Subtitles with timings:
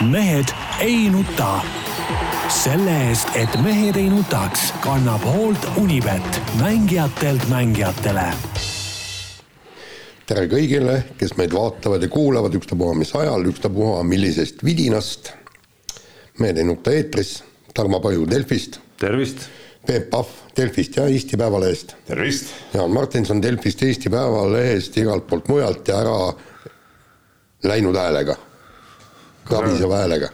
[0.00, 0.44] mehed
[0.80, 1.60] ei nuta.
[2.48, 8.26] selle eest, et mehed ei nutaks, kannab hoolt Unibet, mängijatelt mängijatele.
[10.26, 15.32] tere kõigile, kes meid vaatavad ja kuulavad, ükstapuha mis ajal, ükstapuha millisest vidinast.
[16.38, 17.42] mehed ei nuta eetris,
[17.74, 18.80] Tarmo Paju Delfist.
[19.00, 19.48] tervist.
[19.86, 20.26] Peep Pahv
[20.56, 21.96] Delfist ja Eesti Päevalehest.
[22.06, 22.52] tervist.
[22.74, 26.32] Jaan Martinson Delfist, Eesti Päevalehest, igalt poolt mujalt ja ära
[27.64, 28.36] läinud häälega
[29.50, 30.32] rabiseva häälega.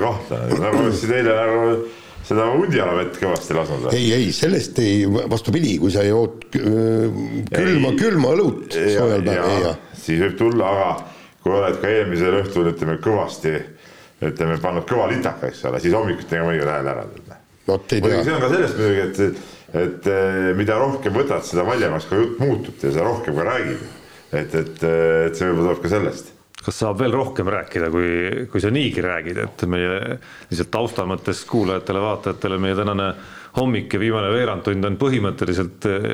[0.00, 1.66] kahtlane, nagu oleksid eile nagu
[2.24, 3.96] seda hundialavett kõvasti lasknud või?
[3.98, 10.22] ei, ei sellest ei, vastupidi, kui sa jood külma, külma õlut soojal päeval, ei siis
[10.22, 10.88] võib tulla, aga
[11.44, 13.54] kui oled ka eelmisel õhtul ütleme kõvasti,
[14.24, 17.08] ütleme pannud kõva litaka, eks ole, siis hommikuti ega mõnikord hääl ära
[17.96, 18.22] ei tea.
[18.24, 19.42] see on ka sellest muidugi, et,
[19.82, 20.08] et
[20.56, 23.84] mida rohkem võtad, seda valjemaks ka jutt muutub ja seda rohkem ka räägid.
[24.32, 26.33] et, et, et see võib-olla tuleb ka sellest
[26.64, 28.10] kas saab veel rohkem rääkida, kui,
[28.52, 30.18] kui sa niigi räägid, et meie
[30.48, 33.10] lihtsalt tausta mõttes kuulajatele-vaatajatele meie tänane
[33.58, 36.06] hommik ja viimane veerandtund on põhimõtteliselt eh,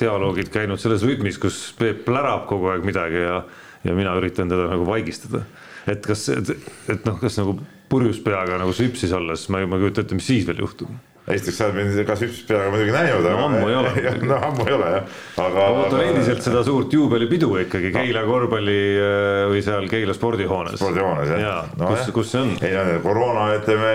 [0.00, 3.40] dialoogid käinud selles rütmis, kus Peep plärab kogu aeg midagi ja,
[3.84, 5.44] ja mina üritan teda nagu vaigistada.
[5.86, 6.56] et kas, et,
[6.90, 7.58] et noh, kas nagu
[7.90, 10.90] purjus peaga nagu süpsis olles, ma ei, ma ei kujuta ette, mis siis veel juhtub
[11.26, 13.24] esiteks sa oled mind ka süpspeaga muidugi näinud.
[13.26, 13.92] no ammu ei ole.
[14.30, 15.08] no ammu ei ole jah,
[15.42, 15.54] aga.
[15.56, 20.78] ma ootan endiselt seda suurt juubelipidu ikkagi Keila korvpalli äh, või seal Keila spordihoones.
[20.78, 21.90] spordihoones jah ja, no,.
[21.90, 22.52] kus, kus see on?
[22.62, 23.92] ei no koroona ütleme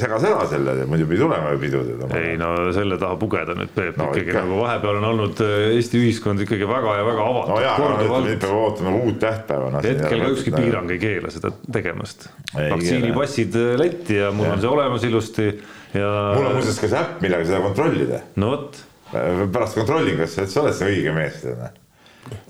[0.00, 1.84] segas ära selle, muidu pidi tulema ju pidu.
[2.16, 4.44] ei no selle taha pugeda nüüd Peep no, ikkagi ikka.
[4.46, 7.52] nagu vahepeal on olnud äh, Eesti ühiskond ikkagi väga ja väga avatud.
[7.52, 9.84] no jaa, aga nüüd peab ootama uut tähtpäeva no,.
[9.84, 12.30] hetkel ka ükski piirang ei keela seda tegemast.
[12.56, 14.56] vaktsiinipassid äh, letti ja mul ja.
[14.56, 15.52] on see olemas ilusti
[15.94, 16.12] ja.
[16.36, 18.22] mul on muuseas ka see äpp, millega seda kontrollida.
[18.36, 18.80] no vot.
[19.10, 21.68] pärast kontrollin, kas sa oled see õige mees tead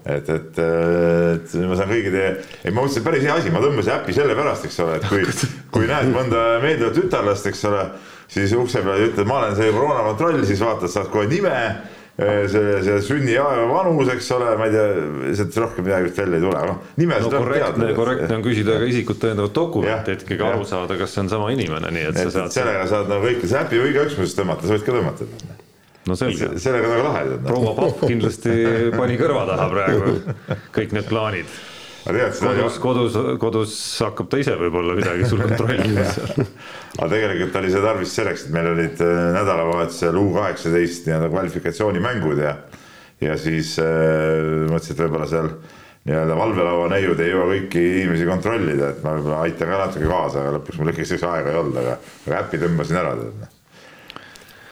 [0.09, 2.31] et, et, et ma saan kõigi teie,
[2.65, 5.23] ei ma mõtlesin, päris hea asi, ma tõmbasin äpi sellepärast, eks ole, et kui,
[5.75, 7.85] kui näed mõnda meeldivat tütarlast, eks ole,
[8.33, 11.55] siis ukse peal ütled, ma olen see koroonakontroll, siis vaatad, saad kohe nime
[12.19, 14.87] see, see sünniaja vanus, eks ole, ma ei tea,
[15.39, 16.81] sealt rohkem midagi vist välja ei tule, noh.
[17.23, 21.23] no korrektne, korrektne on küsida ka isikut tõendavat dokumenti, et ikkagi aru saada, kas see
[21.23, 22.57] on sama inimene, nii et, et sa saad.
[22.59, 25.31] sellega saad nagu kõike, see äpi või igaüks mõttes tõmmata, sa võid ka tõmmata.
[26.11, 26.53] no selge.
[26.67, 27.25] sellega nagu lahe.
[27.47, 28.61] proua Pahv kindlasti
[28.99, 30.15] pani kõrva taha praegu
[30.75, 31.59] kõik need plaanid
[32.09, 33.73] kodus, kodus, kodus
[34.07, 36.47] hakkab ta ise võib-olla midagi sul kontrollima seal.
[36.97, 42.41] aga tegelikult oli see tarvis selleks, et meil olid äh, nädalavahetusel U kaheksateist nii-öelda kvalifikatsioonimängud
[42.45, 42.55] ja,
[43.25, 45.53] ja siis äh, mõtlesin, et võib-olla seal
[46.09, 50.43] nii-öelda valvelaua neiud ei jõua kõiki inimesi kontrollida, et ma võib-olla aitan ka natuke kaasa,
[50.43, 53.15] aga lõpuks mul ikkagi selleks aega ei olnud, aga, aga äppi tõmbasin ära.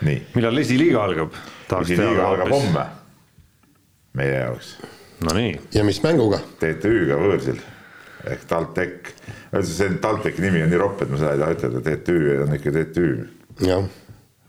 [0.09, 0.21] nii.
[0.39, 1.41] millal esiliiga algab?
[1.83, 2.91] esiliiga algab homme
[4.17, 4.77] meie jaoks
[5.25, 5.55] Nonii.
[5.75, 6.43] ja mis mänguga?
[6.61, 7.63] TTÜ-ga võõrsil
[8.27, 9.15] ehk TalTech.
[9.63, 12.75] see TalTechi nimi on nii ropp, et ma seda ei taha ütelda, TTÜ on ikka
[12.77, 13.09] TTÜ.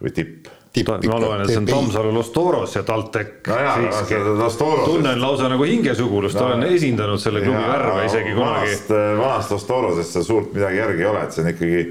[0.03, 0.53] või tipp
[0.85, 4.49] ma loen, et see on Tammsalu Los Toros ja TalTech no.
[4.85, 8.67] tunnen lausa nagu hingesugulust no., olen esindanud selle klubi värve isegi kunagi.
[8.67, 11.81] vanast, vanast Los Torosest seal suurt midagi järgi ei ole, et see on ikkagi,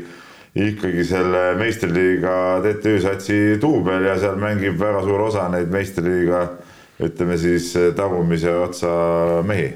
[0.68, 2.36] ikkagi selle meistriliiga
[2.66, 6.46] TTÜ satsi duubel ja seal mängib väga suur osa neid meistriliiga
[7.02, 8.92] ütleme siis eh, tagumise otsa
[9.46, 9.72] mehi.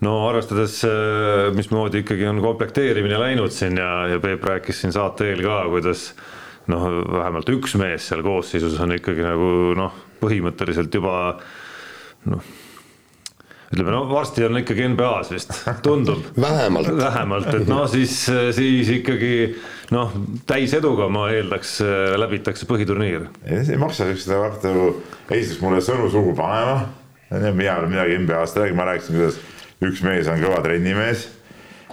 [0.00, 5.28] No arvestades, eh, mismoodi ikkagi on komplekteerimine läinud siin ja, ja Peep rääkis siin saate
[5.30, 6.10] eel ka, kuidas
[6.70, 6.88] noh,
[7.18, 11.14] vähemalt üks mees seal koosseisus on ikkagi nagu noh, põhimõtteliselt juba
[12.30, 12.50] noh
[13.70, 15.52] ütleme no varsti on ikkagi NBA-s vist,
[15.84, 18.16] tundub vähemalt, vähemalt, et noh, siis,
[18.56, 19.34] siis ikkagi
[19.94, 20.14] noh,
[20.50, 21.76] täiseduga ma eeldaks,
[22.18, 23.28] läbitakse põhiturniir.
[23.46, 24.88] ei maksa siukseid hakata nagu
[25.30, 26.88] esiteks mulle sõnu suhu panema.
[27.30, 29.38] mina olen midagi NBA-st rääkinud, ma rääkisin, kuidas
[29.86, 31.28] üks mees on kõva trennimees,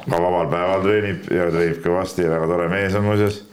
[0.02, 3.44] ka vabal päeval treenib ja treenib kõvasti ja väga tore mees on muuseas.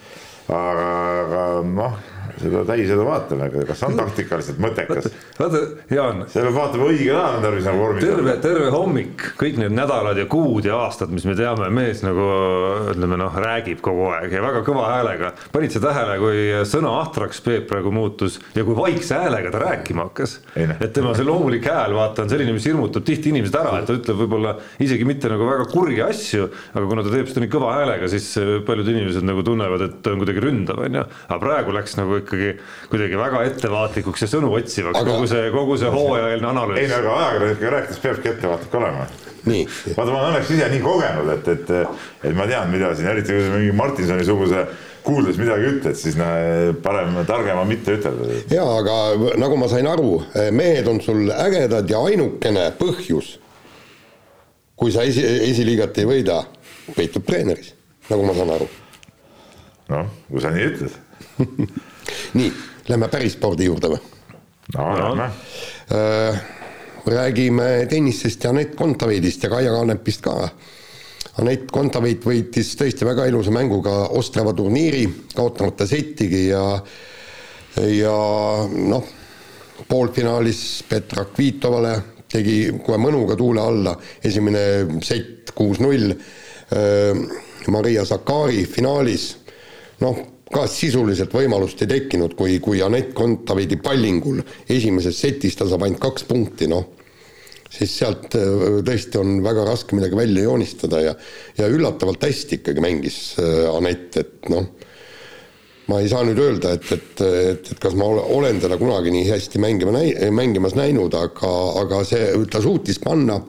[0.49, 0.89] aga,
[1.27, 2.01] aga noh
[2.41, 5.09] seda täisedu vaatame, kas on taktikaliselt mõttekas.
[5.39, 6.25] vaata, Jaan.
[6.31, 8.05] seda peab vaatama õigel ajal on tarvis nagu vormis.
[8.05, 12.27] terve, terve hommik, kõik need nädalad ja kuud ja aastad, mis me teame, mees nagu
[12.95, 15.33] ütleme noh, räägib kogu aeg ja väga kõva häälega.
[15.55, 20.09] panid sa tähele, kui sõna ahtraks Peep praegu muutus ja kui vaikse häälega ta rääkima
[20.09, 20.39] hakkas.
[20.57, 23.97] et tema see loomulik hääl, vaata, on selline, mis hirmutab tihti inimesed ära, et ta
[23.99, 27.75] ütleb võib-olla isegi mitte nagu väga kurji asju, aga kuna ta teeb seda nii kõva
[27.79, 28.27] häälega, siis
[28.67, 31.05] paljud inimesed nagu tunnevad, et ta on kuidagi ründav, on ju.
[31.29, 32.55] aga praegu läks nagu ikkagi
[32.91, 35.13] kuidagi väga ettevaatlikuks ja sõnu otsivaks aga...
[35.13, 36.81] kogu see, kogu see hooajaeelne analüüs.
[36.83, 39.07] ei no aga ajakirjanikega rääkides peabki ettevaatlik olema.
[39.45, 43.37] vaata, ma olen õnneks ise nii kogenud, et, et, et ma tean, mida siin, eriti
[43.37, 44.67] kui mingi Martinsoni suguse
[45.05, 46.33] kuuldes midagi ütled, siis noh,
[46.85, 48.41] parem, targem on mitte ütelda.
[48.53, 48.97] ja aga
[49.41, 50.17] nagu ma sain aru,
[50.57, 53.35] mehed on sul ägedad ja ainukene põhjus,
[54.81, 56.41] kui sa esi, esiliigat ei võida,
[56.97, 57.75] peitub treeneris,
[58.11, 58.71] nagu ma saan aru.
[59.93, 61.03] noh, kui sa nii ütled.
[62.35, 62.53] nii,
[62.89, 64.03] lähme päris spordi juurde või?
[64.77, 65.31] no lähme
[65.95, 66.45] äh,.
[67.07, 70.49] räägime tennisest ja Anett Kontaveidist ja Kaia Kaanepist ka.
[71.43, 75.03] Anett Kontaveit võitis tõesti väga ilusa mänguga Ostrava turniiri,
[75.35, 76.63] kaotamata settigi ja
[77.91, 78.17] ja
[78.71, 79.05] noh,
[79.89, 81.97] poolfinaalis Petra Kvitovale
[82.31, 83.95] tegi kohe mõnuga tuule alla,
[84.25, 86.15] esimene sett kuus-null,
[87.71, 89.29] Maria Sakari finaalis,
[90.03, 90.19] noh,
[90.53, 96.03] ka sisuliselt võimalust ei tekkinud, kui, kui Anett Kontaveidi pallingul esimeses setis ta saab ainult
[96.03, 96.91] kaks punkti, noh,
[97.75, 101.15] siis sealt tõesti on väga raske midagi välja joonistada ja
[101.59, 103.19] ja üllatavalt hästi ikkagi mängis
[103.73, 104.69] Anett, et noh,
[105.91, 109.27] ma ei saa nüüd öelda, et, et, et, et kas ma olen teda kunagi nii
[109.29, 111.51] hästi mängima näi-, mängimas näinud, aga,
[111.83, 113.41] aga see, ta suutis panna,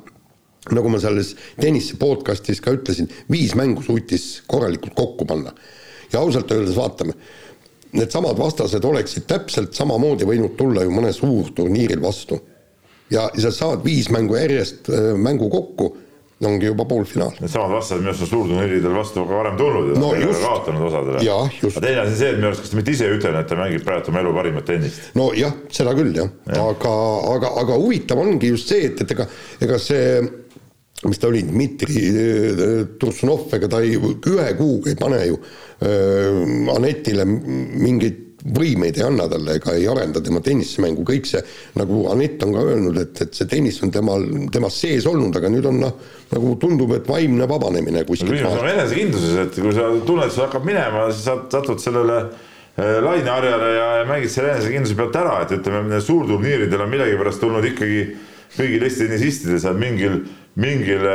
[0.73, 5.53] nagu ma selles tennise podcast'is ka ütlesin, viis mängu suutis korralikult kokku panna.
[6.15, 7.15] Ja ausalt öeldes vaatame,
[7.95, 12.39] needsamad vastased oleksid täpselt samamoodi võinud tulla ju mõne suurturniiril vastu.
[13.11, 14.89] ja, ja sa saad viis mängu järjest
[15.21, 15.93] mängu kokku
[16.45, 17.31] ongi juba poolfinaal.
[17.39, 20.09] Needsamad vastased minu arust on suurturniiridel vastu ka varem tulnud ja no,
[20.41, 21.21] kaotanud osadele.
[21.23, 23.51] aga teine asi on see, et minu arust, kas ta mitte ise ei ütelnud, et
[23.51, 25.11] ta mängib praegu oma elu parimat tennist.
[25.15, 26.95] nojah, seda küll jah ja., aga,
[27.35, 29.29] aga, aga huvitav ongi just see, et, et ega,
[29.63, 30.19] ega see
[31.09, 32.03] mis ta oli, Dmitri
[33.01, 39.25] Tursunov, ega ta ei, ühe kuuga ei pane ju äh, Anetile mingeid võimeid ei anna
[39.29, 41.41] talle ega ei arenda tema tennisemängu, kõik see,
[41.79, 45.49] nagu Anett on ka öelnud, et, et see tennis on temal, temas sees olnud, aga
[45.49, 45.95] nüüd on noh,
[46.33, 48.35] nagu tundub, et vaimne vabanemine kuskilt.
[48.35, 52.19] küsimus on enesekindluses, et kui sa tunned, et sul hakkab minema, siis sa satud sellele
[52.75, 58.01] laineharjale ja, ja mängid selle enesekindluse pealt ära, et ütleme, suurturniiridel on millegipärast tulnud ikkagi
[58.55, 60.19] kõigil Eesti tennisistidel seal mingil,
[60.61, 61.07] mingil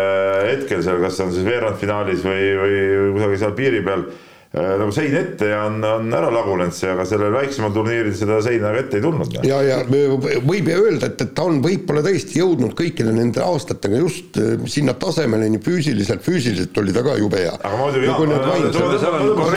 [0.48, 2.82] hetkel seal, kas on siis veerandfinaalis või, või
[3.16, 4.08] kusagil seal piiri peal
[4.50, 8.72] nagu sein ette ja on, on ära lagunenud see, aga sellel väiksemal turniiril seda seina
[8.74, 9.36] ette ei tulnud.
[9.46, 14.00] ja, ja võib ju öelda, et, et ta on võib-olla tõesti jõudnud kõikide nende aastatega
[14.02, 14.40] just
[14.72, 17.52] sinna tasemele nii füüsiliselt, füüsiliselt oli ta ka jube hea.
[17.60, 18.08] aga ma muidugi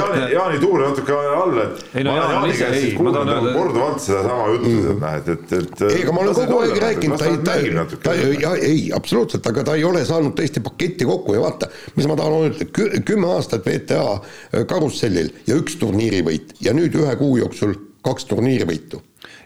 [0.04, 4.06] Jaan, Jaani tuule natuke alla, et ei, no, ma olen Jaani käest kuulnud nagu korduvalt
[4.06, 7.18] sedasama juttu mm., et noh, et, et, et ei, aga ma olen kogu aeg rääkinud,
[7.18, 7.74] ta ei,
[8.06, 12.06] ta, ja ei, absoluutselt, aga ta ei ole saanud tõesti paketti kokku ja vaata, mis
[12.10, 12.69] ma tahan öelda,
[13.10, 14.06] kümme aastat VTA
[14.83, 19.00] karussellil ja üks turniirivõit ja nüüd ühe kuu jooksul kaks turniirivõitu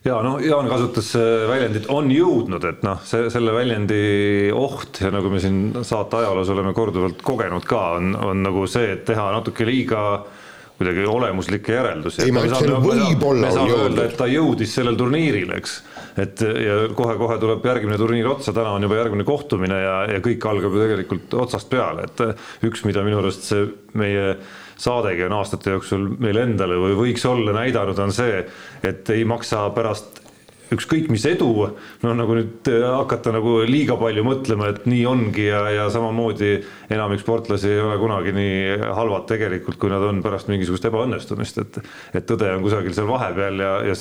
[0.06, 1.12] ja no Jaan kasutas
[1.50, 6.50] väljendit on jõudnud, et noh, see selle väljendi oht ja nagu me siin saate ajaloos
[6.54, 10.01] oleme korduvalt kogenud ka, on, on nagu see, et teha natuke liiga
[10.78, 12.22] kuidagi olemuslikke järeldusi.
[12.25, 14.18] ei, ma ütlesin, võib-olla on jõudnud.
[14.18, 15.80] ta jõudis sellel turniiril, eks
[16.22, 20.45] et ja kohe-kohe tuleb järgmine turniir otsa, täna on juba järgmine kohtumine ja, ja kõik
[20.50, 23.68] algab ju tegelikult otsast peale, et üks, mida minu arust see
[23.98, 24.34] meie
[24.77, 28.45] saadegi on aastate jooksul meile endale või võiks olla näidanud, on see,
[28.85, 30.21] et ei maksa pärast
[30.74, 31.50] ükskõik mis edu,
[32.03, 36.57] no nagu nüüd hakata nagu liiga palju mõtlema, et nii ongi ja, ja samamoodi
[36.94, 41.79] enamik sportlasi ei ole kunagi nii halvad tegelikult, kui nad on pärast mingisugust ebaõnnestumist, et
[42.19, 43.95] et tõde on kusagil seal vahepeal ja, ja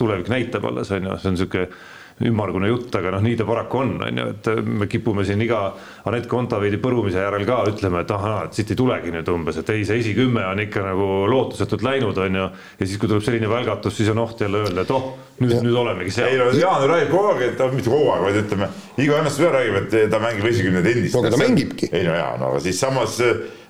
[0.00, 1.68] tulevik näitab alles, on ju, see on niisugune
[2.26, 5.60] ümmargune jutt, aga noh, nii ta paraku on, on ju, et me kipume siin iga
[6.08, 9.72] Anett Kontaveidi põrumise järel ka ütlema, et ahah, et siit ei tulegi nüüd umbes, et
[9.72, 12.48] ei, see esikümme on ikka nagu lootusetult läinud, on ju.
[12.80, 15.08] ja siis, kui tuleb selline välgatus, siis on oht jälle öelda, et oh,
[15.40, 16.34] nüüd, nüüd olemegi seal.
[16.34, 18.68] ei no Jaan räägib kogu aeg, et mitte kogu aeg, vaid ütleme,
[19.00, 21.16] iga õnnestuse räägib, et ta mängib esikümne tennist.
[21.16, 21.88] no aga ta mängibki.
[21.92, 23.16] ei no jaa, no aga siis samas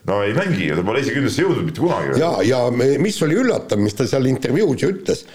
[0.09, 2.15] no ei mängi ja ta pole esikümnesse jõudnud mitte kunagi.
[2.21, 5.27] ja, ja mis oli üllatav, mis ta seal intervjuus ju ütles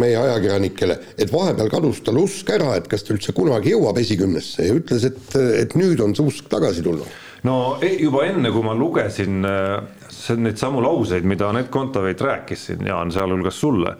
[0.00, 4.70] meie ajakirjanikele, et vahepeal kadus tal usk ära, et kas ta üldse kunagi jõuab esikümnesse
[4.70, 7.20] ja ütles, et, et nüüd on see usk tagasi tulnud.
[7.44, 12.86] no e, juba enne, kui ma lugesin neid samu lauseid, mida Anett Kontaveit rääkis siin,
[12.88, 13.98] Jaan, sealhulgas sulle,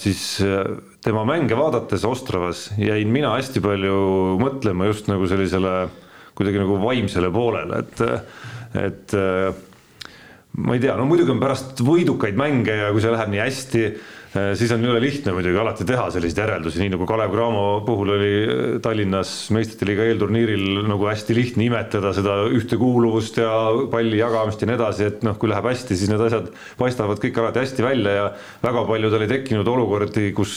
[0.00, 0.22] siis
[1.04, 4.00] tema mänge vaadates Ostravas jäin mina hästi palju
[4.40, 5.88] mõtlema just nagu sellisele
[6.38, 8.02] kuidagi nagu vaimsele poolele, et
[8.86, 9.50] et äh,
[10.58, 13.84] ma ei tea, no muidugi on pärast võidukaid mänge ja kui see läheb nii hästi,
[14.58, 18.32] siis on jõle lihtne muidugi alati teha selliseid järeldusi, nii nagu Kalev Cramo puhul oli
[18.42, 23.52] äh, Tallinnas meistrite liiga eelturniiril nagu hästi lihtne imetleda seda ühtekuuluvust ja
[23.92, 27.40] palli jagamist ja nii edasi, et noh, kui läheb hästi, siis need asjad paistavad kõik
[27.42, 28.26] alati hästi välja ja
[28.64, 30.52] väga paljudel ei tekkinud olukordi, kus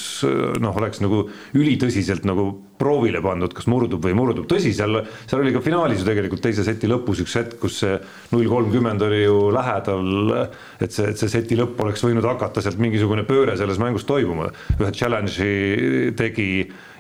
[0.61, 1.25] noh, oleks nagu
[1.57, 6.01] ülitõsiselt nagu proovile pandud, kas murdub või ei murdub, tõsi, seal, seal oli ka finaalis
[6.01, 7.97] ju tegelikult teise seti lõpus üks hetk, kus see
[8.33, 10.33] null kolmkümmend oli ju lähedal,
[10.81, 14.07] et see, et see seti lõpp oleks võinud hakata sealt mingisugune pööre selles selles mängus
[14.07, 14.51] toimuma.
[14.77, 16.51] ühe challenge'i tegi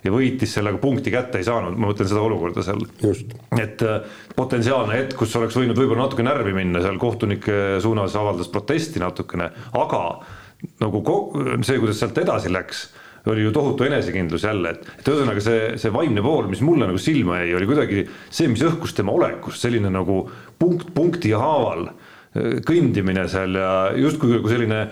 [0.01, 2.81] ja võitis sellega punkti kätte ei saanud, ma mõtlen seda olukorda seal.
[3.59, 3.99] et äh,
[4.35, 9.51] potentsiaalne hetk, kus oleks võinud võib-olla natuke närvi minna seal kohtunike suunas avaldas protesti natukene,
[9.77, 10.01] aga
[10.81, 11.03] nagu
[11.65, 12.89] see, kuidas sealt edasi läks
[13.29, 16.97] oli ju tohutu enesekindlus jälle, et, et ühesõnaga see, see vaimne pool, mis mulle nagu
[16.97, 20.23] silma jäi, oli kuidagi see, mis õhkus tema olekust, selline nagu
[20.57, 24.85] punkt punkti haaval äh, kõndimine seal ja justkui nagu selline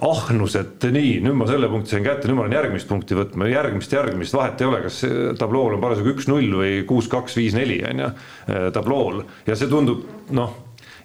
[0.00, 3.48] ahnus, et nii, nüüd ma selle punkti sain kätte, nüüd ma lähen järgmist punkti võtma,
[3.50, 5.02] järgmist, järgmist, vahet ei ole, kas
[5.40, 8.12] tablool on parasjagu üks-null või kuus-kaks-viis-neli on ju,
[8.48, 9.24] äh, tablool.
[9.46, 10.54] Ja see tundub noh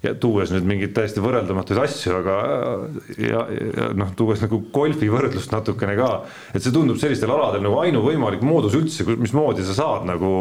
[0.03, 2.35] ja tuues nüüd mingeid täiesti võrreldamatuid asju, aga
[3.17, 6.11] ja, ja noh, tuues nagu golfi võrdlust natukene ka,
[6.53, 10.31] et see tundub sellistel aladel nagu ainuvõimalik moodus üldse, mismoodi sa saad nagu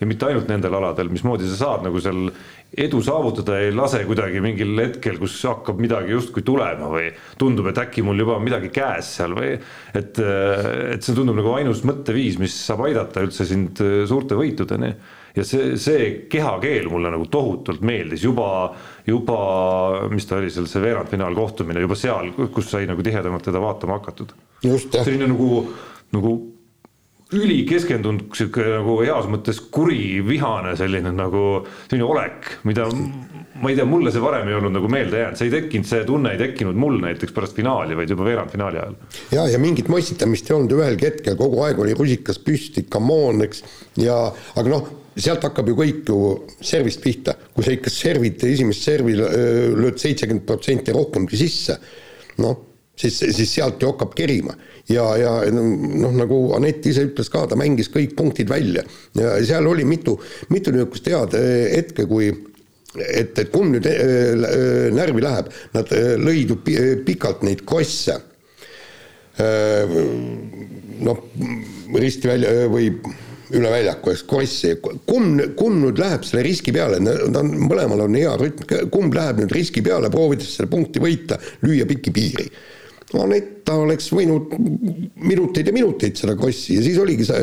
[0.00, 2.28] ja mitte ainult nendel aladel, mismoodi sa saad nagu seal
[2.68, 7.06] edu saavutada, ei lase kuidagi mingil hetkel, kus hakkab midagi justkui tulema või
[7.40, 11.54] tundub, et äkki mul juba on midagi käes seal või et, et see tundub nagu
[11.56, 14.92] ainus mõtteviis, mis saab aidata üldse sind suurte võitudeni
[15.36, 18.24] ja see, see kehakeel mulle nagu tohutult meeldis.
[18.24, 18.50] Juba,
[19.06, 19.38] juba,
[20.12, 24.36] mis ta oli seal, see veerandfinaalkohtumine juba seal, kus sai nagu tihedamalt teda vaatama hakatud.
[24.64, 25.64] selline nagu,
[26.14, 26.36] nagu
[27.32, 31.42] ülikeskendunud, sihuke nagu heas mõttes kuri, vihane selline nagu
[31.90, 32.86] selline olek, mida
[33.60, 36.06] ma ei tea, mulle see varem ei olnud nagu meelde jäänud, see ei tekkinud, see
[36.08, 38.96] tunne ei tekkinud mul näiteks pärast finaali, vaid juba veerandfinaali ajal.
[39.34, 40.72] ja, ja mingit mossitamist ei olnud.
[40.78, 43.64] Ühelgi hetkel, kogu aeg oli rusikas püsti, come on, eks,
[44.00, 44.16] ja
[44.56, 46.18] aga noh sealt hakkab ju kõik ju
[46.60, 51.78] servist pihta, kui sa ikka servid, esimest servi lööd seitsekümmend protsenti rohkemgi sisse,
[52.42, 52.58] noh,
[52.98, 54.54] siis, siis sealt ju hakkab kerima.
[54.88, 58.84] ja, ja noh, nagu Anett ise ütles ka, ta mängis kõik punktid välja
[59.18, 60.16] ja seal oli mitu,
[60.48, 61.36] mitu niisugust head
[61.74, 62.30] hetke, kui
[62.96, 63.86] et, et kumb nüüd
[64.96, 66.58] närvi läheb, nad lõid ju
[67.06, 68.16] pikalt neid krosse.
[70.98, 71.18] noh,
[71.94, 72.88] risti välja või
[73.56, 78.16] üle väljaku, eks, Krossi, kumb, kumb nüüd läheb selle riski peale, ta on, mõlemal on
[78.18, 82.48] hea rütm, kumb läheb nüüd riski peale, proovides selle punkti võita, lüüa pikki piiri.
[83.16, 84.52] Anett ta oleks võinud
[85.24, 87.40] minuteid ja minuteid seda Krossi ja siis oligi see,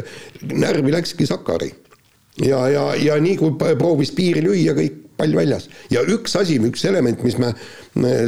[0.53, 1.71] närvi läkski Sakari.
[2.45, 5.69] ja, ja, ja nii kui proovis piiri lüüa, kõik pall väljas.
[5.89, 7.53] ja üks asi, üks element, mis me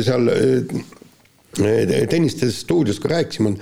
[0.02, 0.32] seal
[1.58, 3.60] tennistes stuudios ka rääkisime, on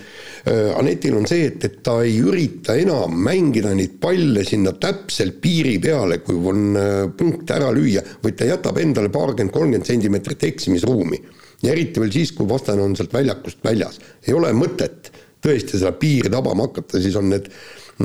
[0.47, 5.39] Äh, Anetil on see, et, et ta ei ürita enam mängida neid palle sinna täpselt
[5.41, 10.45] piiri peale, kui on äh, punkt ära lüüa, vaid ta jätab endale paarkümmend, kolmkümmend sentimeetrit
[10.51, 11.17] eksimisruumi.
[11.63, 13.97] ja eriti veel siis, kui vastane on sealt väljakust väljas.
[14.27, 15.09] ei ole mõtet
[15.41, 17.49] tõesti seda piiri tabama hakata, siis on need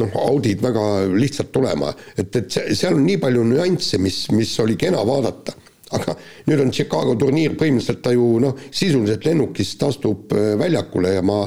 [0.01, 4.81] noh, audid väga lihtsalt tulema, et, et seal on nii palju nüansse, mis, mis oli
[4.81, 5.53] kena vaadata
[5.97, 6.17] aga
[6.49, 11.45] nüüd on Chicago turniir, põhimõtteliselt ta ju noh, sisuliselt lennukist astub äh, väljakule ja ma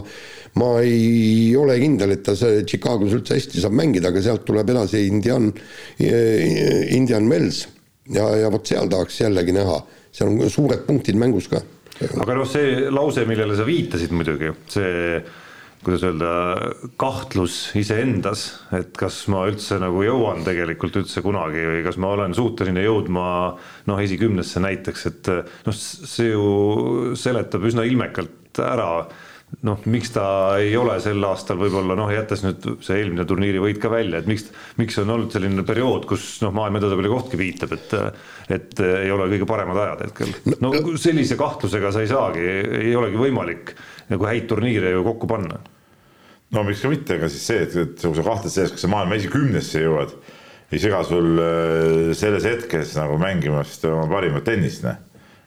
[0.60, 4.70] ma ei ole kindel, et ta see Chicagos üldse hästi saab mängida, aga sealt tuleb
[4.70, 5.48] edasi Indian,
[5.98, 7.64] Indian Wells
[8.14, 9.80] ja, ja vot seal tahaks jällegi näha,
[10.14, 11.64] seal on suured punktid mängus ka.
[12.04, 15.18] aga noh, see lause, millele sa viitasid muidugi, see
[15.84, 16.30] kuidas öelda,
[17.00, 22.36] kahtlus iseendas, et kas ma üldse nagu jõuan tegelikult üldse kunagi või kas ma olen
[22.38, 23.26] suuteline jõudma
[23.90, 25.32] noh, esikümnesse näiteks, et
[25.68, 28.90] noh, see ju seletab üsna ilmekalt ära
[29.62, 30.26] noh, miks ta
[30.62, 34.30] ei ole sel aastal võib-olla noh, jättes nüüd see eelmine turniiri võit ka välja, et
[34.30, 34.48] miks,
[34.80, 37.98] miks on olnud selline periood, kus noh, maailma edetabeli kohtki viitab, et
[38.54, 40.34] et ei ole kõige paremad ajad hetkel.
[40.64, 42.48] no sellise kahtlusega sa ei saagi,
[42.82, 43.76] ei olegi võimalik
[44.10, 45.62] nagu häid turniire ju kokku panna.
[46.54, 48.92] No miks ka mitte, ega siis see, et, et kui sa kahtled selles, kas sa
[48.92, 50.14] maailma esikümnesse jõuad,
[50.74, 55.02] ei sega sul äh, selles hetkes nagu mängimast oma parimat tennist, noh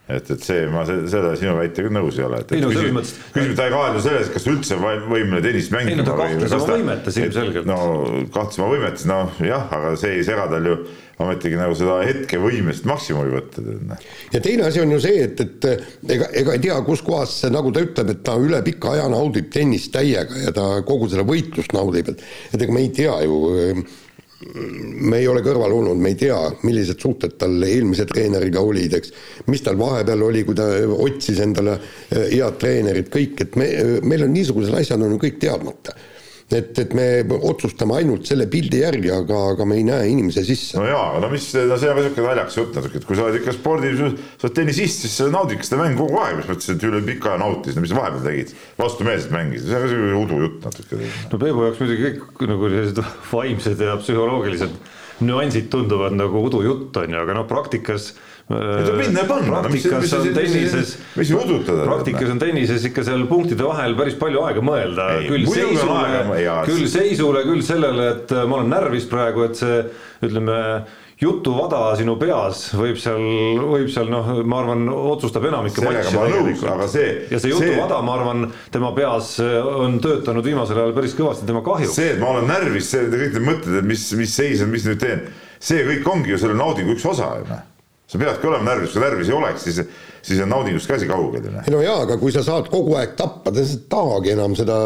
[0.07, 3.15] et, et see, ma selle sinu väitega nõus ei ole, no, küsimus, mõttes...
[3.35, 5.97] küsimus ta ei kaheldu selles, kas üldse võimeline tennist mängima.
[5.97, 7.67] ei no ta kahtles oma võimetes ilmselgelt.
[7.67, 7.81] no
[8.35, 10.79] kahtles oma võimetes, noh jah, aga see ei sega tal ju
[11.25, 13.67] ometigi nagu seda hetkevõimest maksimumi võtta.
[13.91, 14.07] Noh.
[14.37, 15.69] ja teine asi on ju see, et, et
[16.13, 19.51] ega, ega ei tea, kuskohast see, nagu ta ütleb, et ta üle pika aja naudib
[19.55, 23.41] tennist täiega ja ta kogu seda võitlust naudib, et et ega me ei tea ju
[24.55, 29.15] me ei ole kõrval olnud, me ei tea, millised suhted tal eelmise treeneriga olid, eks.
[29.51, 33.71] mis tal vahepeal oli, kui ta otsis endale eh, head treenerit, kõik, et me,
[34.07, 35.97] meil on niisugused asjad on kõik teadmata
[36.53, 37.07] et, et me
[37.49, 40.79] otsustame ainult selle pildi järgi, aga, aga me ei näe inimese sisse.
[40.79, 43.19] no jaa, aga no mis, no see on ka niisugune naljakas jutt natuke, et kui
[43.19, 44.11] sa oled ikka spordi, sa
[44.47, 47.75] oled tennisist, siis naudid seda mängu kogu aeg, mis mõttes, et üle pika aja nautis,
[47.75, 51.01] no mis sa vahepeal tegid, vastumeelselt mängisid, see on ka niisugune udujutt natuke.
[51.33, 54.79] no Peebu jaoks muidugi kõik nagu sellised vaimsed ja psühholoogilised
[55.27, 58.13] nüansid tunduvad nagu udujutt on ju, aga noh, praktikas
[58.47, 59.63] tuleb minna ja panna.
[59.63, 65.09] praktikas on tennises, praktikas on tennises ikka seal punktide vahel päris palju aega mõelda.
[65.27, 69.83] küll seisule, küll seisule, küll sellele, et ma olen närvis praegu, et see
[70.27, 70.61] ütleme
[71.19, 73.23] jutuvada sinu peas võib seal,
[73.67, 76.89] võib seal noh, ma arvan, otsustab enamikke matše tegelikult.
[76.93, 81.65] See, ja see jutuvada, ma arvan, tema peas on töötanud viimasel ajal päris kõvasti tema
[81.67, 81.99] kahjuks.
[81.99, 84.87] see, et ma olen närvis, see kõik need mõtted, et mis, mis seis on, mis
[84.87, 85.25] nüüd teen,
[85.59, 87.65] see kõik ongi ju selle naudingu üks osa ju noh
[88.07, 89.81] sa peadki olema närvis, kui närvis ei oleks, siis,
[90.27, 91.47] siis on naudingust ka asi kaugel.
[91.63, 94.77] ei no jaa, aga kui sa saad kogu aeg tappa, sa ei tahagi enam seda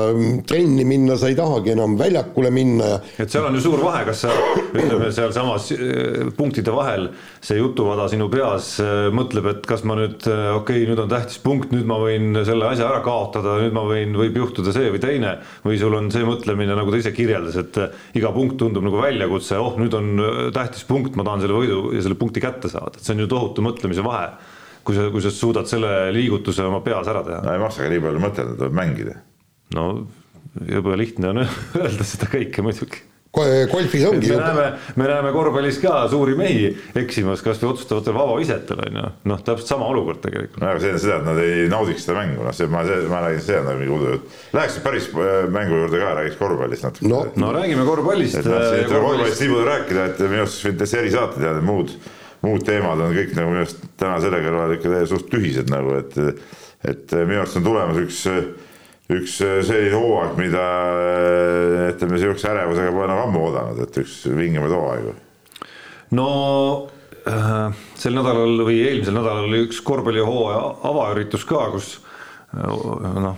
[0.49, 3.01] trenni minna, sa ei tahagi enam väljakule minna ja.
[3.25, 4.35] et seal on ju suur vahe, kas sa
[4.71, 7.09] ütleme sealsamas äh, punktide vahel
[7.45, 11.11] see jutuvada sinu peas äh, mõtleb, et kas ma nüüd äh, okei okay,, nüüd on
[11.13, 14.93] tähtis punkt, nüüd ma võin selle asja ära kaotada, nüüd ma võin, võib juhtuda see
[14.93, 15.37] või teine.
[15.65, 17.81] või sul on see mõtlemine, nagu ta ise kirjeldas, et
[18.19, 22.05] iga punkt tundub nagu väljakutse, oh nüüd on tähtis punkt, ma tahan selle võidu ja
[22.05, 24.33] selle punkti kätte saada, et see on ju tohutu mõtlemise vahe.
[24.85, 27.43] Kui sa, kui sa suudad selle liigutuse oma peas ära teha.
[27.45, 29.21] no ei maksagi nii palju mõtelda, tuleb mängida.
[29.77, 29.87] no
[30.67, 31.45] jube lihtne on
[31.83, 33.07] öelda seda kõike muidugi
[33.71, 34.29] golfis ongi.
[34.29, 36.65] me näeme, me näeme korvpallis ka suuri mehi
[36.99, 40.59] eksimas kasvõi otsustavatel vabavisetel on ju, noh, täpselt sama olukord tegelikult.
[40.63, 42.83] no aga see on seda, et nad ei naudiks seda mängu, noh, see ma,
[43.13, 44.39] ma räägin, see on nagu mingi udujutt.
[44.57, 47.11] Läheks päris äh, mängu juurde ka, räägiks korvpallist natuke.
[47.13, 48.41] no, no räägime korvpallist.
[48.41, 51.95] et noh, korvpallist nii palju rääkida, et minu arust võite erisaated ja muud
[52.45, 56.17] muud teemad on kõik nagu minu arust täna selle kõrval ikka suht tühised nagu, et,
[56.89, 58.23] et minu arust on tulemas üks,
[59.11, 60.65] üks selline hooaeg, mida
[61.91, 65.15] ütleme sihukese ärevusega pole nagu ammu oodanud, et üks vingemaid hooaegu.
[66.17, 66.31] no
[67.29, 71.97] äh, sel nädalal või eelmisel nädalal oli üks korvpallihooaja avaüritus ka, kus
[72.57, 73.37] äh, noh,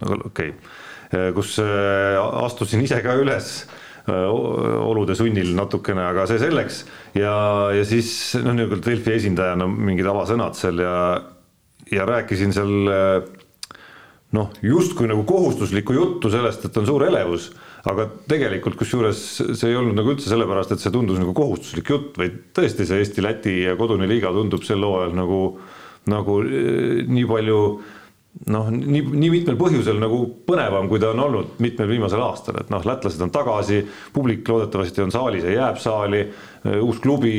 [0.00, 3.64] nagu okei okay., kus äh, astusin ise ka üles
[4.10, 6.82] olude sunnil natukene, aga see selleks.
[7.16, 7.34] ja,
[7.72, 10.96] ja siis noh, nii-öelda Delfi esindajana mingid avasõnad seal ja,
[11.92, 12.74] ja rääkisin seal
[14.34, 17.50] noh, justkui nagu kohustuslikku juttu sellest, et on suur elevus,
[17.88, 22.14] aga tegelikult kusjuures see ei olnud nagu üldse sellepärast, et see tundus nagu kohustuslik jutt,
[22.20, 25.40] vaid tõesti see Eesti-Läti ja kodune liiga tundub sel hooajal nagu,
[26.10, 27.60] nagu äh, nii palju
[28.50, 32.70] noh, nii, nii mitmel põhjusel nagu põnevam, kui ta on olnud mitmel viimasel aastal, et
[32.72, 33.80] noh, lätlased on tagasi,
[34.14, 36.24] publik loodetavasti on saalis ja jääb saali,
[36.82, 37.34] uus klubi,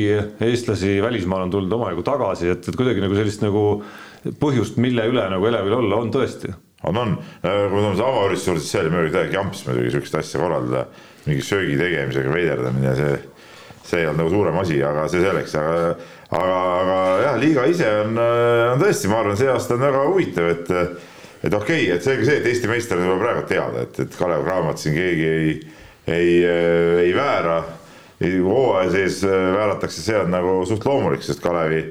[0.46, 3.66] eestlasi välismaal on tulnud omajagu tagasi, et, et kuidagi nagu sellist nagu
[4.40, 6.54] põhjust, mille üle nagu elevil olla, on tõesti.
[6.86, 10.20] on, on, kui me tuleme avaürituse juurde, siis see oli muidugi täiega jamps muidugi sihukest
[10.22, 10.86] asja korraldada,
[11.26, 13.16] mingi söögi tegemisega veiderdamine, see,
[13.86, 15.96] see ei olnud nagu suurem asi, aga see selleks, aga
[16.30, 20.06] aga, aga jah, liiga ise on, äh, on tõesti, ma arvan, see aasta on väga
[20.10, 20.72] huvitav, et
[21.46, 24.16] et okei okay,, et selge see, et Eesti meister on juba praegu teada, et, et
[24.18, 25.52] Kalev Cramat siin keegi ei,
[26.06, 27.60] ei, äh, ei väära.
[28.20, 31.84] hooaja sees äh, vääratakse, see on nagu suht loomulik, sest Kalevi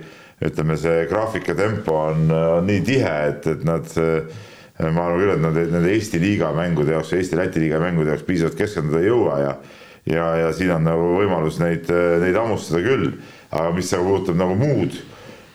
[0.44, 5.32] ütleme, see graafik ja tempo on, on nii tihe, et, et nad ma arvan küll,
[5.38, 9.40] et nad nende Eesti liiga mängude jaoks, Eesti-Läti liiga mängude jaoks piisavalt keskenduda ei jõua
[9.40, 9.54] ja
[10.06, 11.88] ja, ja siin on nagu võimalus neid,
[12.22, 13.14] neid hammustada küll
[13.56, 14.98] aga mis nagu puudutab nagu muud,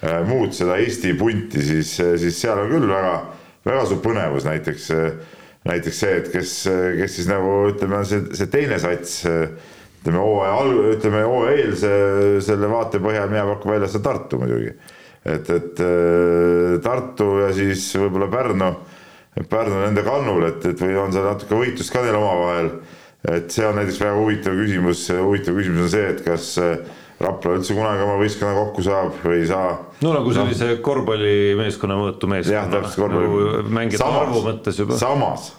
[0.02, 3.16] äh, muud seda Eesti punti, siis, siis seal on küll väga,
[3.68, 4.88] väga suur põnevus, näiteks,
[5.68, 6.54] näiteks see, et kes,
[6.96, 9.20] kes siis nagu ütleme, see, see teine sats,
[10.00, 11.90] ütleme hooaja alg-, ütleme hooaja eelse
[12.44, 14.72] selle vaate põhjal mina pakun välja seda Tartu muidugi.
[15.24, 18.70] et, et äh, Tartu ja siis võib-olla Pärnu,
[19.50, 22.72] Pärnu nende kannul, et, et või on seal natuke võitlust ka neil omavahel.
[23.28, 26.54] et see on näiteks väga huvitav küsimus, huvitav küsimus on see, et kas
[27.20, 29.74] Rapla üldse kunagi oma võistkonna kokku saab või ei saa.
[30.00, 30.76] no nagu sellise no.
[30.86, 32.56] korvpallimeeskonna mõõtu meeskonna.
[32.56, 33.74] jah, täpselt korvpalli nagu.
[33.76, 34.96] mängijate arvu mõttes juba.
[35.00, 35.50] samas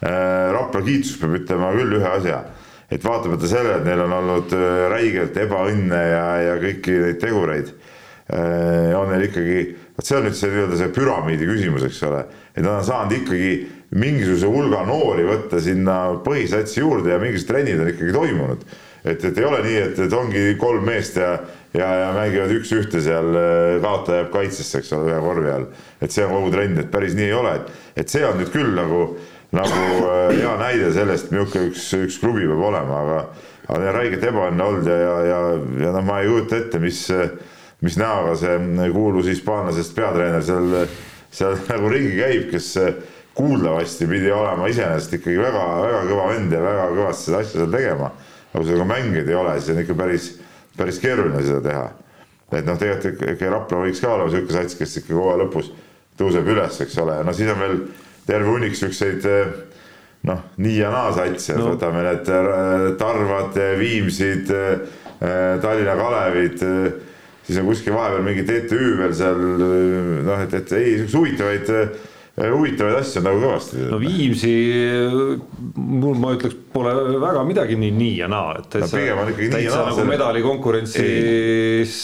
[0.00, 2.40] äh, Rapla kiitsus peab ütlema küll ühe asja,
[2.88, 7.68] et vaatamata sellele, et neil on olnud äh, räigelt ebaõnne ja, ja kõiki neid tegureid
[7.68, 9.62] äh,, on neil ikkagi,
[9.98, 13.18] vot see on nüüd see nii-öelda see püramiidi küsimus, eks ole, et nad on saanud
[13.20, 13.52] ikkagi
[14.00, 18.70] mingisuguse hulga noori võtta sinna põhisatsi juurde ja mingisugused trennid on ikkagi toimunud
[19.04, 21.32] et, et ei ole nii, et, et ongi kolm meest ja,
[21.76, 25.68] ja, ja mängivad üks-ühte seal, äh, kaotaja jääb kaitsesse, eks ole, ühe korvi all.
[26.00, 27.70] et see on kogu trend, et päris nii ei ole, et,
[28.04, 29.04] et see on nüüd küll nagu,
[29.56, 33.22] nagu äh, hea näide sellest, milline üks, üks klubi peab olema, aga,
[33.76, 35.40] aga räiget ebaõnne olnud ja, ja, ja,
[35.86, 37.06] ja noh, ma ei kujuta ette, mis,
[37.80, 38.58] mis näoga see
[38.92, 40.74] kuulus hispaanlasest peatreener seal,
[41.32, 42.74] seal nagu ringi käib, kes
[43.40, 48.10] kuuldavasti pidi olema iseenesest ikkagi väga-väga kõva vend ja väga kõvasti seda asja seal tegema
[48.50, 50.30] aga kui sul mängijaid ei ole, siis on ikka päris,
[50.76, 51.88] päris keeruline seda teha.
[52.50, 55.72] et noh, tegelikult ikka Rapla võiks ka olema sihuke sats, kes ikka hooaja lõpus
[56.18, 57.76] tõuseb üles, eks ole, no siis on veel
[58.26, 59.28] terve hunnik siukseid
[60.28, 64.98] noh, nii ja naa satse no., võtame need äh, Tarvad, Viimsid, äh,
[65.62, 66.58] Tallinna Kalevid
[67.46, 69.40] siis on kuskil vahepeal mingi TTÜ veel seal
[70.26, 71.72] noh, et, et ei, niisuguseid huvitavaid
[72.48, 73.82] huvitavaid asju on nagu kõvasti.
[73.90, 74.52] no Viimsi,
[75.76, 80.06] mul ma ütleks, pole väga midagi nii nii ja naa, et täitsa no,, täitsa nagu
[80.08, 81.94] medalikonkurentsis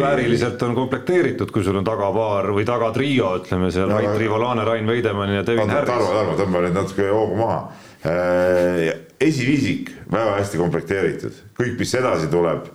[0.00, 4.86] vääriliselt on komplekteeritud, kui sul on tagapaar või tagatrio, ütleme seal no, Rait Rivolaane, Rain
[4.90, 5.90] Veidemann ja Devin Harris.
[5.90, 7.60] Tarmo, Tarmo, tõmba nüüd natuke hoogu maha.
[8.00, 8.86] Äh,
[9.20, 12.68] esiviisik väga hästi komplekteeritud, kõik, mis edasi tuleb,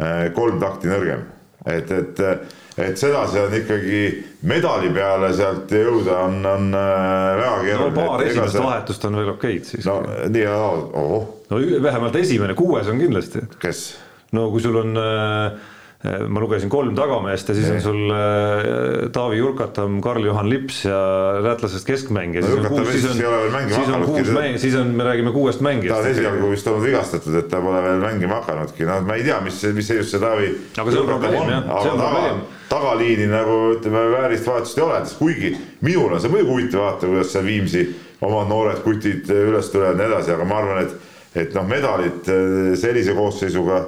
[0.00, 1.24] äh, kolm takti nõrgem,
[1.68, 4.02] et, et et sedasi on ikkagi
[4.50, 7.90] medali peale sealt jõuda on, on äh, väga keeruline.
[7.90, 8.64] no paar esimest see...
[8.64, 9.88] vahetust on veel okeid siis.
[9.88, 11.26] no nii, ohoh.
[11.50, 13.44] no vähemalt esimene, kuues on kindlasti.
[13.62, 13.84] kes?
[14.36, 19.36] no kui sul on äh, ma lugesin kolm tagameest ja siis on sul äh, Taavi
[19.36, 21.00] Jurkatam, Karl-Juhan Lips ja
[21.44, 22.46] lätlasest keskmängija.
[22.46, 23.18] siis on kuus, siis on,
[23.68, 26.00] siis on kuus mängijat, siis on, me räägime kuuest mängijast.
[26.00, 29.28] ta on esialgu vist olnud vigastatud, et ta pole veel mängima hakanudki, no ma ei
[29.28, 30.48] tea, mis, mis seis see Taavi.
[30.80, 35.00] aga see on probleem jah, see on probleem tagaliini nagu ütleme, väärist vahetust ei ole,
[35.18, 37.86] kuigi minul on see muidugi huvitav vaadata, kuidas seal Viimsi
[38.24, 41.08] omad noored kutid üles tulevad ja nii edasi, aga ma arvan, et,
[41.44, 43.82] et noh, medalit eh, sellise koosseisuga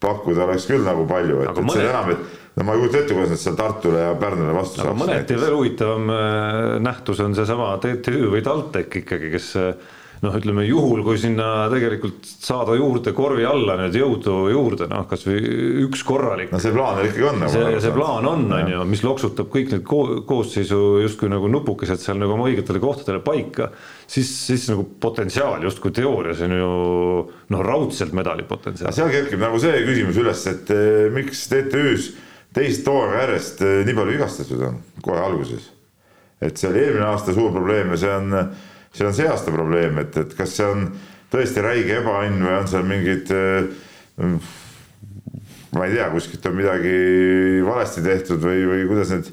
[0.00, 1.76] pakkuda oleks küll nagu palju, et, et mõned...
[1.76, 4.82] seda enam, et no ma ei kujuta ette, kuidas nad seal Tartule ja Pärnule vastu
[4.82, 4.98] saaks.
[5.00, 10.66] mõneti veel huvitavam äh, nähtus on seesama TTÜ või TalTech ikkagi, kes äh, noh, ütleme
[10.66, 15.38] juhul, kui sinna tegelikult saada juurde korvi alla nüüd jõudu juurde, noh, kasvõi
[15.86, 16.50] üks korralik.
[16.52, 17.40] no see plaan ikkagi on.
[17.40, 21.48] Nagu see, see plaan on, on ju, mis loksutab kõik need ko koosseisu justkui nagu
[21.52, 23.70] nupukesed seal nagu oma õigetele kohtadele paika,
[24.04, 26.72] siis, siis nagu potentsiaal justkui teoorias on ju
[27.54, 28.92] noh, raudselt medali potentsiaal.
[28.96, 32.12] seal kerkib nagu see küsimus üles, et eh, miks TTÜ-s
[32.56, 35.70] teist hooaega järjest eh, nii palju vigastatud on kohe alguses.
[36.40, 38.36] et see oli eelmine aasta suur probleem ja see on
[38.94, 40.88] see on see aasta probleem, et, et kas see on
[41.30, 43.70] tõesti räige ebaõnn või on seal mingid äh,
[45.76, 46.94] ma ei tea, kuskilt on midagi
[47.66, 49.30] valesti tehtud või, või kuidas need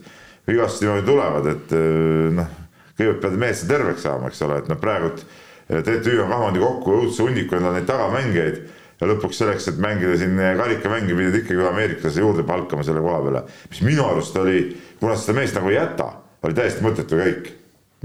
[0.48, 2.56] vigastused niimoodi tulevad, et äh, noh,
[2.98, 6.62] kõigepealt pead mehed seal terveks saama, eks ole, et noh, praegult äh, TTÜ on kahvanud
[6.64, 8.62] kokku õudse hunniku endale neid tagamängijaid
[9.02, 13.20] ja lõpuks selleks, et mängida siin karikamänge, pidid ikkagi ühe ameeriklase juurde palkama selle koha
[13.26, 14.64] peale, mis minu arust oli,
[15.02, 16.12] kuna seda meest nagu ei jäta,
[16.46, 17.54] oli täiesti mõttetu käik.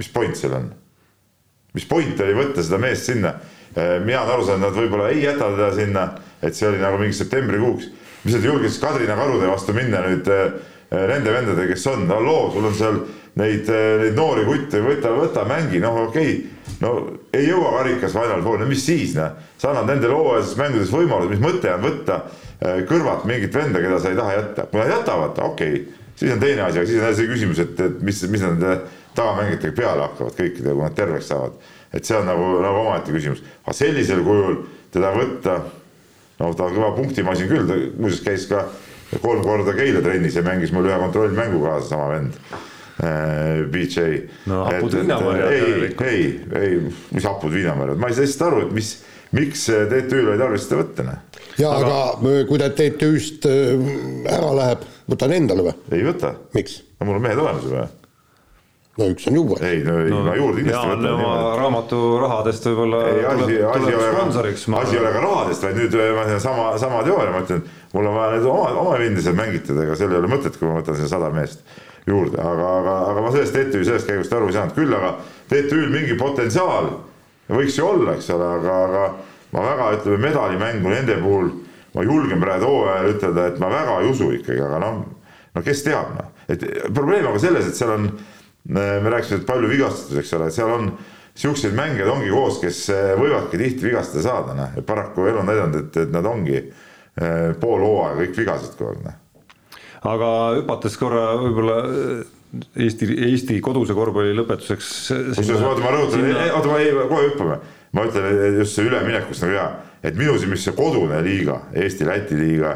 [0.01, 0.73] mis point seal on?
[1.77, 3.35] Mis point oli võtta seda meest sinna.
[3.73, 6.05] Äh, mina olen aru saanud, nad võib-olla ei jäta teda sinna,
[6.45, 7.89] et see oli nagu mingi septembrikuuks.
[8.23, 10.53] mis nad julgesid Kadrina karude vastu minna nüüd äh,
[10.93, 13.01] äh, nende vendadega, kes on, halloo, sul on seal
[13.41, 13.71] neid,
[14.03, 16.77] neid noori kutte, võta, võta, mängi, noh, okei okay.
[16.85, 16.93] no
[17.33, 19.33] ei jõua karikas Final Fouri, no mis siis, noh.
[19.57, 22.21] sa annad nendele hooajalises mängudes võimaluse, mis mõte on võtta
[22.87, 26.45] kõrvalt mingit venda, keda sa ei taha jätta, kui nad jätavad, okei okay., siis on
[26.45, 28.85] teine asi, aga siis on see küsimus, et, et mis, mis nad
[29.17, 31.71] tagamängijatega peale hakkavad kõikidele, kui nad terveks saavad.
[31.93, 35.59] et see on nagu, nagu omaette küsimus, aga sellisel kujul teda võtta,
[36.41, 38.65] no ta on kõva punktimasin küll, ta muuseas käis ka
[39.21, 42.39] kolm korda Keila trennis ja mängis mul ühe kontrollmängu kaasa, sama vend
[43.03, 43.65] äh,.
[43.73, 44.29] BJ.
[44.47, 45.53] no hapud viinamarjad.
[45.53, 46.27] ei, ei,
[46.61, 46.77] ei,
[47.13, 48.93] mis hapud viinamarjad, ma ei saa lihtsalt aru, et mis,
[49.37, 51.41] miks TTÜ-l oli tarvis seda võtta, noh.
[51.61, 53.89] ja aga, aga kui ta TTÜ-st äh,
[54.33, 55.81] ära läheb, võtan endale või?
[55.99, 56.37] ei võta.
[56.57, 56.81] miks?
[57.01, 57.89] no mul on mehed olemas juba
[58.99, 59.59] no üks on juue.
[59.65, 61.07] ei, no ei no, ma juurde kindlasti võtan.
[61.15, 63.55] oma raamatu rahadest võib-olla tuleb,
[63.87, 64.67] tuleb sponsoriks.
[64.81, 67.63] asi ei ole ka rahadest, vaid nüüd ma sama, sama teooria, ma ütlen,
[67.95, 70.69] mul on vaja nüüd oma, oma vindi seal mängitada, ega seal ei ole mõtet, kui
[70.69, 71.65] ma võtan sinna sada meest
[72.09, 75.15] juurde, aga, aga, aga ma sellest TTÜ sellest käigust aru ei saanud küll, aga
[75.49, 76.91] TTÜ-l mingi potentsiaal
[77.53, 79.07] võiks ju olla, eks ole, aga, aga
[79.55, 81.49] ma väga ütleme medalimängu nende puhul,
[81.95, 85.03] ma julgen praegu hooajal ütelda, et ma väga ei usu ikkagi, aga noh,
[85.55, 88.09] no kes teab noh, et probleem on ka selles, et seal on
[88.69, 90.93] me rääkisime, et palju vigastatud, eks ole, seal on
[91.35, 95.49] siukseid mängijaid ongi koos, kes eh, võivadki tihti vigastada saada, noh, ja paraku elu on
[95.49, 99.81] näidanud, et, et nad ongi eh, pool hooaega kõik vigased kogu aeg, noh.
[100.13, 104.89] aga hüpates korra võib-olla eh, Eesti, Eesti koduse korvpalli lõpetuseks.
[105.39, 107.57] kusjuures oota, ma rõhutan oota, ma ei, kohe hüppame,
[107.97, 109.69] ma ütlen just see üleminekust nagu hea,
[110.05, 112.75] et minu silmis see kodune liiga, Eesti-Läti liiga,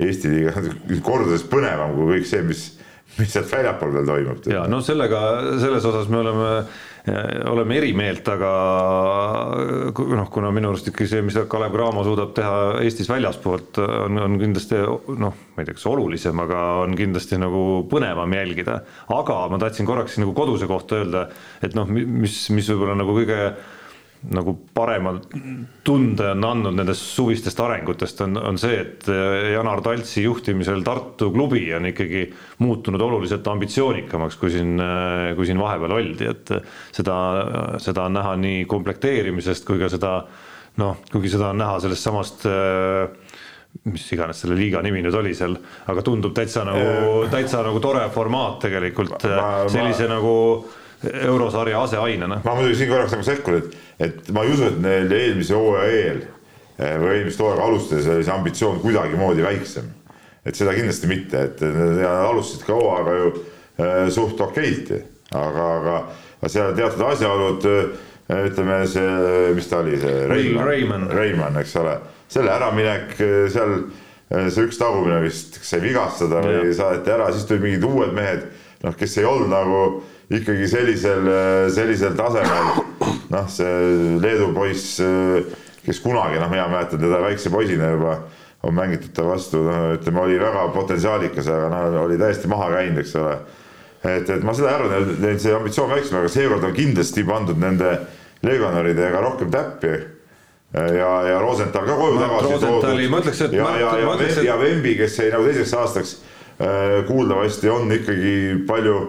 [0.00, 0.54] Eesti liiga,
[1.04, 2.64] kordades põnevam kui kõik see, mis
[3.18, 4.46] mis sealt väljapool veel toimub.
[4.50, 5.20] ja no sellega,
[5.60, 6.50] selles osas me oleme,
[7.50, 8.50] oleme eri meelt, aga
[9.90, 14.38] noh, kuna minu arust ikkagi see, mis Kalev Cramo suudab teha Eestis väljaspoolt, on, on
[14.40, 18.80] kindlasti noh, ma ei tea, kas olulisem, aga on kindlasti nagu põnevam jälgida.
[19.16, 21.26] aga ma tahtsin korraks nagu koduse kohta öelda,
[21.64, 23.42] et noh, mis, mis võib-olla nagu kõige
[24.28, 25.14] nagu parema
[25.84, 31.30] tunde on andnud nendest suvistest arengutest, on, on see, et eh, Janar Taltsi juhtimisel Tartu
[31.32, 32.26] klubi on ikkagi
[32.60, 36.52] muutunud oluliselt ambitsioonikamaks, kui siin, eh, kui siin vahepeal oldi, et
[36.92, 37.16] seda,
[37.80, 40.14] seda on näha nii komplekteerimisest kui ka seda
[40.80, 42.44] noh, kuigi seda on näha sellest samast
[43.86, 45.54] mis iganes selle liiga nimi nüüd oli seal,
[45.88, 50.34] aga tundub täitsa nagu, täitsa nagu tore formaat tegelikult ma, sellise ma, nagu
[51.04, 52.40] eurosarja aseainena.
[52.44, 55.94] ma muidugi siin korraks nagu sekkun, et, et ma ei usu, et neil eelmise hooaja
[56.00, 59.88] eel eh, või eelmist hooaega alustades oli see ambitsioon kuidagimoodi väiksem.
[60.44, 64.92] et seda kindlasti mitte, et nad alustasid ka hooaega ju äh, suht okeilt,
[65.32, 65.96] aga, aga,
[66.40, 67.82] aga seal teatud asjaolud äh,
[68.50, 69.08] ütleme see,
[69.56, 71.96] mis ta oli, see Reimann, Reimann, eks ole,
[72.30, 73.16] selle äraminek
[73.50, 73.72] seal,
[74.30, 78.44] see üks tagumine vist sai vigastada või saadeti ära, siis tulid mingid uued mehed,
[78.84, 79.80] noh, kes ei olnud nagu
[80.30, 81.30] ikkagi sellisel,
[81.74, 82.84] sellisel tasemel.
[83.30, 85.00] noh, see Leedu poiss,
[85.84, 88.18] kes kunagi, noh, mina mäletan teda väikse poisina juba,
[88.66, 93.02] on mängitud ta vastu, noh, ütleme, oli väga potentsiaalikas, aga no oli täiesti maha käinud,
[93.02, 93.36] eks ole.
[94.04, 97.60] et, et ma seda arvan, et neil see ambitsioon väiksem, aga seekord on kindlasti pandud
[97.60, 97.98] nende
[98.46, 99.92] legionäridega rohkem täppi
[100.72, 103.52] ja, ja Rosenthal ka koju tagasi toodud.
[103.52, 106.14] ja, ja, ja, ja, ja Vembi, kes jäi nagu teiseks aastaks
[106.60, 109.00] äh, kuuldavasti on ikkagi palju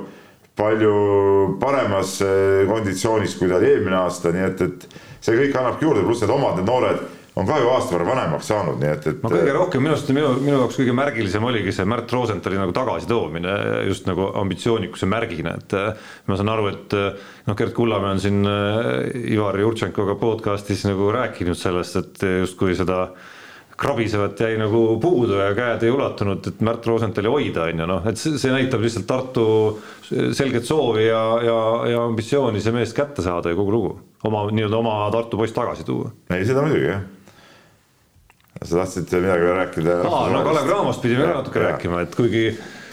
[0.59, 5.87] palju paremas äh, konditsioonis, kui ta oli eelmine aasta, nii et, et see kõik annabki
[5.87, 7.01] juurde, pluss need omad, need noored
[7.39, 9.21] on ka ju aasta võrra vanemaks saanud, nii et, et.
[9.23, 12.75] no kõige rohkem minu arust minu, minu jaoks kõige märgilisem oligi see Märt Rosenthali nagu
[12.75, 13.53] tagasitoomine
[13.87, 18.23] just nagu ambitsioonikuse märgina, et äh, ma saan aru, et äh, noh, Gerd Kullamäe on
[18.23, 23.05] siin Ivar Jurtšenkoga podcast'is nagu rääkinud sellest, et justkui seda
[23.81, 28.09] krabisevat jäi nagu puudu ja käed ei ulatunud, et Märt Rosenthali hoida, on ju noh,
[28.11, 29.45] et see, näitab lihtsalt Tartu
[30.37, 31.57] selget soovi ja, ja,
[31.89, 33.95] ja ambitsiooni see mees kätte saada ja kogu lugu.
[34.27, 36.11] oma nii-öelda oma Tartu poiss tagasi tuua.
[36.29, 37.01] ei, seda muidugi jah.
[38.61, 39.97] sa tahtsid midagi veel rääkida?
[40.05, 41.71] aa, no Kalev Cramost pidime ka natuke ja.
[41.71, 42.45] rääkima, et kuigi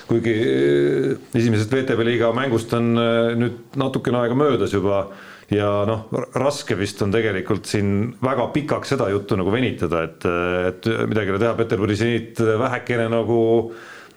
[0.08, 5.04] kuigi eh, esimesest VTB liiga mängust on eh, nüüd natukene aega möödas juba
[5.50, 10.26] ja noh, raske vist on tegelikult siin väga pikaks seda juttu nagu venitada, et,
[10.68, 13.40] et midagi ei ole teha, Peterburi seniit vähekene nagu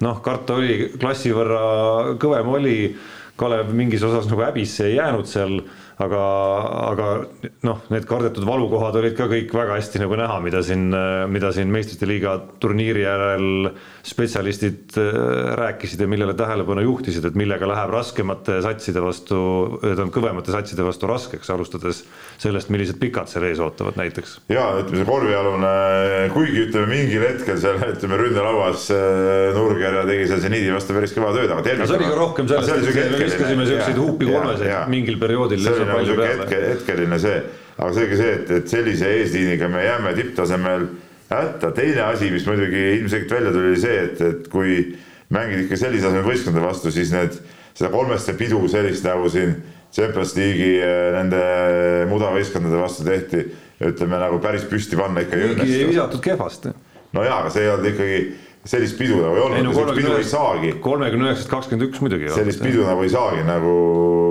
[0.01, 2.77] noh, karta oli, klassi võrra kõvem oli,
[3.39, 5.61] Kalev mingis osas nagu häbisse ei jäänud seal
[6.01, 6.23] aga,
[6.91, 7.07] aga
[7.67, 10.89] noh, need kardetud valukohad olid ka kõik väga hästi nagu näha, mida siin,
[11.31, 13.71] mida siin meistrite liiga turniiri järel
[14.07, 19.37] spetsialistid äh, rääkisid ja millele tähelepanu juhtisid, et millega läheb raskemate satside vastu,
[19.81, 22.03] tähendab kõvemate satside vastu raskeks, alustades
[22.41, 24.39] sellest, millised pikad seal ees ootavad näiteks.
[24.49, 25.73] ja ütleme, see korvialune,
[26.33, 31.33] kuigi ütleme mingil hetkel seal ütleme rünnelauas äh, Nurger tegi seal seniidi vastu päris kõva
[31.37, 31.89] tööd, aga tervikuna.
[31.91, 36.27] see oli ka rohkem sellest, et me viskasime siukseid huupi kolmeseid mingil perioodil nagu sihuke
[36.31, 37.37] hetke, hetkeline see,
[37.77, 40.87] aga selge see, et, et sellise eesliiniga me jääme tipptasemel
[41.31, 44.77] hätta, teine asi, mis muidugi ilmselgelt välja tuli, oli see, et, et kui
[45.31, 47.37] mängid ikka sellise tasemel võistkondade vastu, siis need,
[47.77, 49.55] seda kolmeste pidu sellist nagu siin
[49.91, 51.41] Champions League'i eh, nende
[52.11, 53.43] mudavõistkondade vastu tehti,
[53.83, 55.75] ütleme nagu päris püsti panna ikka ei õnnestu.
[55.79, 56.71] ei visatud kehvasti.
[57.15, 58.21] no jaa, aga see ei olnud ikkagi
[58.63, 60.73] sellist pidu nagu ei olnud, sellist pidu ei saagi.
[60.83, 62.29] kolmekümne üheksast kakskümmend üks muidugi.
[62.33, 63.71] sellist pidu nagu ei saagi nagu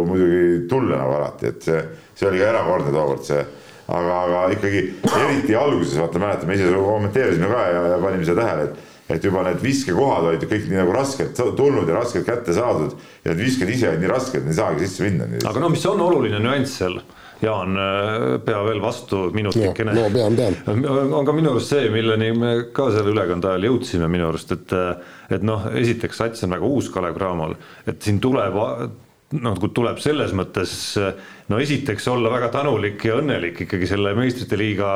[0.06, 1.80] muidugi tulla nagu alati, et see,
[2.14, 3.40] see oli ka erakordne tookord see,
[3.88, 8.70] aga, aga ikkagi eriti alguses vaata mäletame, ise kommenteerisime ka ja, ja panime seda tähele,
[8.70, 12.54] et et juba need viskekohad olid ju kõik nii nagu raskelt tulnud ja raskelt kätte
[12.54, 12.92] saadud
[13.24, 15.26] ja need visked ise olid nii rasked, ei saagi sisse minna.
[15.50, 17.00] aga no mis on oluline nüanss seal
[17.40, 19.94] Jaan, äh, pea veel vastu minutikene.
[19.96, 20.56] no pean, pean.
[21.18, 24.74] on ka minu arust see, milleni me ka selle ülekande ajal jõudsime minu arust, et,
[25.32, 27.56] et noh, esiteks sats on väga uus Kalev Cramol,
[27.88, 28.58] et siin tuleb
[29.40, 30.72] noh, kui tuleb selles mõttes
[31.50, 34.90] no esiteks olla väga tänulik ja õnnelik ikkagi selle meistrite liiga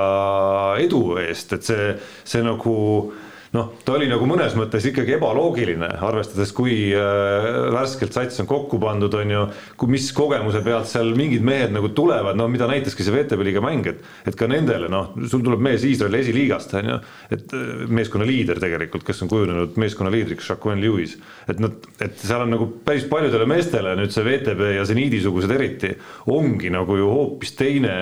[0.82, 1.92] edu eest, et see,
[2.26, 3.23] see nagu noh,
[3.54, 9.14] ta oli nagu mõnes mõttes ikkagi ebaloogiline, arvestades, kui äh, värskelt sats on kokku pandud,
[9.14, 9.44] on ju,
[9.78, 13.62] kui mis kogemuse pealt seal mingid mehed nagu tulevad, no mida näitaski see VTB liiga
[13.64, 16.98] mäng, et et ka nendele noh, sul tuleb mees Iisraeli esiliigast, on ju,
[17.36, 21.14] et äh, meeskonna liider tegelikult, kes on kujunenud meeskonna liidriks, Jacqueline Lewis,
[21.46, 25.94] et nad, et seal on nagu päris paljudele meestele nüüd see VTB ja seniidisugused eriti
[26.34, 27.94] ongi nagu ju hoopis teine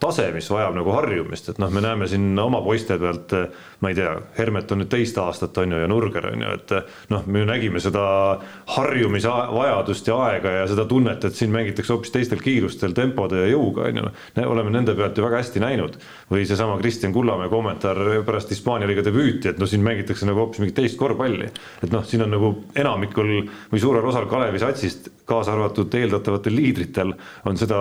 [0.00, 3.34] tase, mis vajab nagu harjumist, et noh, me näeme siin oma poiste pealt,
[3.80, 6.74] ma ei tea, Hermet on nüüd teist aastat on ju ja Nurger on ju, et
[7.12, 8.02] noh, me ju nägime seda
[8.76, 13.52] harjumise vajadust ja aega ja seda tunnet, et siin mängitakse hoopis teistel kiirustel, tempode ja
[13.52, 14.10] jõuga on ju.
[14.50, 19.04] oleme nende pealt ju väga hästi näinud või seesama Kristjan Kullamäe kommentaar pärast Hispaania liiga
[19.06, 21.50] debüüti, et no siin mängitakse nagu hoopis mingit teist korvpalli.
[21.82, 23.32] et noh, siin on nagu enamikul
[23.70, 27.14] või suurel osal Kalevi satsist, kaasa arvatud eeldatavatel liidritel
[27.46, 27.80] on seda,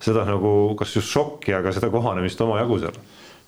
[0.00, 2.98] seda nagu kas just šokk šokki, aga seda kohanemist omajagu seal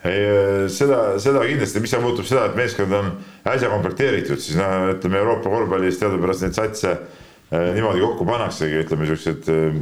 [0.03, 3.13] ei, seda, seda kindlasti, mis seal muutub seda, et meeskond on
[3.47, 9.07] äsja komplekteeritud, siis noh, ütleme Euroopa korvpallis teadupärast neid satse eh, niimoodi kokku pannaksegi, ütleme
[9.07, 9.79] siuksed eh,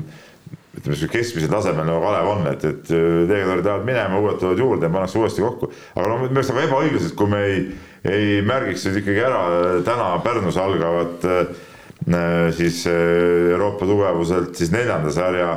[0.76, 4.87] ütleme siis keskmisel tasemel nagu Kalev on, et, et tegevjuhid lähevad minema, uued tulevad juurde
[4.87, 5.72] ja pannakse uuesti kokku.
[5.96, 7.64] aga no minu meelest nagu ebaõiglaselt, kui me ei,
[8.04, 9.42] ei märgiks nüüd ikkagi ära
[9.88, 11.26] täna Pärnus algavat
[12.56, 15.50] siis Euroopa tugevuselt siis neljanda sarja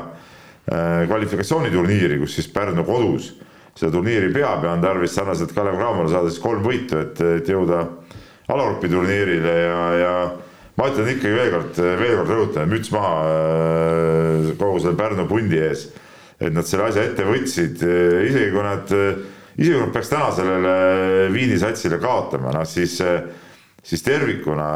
[0.63, 3.34] kvalifikatsiooniturniiri, kus siis Pärnu kodus
[3.76, 7.49] seda turniiri peab ja on tarvis sarnaselt Kalev Cramole saada siis kolm võitu, et, et
[7.49, 7.82] jõuda
[8.54, 10.13] alagrupi turniirile ja, ja
[10.78, 15.62] ma ütlen ikkagi veel kord, veel kord rõhutan, müts maha äh, kogu selle Pärnu pundi
[15.62, 15.88] ees.
[16.43, 19.23] et nad selle asja ette võtsid, äh, isegi kui nad, äh,
[19.58, 20.76] isegi kui nad peaks täna sellele
[21.34, 22.99] Viini satsile kaotama, noh siis,
[23.84, 24.69] siis tervikuna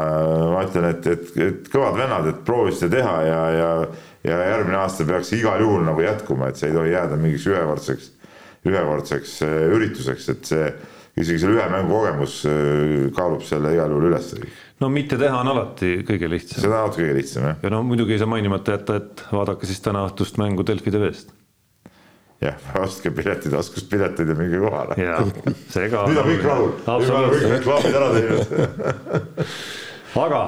[0.54, 3.72] ma ütlen, et, et, et kõvad vennad, et proovisid teha ja, ja,
[4.28, 8.12] ja järgmine aasta peaks igal juhul nagu jätkuma, et see ei tohi jääda mingiks ühekordseks,
[8.68, 10.70] ühekordseks ürituseks, et see
[11.18, 12.40] isegi selle ühe mängu kogemus
[13.16, 14.32] kaalub selle igal juhul üles
[14.80, 16.62] no mitte teha on alati kõige lihtsam.
[16.62, 17.58] seda on alati kõige lihtsam jah.
[17.64, 21.34] ja no muidugi ei saa mainimata jätta, et vaadake siis täna õhtust mängu Delfi TV-st.
[22.44, 24.98] jah, ostke piletid, oskuspiletid ja minge kohale.
[25.00, 28.48] nüüd on kõik rahul, nüüd on kõik reklaamid ära teinud
[30.26, 30.42] aga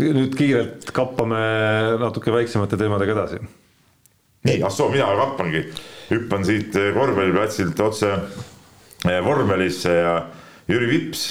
[0.00, 1.42] nüüd kiirelt kappame
[2.00, 3.42] natuke väiksemate teemadega edasi.
[4.48, 5.66] nii, ah soo, mina kappangi,
[6.10, 10.18] hüppan siit korvpalliplatsilt otse eh, vormelisse ja
[10.70, 11.26] Jüri Vips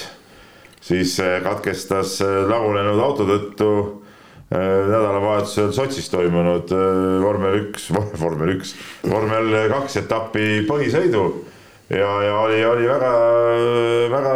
[0.82, 3.70] siis eh, katkestas eh, lagunenud auto tõttu
[4.52, 6.74] eh, nädalavahetusel Sotšis toimunud
[7.24, 7.90] vormel üks,
[8.24, 11.26] vormel üks, vormel kaks etapi põhisõidu
[11.94, 13.14] ja, ja oli, oli väga,
[14.16, 14.36] väga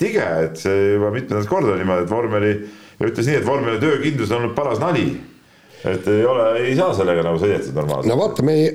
[0.00, 2.54] tige, et see juba mitmendat korda niimoodi, et vormeli,
[3.08, 5.08] ütles nii, et vormeli töökindlus on olnud paras nali.
[5.80, 8.12] et ei ole, ei saa sellega nagu sõidetud normaalselt.
[8.12, 8.72] no vaata, me ei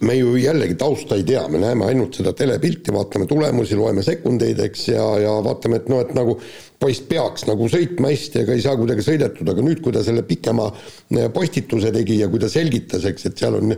[0.00, 4.58] me ju jällegi tausta ei tea, me näeme ainult seda telepilti, vaatame tulemusi, loeme sekundeid,
[4.66, 6.38] eks, ja, ja vaatame, et noh, et nagu
[6.80, 10.24] poiss peaks nagu sõitma hästi, aga ei saa kuidagi sõidetud, aga nüüd, kui ta selle
[10.28, 13.76] pikema eh, postituse tegi ja kui ta selgitas, eks, et seal on,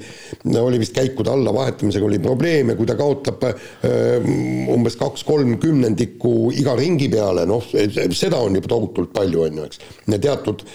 [0.62, 4.18] oli vist käikude alla vahetamisega oli probleeme, kui ta kaotab öö,
[4.74, 9.80] umbes kaks-kolm kümnendikku iga ringi peale, noh, seda on juba tohutult palju, on ju, eks.
[10.18, 10.66] teatud,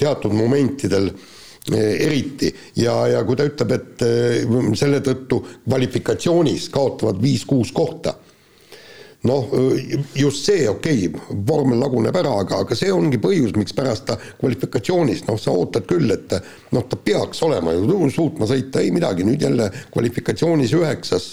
[0.00, 1.12] teatud momentidel
[1.72, 4.42] Eh, eriti ja, ja kui ta ütleb, et eh,
[4.76, 8.12] selle tõttu kvalifikatsioonis kaotavad viis-kuus kohta,
[9.28, 9.54] noh,
[10.14, 15.24] just see, okei okay,, vormel laguneb ära, aga, aga see ongi põhjus, mikspärast ta kvalifikatsioonis,
[15.28, 16.36] noh, sa ootad küll, et
[16.74, 21.32] noh, ta peaks olema ju suutma sõita, ei midagi, nüüd jälle kvalifikatsioonis üheksas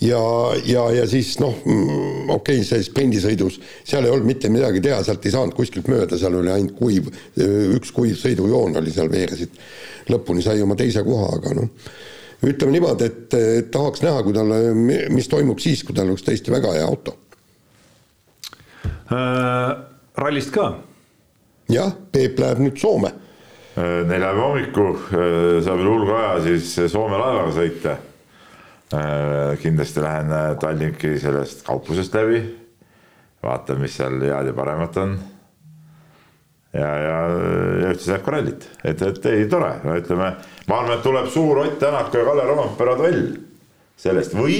[0.00, 0.20] ja,
[0.64, 5.00] ja, ja siis noh, mm, okei okay,, see sprindisõidus, seal ei olnud mitte midagi teha,
[5.06, 7.10] sealt ei saanud kuskilt mööda, seal oli ainult kuiv,
[7.76, 9.58] üks kuiv sõidujoon oli seal veeresid.
[10.08, 11.90] lõpuni sai oma teise koha, aga noh,
[12.44, 13.38] ütleme niimoodi, et,
[13.74, 14.52] tahaks näha, kui tal,
[15.14, 17.16] mis toimuks siis, kui tal oleks tõesti väga hea auto
[19.12, 19.72] äh,.
[20.18, 20.68] rallist ka?
[21.72, 27.18] jah, Peep läheb nüüd Soome äh, neljapäeva hommikul äh, saab veel hulga aja siis Soome
[27.18, 27.98] laevaga sõita
[28.88, 32.56] Äh, kindlasti lähen äh, Tallinki sellest kauplusest läbi.
[33.42, 35.18] vaatan, mis seal head ja paremat on.
[36.72, 37.18] Ja, ja,
[37.80, 40.32] läheb ka rallit, et, et ei tore, no ütleme,
[40.68, 43.22] ma arvan, et tuleb suur Ott Tänak ja Kalle Rompera duell
[43.98, 44.58] sellest või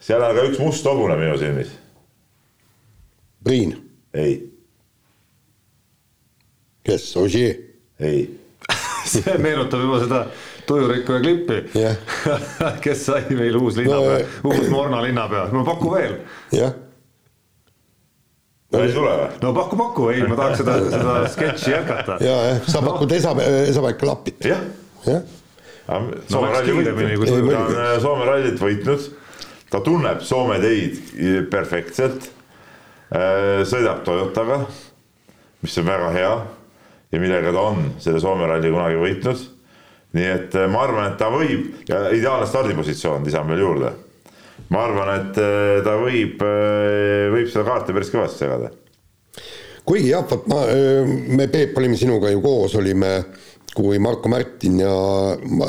[0.00, 1.72] seal on ka üks must hobune minu silmis.
[3.44, 3.74] Priin.
[4.14, 4.36] ei.
[6.84, 7.54] kes, Ožee?
[8.00, 8.26] ei
[9.12, 10.20] see meenutab juba seda
[10.68, 11.96] tujurikkuja klippi yeah.
[12.84, 16.18] kes sai meil uus linnapea no,, uus Morna linnapea, no paku veel.
[16.52, 16.76] jah.
[18.72, 19.28] No ei tule või?
[19.42, 22.18] no paku, paku, ei, ma tahaks seda, seda sketši jätkata.
[22.24, 23.18] ja, jah, sa pakud no.
[23.18, 23.34] Esa,
[23.68, 24.44] Esapäev klapit.
[24.44, 24.64] jah
[25.06, 25.18] ja.
[25.18, 25.22] ja..
[26.28, 29.06] Soome ralli võitnud, ta on äh, Soome rallit võitnud,
[29.72, 30.98] ta tunneb Soome teid
[31.48, 32.28] perfektselt.
[33.08, 34.66] Äh, sõidab Toyotaga,
[35.64, 36.32] mis on väga hea
[37.08, 39.46] ja millega ta on selle Soome ralli kunagi võitnud
[40.16, 43.92] nii et äh, ma arvan, et ta võib ja ideaalne stardipositsioon lisan veel juurde.
[44.72, 48.72] Ma arvan, et äh, ta võib, äh, võib seda kaarti päris kõvasti segada.
[49.88, 50.64] kuigi jah, vot ma,
[51.38, 53.12] me Peep olime sinuga ju koos, olime
[53.78, 54.94] kui Marko Märtin ja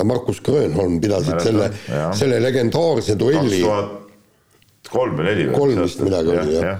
[0.07, 3.61] Markus Grönholm pidasid Mäletan, selle, selle legendaarse duelli.
[3.61, 5.45] kaks tuhat kolm või neli.
[5.53, 6.77] kolm vist midagi oli jah ja.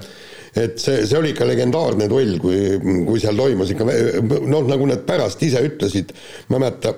[0.64, 5.06] et see, see oli ikka legendaarne duell, kui, kui seal toimus ikka noh, nagu nad
[5.08, 6.16] pärast ise ütlesid,
[6.50, 6.96] ma ei mäleta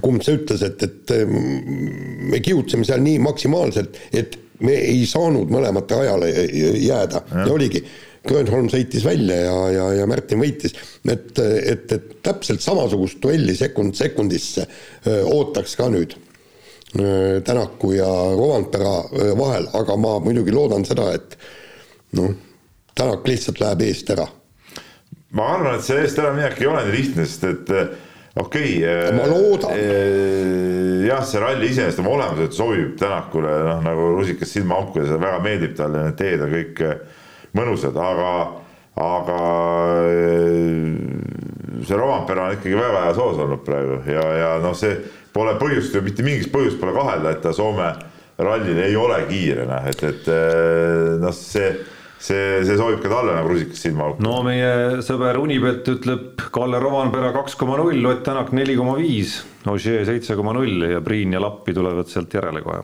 [0.00, 5.98] kumb see ütles, et, et me kihutasime seal nii maksimaalselt, et me ei saanud mõlemate
[5.98, 7.82] ajale jääda ja, ja oligi.
[8.22, 10.76] Grönholm sõitis välja ja, ja, ja Märtin võitis,
[11.10, 18.06] et, et, et täpselt samasugust duelli sekund sekundisse öö, ootaks ka nüüd öö, Tänaku ja
[18.06, 18.94] Rovanpera
[19.40, 21.34] vahel, aga ma muidugi loodan seda, et
[22.14, 22.30] noh,
[22.94, 24.28] Tänak lihtsalt läheb eest ära.
[25.34, 27.74] ma arvan, et see eest äraminek ei ole nii lihtne, sest et
[28.36, 29.12] okei okay,.
[29.16, 29.76] Ma loodan.
[31.06, 35.40] jah, see ralli iseenesest oma olemuselt sobib Tänakule noh, nagu rusikas silmaauku ja see väga
[35.44, 37.24] meeldib talle, need teed on kõik eh,
[37.58, 38.30] mõnusad, aga,
[39.02, 39.40] aga
[41.82, 44.96] see Rompera on ikkagi väga hea soos olnud praegu ja, ja noh, see
[45.32, 47.90] pole põhjust ju mitte mingit põhjust pole kahelda, et ta Soome
[48.42, 50.30] rallil ei ole kiire, noh, et, et
[51.20, 51.72] noh, see,
[52.22, 54.22] see, see sobib ka talle nagu rusikas silmaauku.
[54.24, 59.40] no meie sõber Unibet ütleb Kalle Rovanpera kaks koma null, Ott Tänak neli koma viis,
[59.70, 62.82] Ožee seitse koma null ja Priin ja Lappi tulevad sealt järele kohe.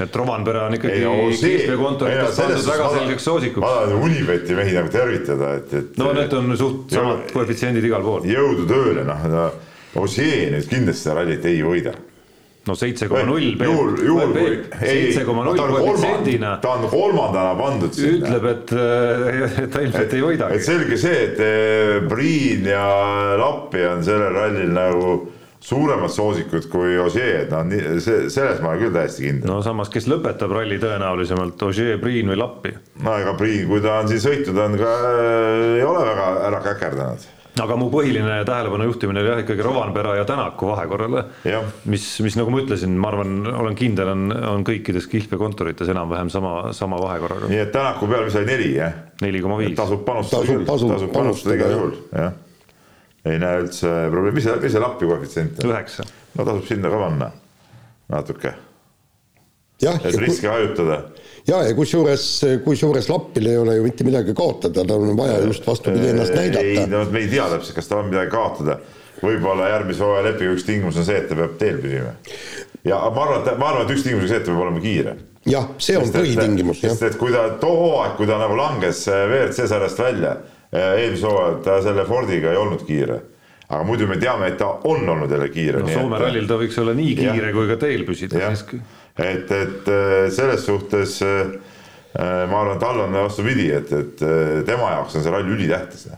[0.00, 3.64] et Rovanpera on ikkagi kihlveokontorites pandud väga selgeks soosikuks.
[3.64, 5.98] ma tahan Unibeti mehi nagu tervitada, et, et.
[6.00, 8.26] no need on suht samad koefitsiendid igal pool.
[8.26, 9.50] jõudu tööle, noh, no
[10.00, 11.96] Ožee nüüd kindlasti seda rallit ei võida.
[12.68, 13.56] No seitse koma null.
[13.56, 14.56] juhul, juhul kui.
[14.82, 18.20] seitse koma null koefitsiendina ta on kolmandana pandud sinna.
[18.20, 18.72] ütleb, et,
[19.64, 20.62] et ta ilmselt ei et võidagi.
[20.68, 22.86] selge see, et eh, Priin ja
[23.40, 25.14] Lappi on sellel rallil nagu
[25.60, 27.66] suuremad soosikud kui Ožee, et noh,
[28.00, 29.50] see, selles ma olen küll täiesti kindel.
[29.50, 32.72] no samas, kes lõpetab ralli tõenäolisemalt, Ožee, Priin või Lappi?
[33.04, 34.94] no ega Priin, kui ta on siin sõitnud, on ka,
[35.76, 37.28] ei ole väga ära käkerdanud.
[37.60, 41.24] Aga mu põhiline tähelepanu juhtimine oli jah ikkagi Rovanpera ja Tänaku vahekorrale
[41.90, 46.54] mis, mis nagu ma ütlesin, ma arvan, olen kindel, on, on kõikides kihlveokontorites enam-vähem sama,
[46.76, 48.96] sama vahekorraga, nii et Tänaku peal, mis oli neli, jah?
[49.24, 49.74] neli koma viis.
[49.78, 52.34] tasub panustada küll, tasub tasub panustada, igal juhul, jah.
[53.28, 55.72] ei näe üldse probleemi, mis see, mis see Lappi koefitsient on?
[55.74, 56.08] üheksa.
[56.38, 57.30] no tasub sinna ka panna
[58.10, 58.54] natuke,
[59.80, 61.02] et riski hajutada.
[61.48, 62.26] ja, ja kusjuures,
[62.64, 66.50] kusjuures Lappil ei ole ju mitte midagi kaotada, tal on vaja just vastupidi ennast ei,
[66.50, 66.86] näidata.
[66.90, 68.80] no me ei tea täpselt, kas tal on midagi kaotada.
[69.20, 72.14] võib-olla järgmise hooaja lepingu üks tingimus on see, et ta peab teel püsima.
[72.88, 74.84] ja ma arvan, et ma arvan, et üks tingimus on see, et ta peab olema
[74.84, 75.16] kiire.
[75.48, 77.08] jah, see on põhitingimus, jah sest.
[77.10, 80.38] et kui ta too hooaeg, kui ta nagu langes WRC sarjast välja,
[80.72, 83.20] eelmise hooajal ta selle Fordiga ei olnud kiire.
[83.70, 85.84] aga muidu me teame, et ta on olnud jälle kiire.
[85.84, 87.54] no Soome rallil ta võiks olla nii kiire Jah.
[87.54, 88.80] kui ka teel püsida siiski.
[89.20, 91.52] et, et äh, selles suhtes äh,
[92.50, 96.08] ma arvan, tal on vastupidi, et, et äh, tema jaoks on see rall ülitähtis.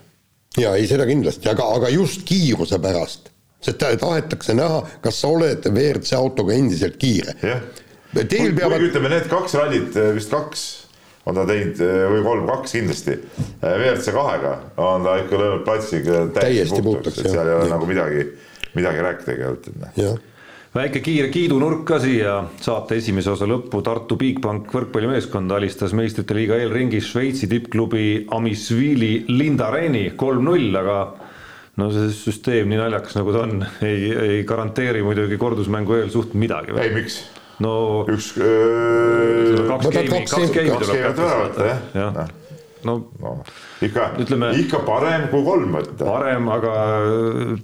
[0.59, 3.33] ja ei, seda kindlasti, aga, aga just kiiruse pärast,
[3.63, 7.37] sest ta- tahetakse näha, kas sa oled WRC autoga endiselt kiire.
[7.43, 7.65] jah,
[8.13, 10.65] Teil peavad kuigi, ütleme need kaks rallit, vist kaks
[11.25, 11.79] on ta teinud
[12.13, 13.15] või kolm, kaks kindlasti.
[13.63, 14.51] WRC kahega
[14.83, 16.03] on ta ikka löönud platsi
[16.35, 18.27] Täiesti puhtaks, et seal ei ole nagu midagi,
[18.75, 19.95] midagi rääkida tegelikult, et noh.
[19.97, 20.19] jah,
[20.73, 26.57] väike kiire kiidunurk ka siia saate esimese osa lõppu, Tartu Bigbank võrkpallimeeskond alistas meistrite liiga
[26.61, 30.99] eelringis Šveitsi tippklubi Amisvili Lindareni kolm-null, aga
[31.81, 36.37] no see süsteem nii naljakas, nagu ta on, ei, ei garanteeri muidugi kordusmängu eel suht
[36.39, 36.75] midagi.
[36.81, 37.23] ei, miks?
[37.63, 37.73] no
[38.11, 41.83] üks öö, kaks geimi, kaks geimi- tuleb kätte saada jah.
[41.95, 42.39] jah Noh..
[42.89, 43.35] No no,
[43.85, 44.09] ikka
[44.59, 46.07] ikka parem kui kolm võtta.
[46.07, 46.73] parem, aga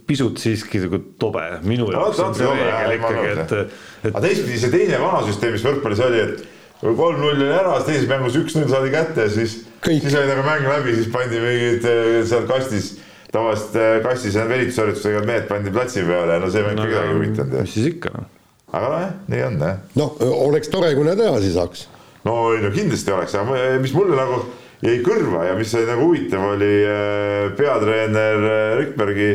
[0.09, 3.57] pisut siiski nagu tobe, minu jaoks on see reegel ikkagi, et,
[4.05, 6.47] et aga teistpidi see teine vana süsteem, mis võrkpallis oli, et
[6.79, 10.05] kui kolm-null oli ära, siis teises mängus üks-null saadi kätte, siis, Kõik.
[10.05, 12.93] siis oli nagu mäng läbi, siis pandi mingid eh, seal kastis,
[13.35, 17.17] tavaliselt eh, kastis need venitusharjutusega mehed pandi platsi peale, no see mäng ka kedagi ei
[17.17, 18.31] huvitanud mis siis ikka noh.
[18.71, 19.83] aga nojah, nii on jah.
[19.99, 21.89] noh, oleks tore, kui nad edasi saaks.
[22.29, 24.43] no ei no kindlasti oleks, aga mis mulle nagu
[24.85, 29.31] jäi kõrva ja mis oli nagu huvitav, oli äh, peatreener äh, Rikbergi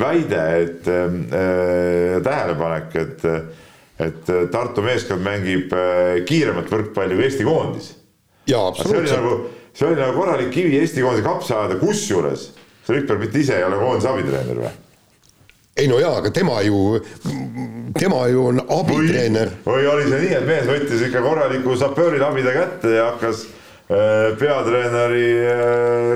[0.00, 3.24] väide, et äh, tähelepanek, et,
[4.00, 7.92] et Tartu meeskond mängib äh, kiiremat võrkpalli kui Eesti koondis.
[8.50, 9.16] jaa, see oli absoluutselt.
[9.20, 12.50] nagu, see oli nagu korralik kivi Eesti koondise kapsa ajada, kusjuures
[12.86, 14.74] see Rikberg mitte ise ei ole koondise abitreener või?
[15.80, 16.98] ei no jaa, aga tema ju,
[17.94, 19.54] tema ju on abitreener.
[19.64, 23.59] või oli see nii, et mees võttis ikka korraliku sapöörilabida kätte ja hakkas äh,
[24.38, 25.24] peatreeneri,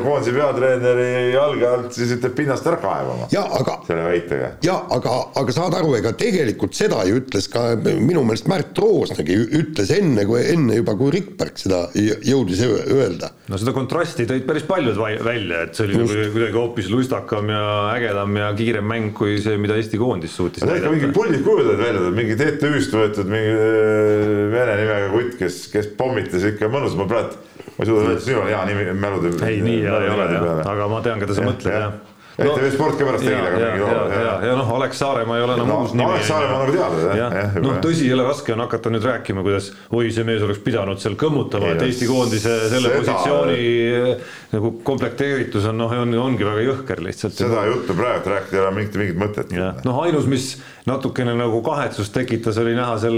[0.05, 4.51] koondise peatreeneri jalge alt siis ütleb pinnast ära kaevama jaa, aga selle väitega.
[4.67, 9.37] ja aga, aga saad aru, ega tegelikult seda ju ütles ka minu meelest Märt Roosnagi
[9.59, 13.33] ütles enne, kui enne juba, kui Rikberg seda jõ- jõudis öelda.
[13.51, 17.51] no seda kontrasti tõid päris paljud vai- välja, et see oli nagu kuidagi hoopis lustakam
[17.51, 17.65] ja
[17.97, 21.81] ägedam ja kiirem mäng kui see, mida Eesti koondis suutis ikka mingid pullid kujud olid
[21.81, 26.95] välja tulnud, mingi TTÜ-st võetud mingi äh, vene nimega kutt, kes, kes pommitas ikka mõnus,
[26.99, 29.33] ma praegu, ma ei suuda öelda sinu hea nimi, mälude.
[29.47, 31.97] ei, nii hea ei ole jah, aga ma tean, keda sa mõtled jah.
[32.35, 34.99] ETV Sport ka pärast tegi ja, temaga ja, mingi ja, loo, ja, ja noh, Alex
[34.99, 36.07] Saaremaa ei ole enam No, uus nimi.
[36.11, 39.71] Alex Saaremaa on nagu teada, jah, noh tõsi, jälle raske on hakata nüüd rääkima, kuidas
[39.95, 43.59] oi, see mees oleks pidanud seal kõmmutama, et Eesti koondise selle positsiooni
[44.01, 47.39] eh, nagu komplekteeritus on noh, on, ongi väga jõhker lihtsalt.
[47.39, 49.55] seda juttu praegu rääkida ei ole mingit, mingit mõtet.
[49.87, 50.57] noh, ainus, mis
[50.91, 53.17] natukene nagu kahetsust tekitas, oli näha seal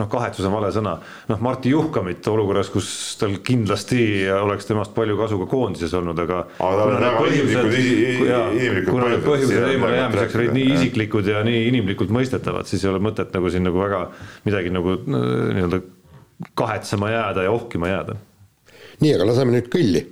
[0.00, 0.98] noh, kahetsus on vale sõna,
[1.30, 2.90] noh, Martti Juhkamit olukorras, kus
[3.20, 4.02] tal kindlasti
[4.34, 6.42] oleks temast palju kasu ka koondises olnud, aga.
[6.58, 8.39] Aga tal on väga inimlikud
[8.88, 13.02] kuna need põhjused eemale jäämiseks olid nii isiklikud ja nii inimlikult mõistetavad, siis ei ole
[13.04, 14.04] mõtet nagu siin nagu väga
[14.46, 15.26] midagi nagu äh,
[15.56, 15.82] nii-öelda
[16.58, 18.16] kahetsema jääda ja ohkima jääda.
[19.00, 20.06] nii, aga laseme nüüd kõlli.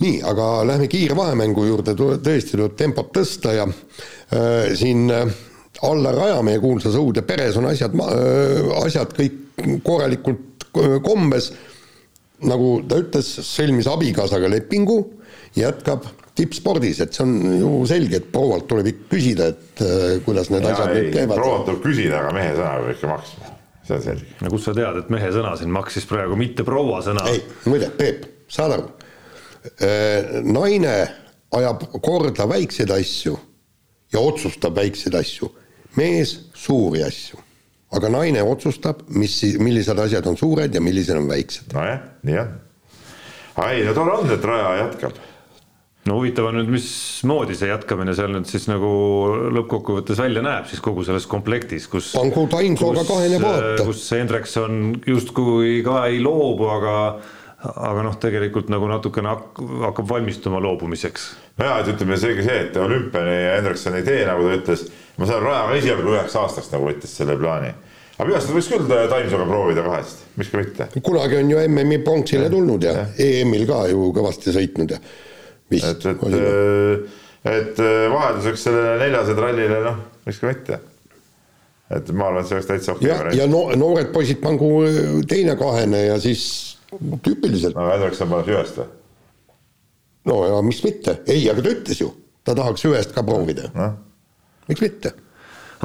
[0.00, 5.28] nii, aga lähme kiirvahemängu juurde, tõesti tuleb tempot tõsta ja äh, siin äh,
[5.82, 7.94] Allar Rajamäe kuulsas Õude peres on asjad,
[8.82, 11.52] asjad kõik korralikult äh, kombes.
[12.46, 14.98] Nagu ta ütles, sõlmis abikaasaga lepingu,
[15.58, 16.06] jätkab
[16.38, 20.66] tippspordis, et see on ju selge, et proualt tuleb ikka küsida, et äh, kuidas need
[20.68, 21.36] asjad nüüd käivad.
[21.40, 23.52] proualt tuleb küsida, aga mehe sõna peab ikka maksma,
[23.88, 24.30] see on selge.
[24.40, 27.26] no kust sa tead, et mehe sõna siin maksis praegu, mitte proua sõna.
[27.32, 28.88] ei, muide, Peep, saad aru,
[30.46, 30.94] naine
[31.58, 33.36] ajab korda väikseid asju
[34.12, 35.50] ja otsustab väikseid asju,
[35.98, 37.42] mees suuri asju.
[37.96, 41.72] Aga naine otsustab, mis, millised asjad on suured ja millised on väiksed.
[41.74, 42.54] nojah, nii on.
[43.66, 45.18] ei, no tore on, et Raja jätkab.
[46.06, 48.92] no huvitav on nüüd, mismoodi see jätkamine seal nüüd siis nagu
[49.58, 53.84] lõppkokkuvõttes välja näeb siis kogu selles komplektis, kus pangu Tainsooga kahene vaata.
[53.90, 56.96] kus Hendrikson justkui ka ei loobu, aga
[57.60, 61.26] aga noh, tegelikult nagu natukene hak- hakkab valmistuma loobumiseks.
[61.60, 64.86] nojah, et ütleme seegi see, et olümpiani Hendrikson ei tee, nagu ta ütles.
[65.20, 67.72] Ma saan aru, Raja ka esialgu üheks aastaks nagu võttis selle plaani.
[68.16, 70.86] aga minu arust võiks küll Taimsoga proovida kahest, miks ka mitte.
[71.04, 75.00] kunagi on ju MM-i pronksile tulnud ja EM-il ka ju kõvasti sõitnud ja
[75.70, 77.10] vist et, et või?,
[77.50, 77.82] et
[78.14, 80.80] vahelduseks sellele neljase trallile, noh, miks ka mitte.
[82.00, 84.72] et ma arvan, et see oleks täitsa okei ja, ja no, noored poisid pangu
[85.28, 86.44] teine kahene ja siis
[86.96, 88.92] tüüpiliselt aga Hendrikson paneb ühest või?
[90.32, 92.14] no ja miks mitte, ei, aga ta ütles ju,
[92.44, 93.98] ta tahaks ühest ka proovida, noh,
[94.70, 95.14] miks mitte.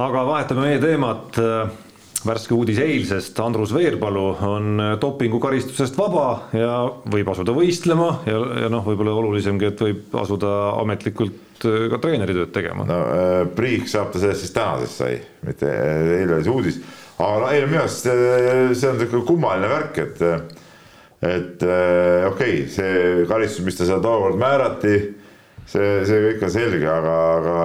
[0.02, 1.42] aga vahetame meie teemat.
[2.26, 6.80] värske uudis eilsest, Andrus Veerpalu on dopingukaristusest vaba ja
[7.14, 12.86] võib asuda võistlema ja, ja noh, võib-olla olulisemgi, et võib asuda ametlikult ka treeneritööd tegema.
[12.88, 16.82] no äh, priik saab ta sellest siis tänasest sai, mitte äh, eile oli see uudis.
[17.18, 20.22] aga no eile minu arust äh, see on sihuke kummaline värk, et,
[21.22, 24.96] et äh, okei okay,, see karistus, mis ta seal tookord määrati,
[25.70, 27.58] see, see kõik on selge, aga, aga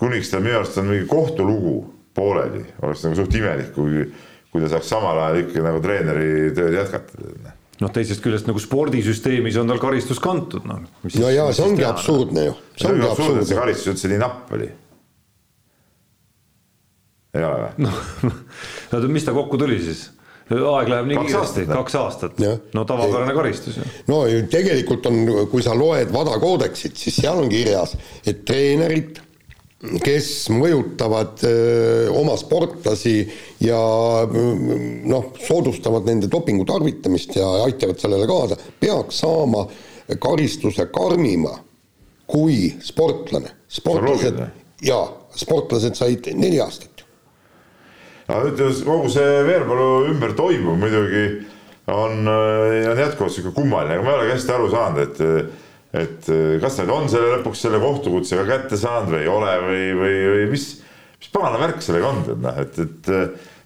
[0.00, 1.76] kuniks tal minu arust on mingi kohtulugu
[2.16, 4.04] pooleli, oleks nagu suht imelik, kui,
[4.50, 7.54] kui ta saaks samal ajal ikka nagu treeneri tööd jätkata.
[7.80, 10.84] noh, teisest küljest nagu spordisüsteemis on tal karistus kantud, noh.
[11.06, 14.22] no ja see ongi absurdne ju, see ongi on absurdne, et see karistus üldse nii
[14.22, 14.70] napp oli.
[17.36, 17.86] ei ole või?
[17.86, 18.00] noh,
[18.96, 20.08] oota, mis ta kokku tuli siis?
[20.50, 22.40] aeg läheb nii Kaks kiiresti, aastat, kaks aastat
[22.74, 23.84] no tavapärane karistus ju.
[24.10, 25.20] no tegelikult on,
[25.52, 27.94] kui sa loed WADA koodeksit, siis seal on kirjas,
[28.26, 29.20] et treenerid,
[29.80, 33.14] kes mõjutavad öö, oma sportlasi
[33.64, 33.78] ja
[34.28, 39.64] noh, soodustavad nende dopingu tarvitamist ja aitavad sellele kaasa, peaks saama
[40.20, 41.54] karistuse karmima
[42.30, 43.56] kui sportlane.
[43.70, 44.42] sportlased
[44.84, 45.06] jaa,
[45.36, 47.06] sportlased said neli aastat.
[48.28, 51.24] aga ütleme, kogu see Veerpalu ümber toimuv muidugi
[51.90, 56.28] on, on jätkuvalt sihuke kummaline, aga ma ei ole ka hästi aru saanud, et et
[56.62, 60.44] kas nad on selle lõpuks selle kohtukutsega kätte saanud või ei ole või, või, või
[60.52, 60.66] mis,
[61.18, 63.10] mis pagana värk sellega on, et noh, et, et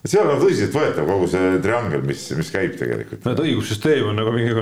[0.04, 3.22] et see ei ole tõsiseltvõetav kogu see triangel, mis, mis käib tegelikult.
[3.24, 4.52] no et õigussüsteem on nagu mingi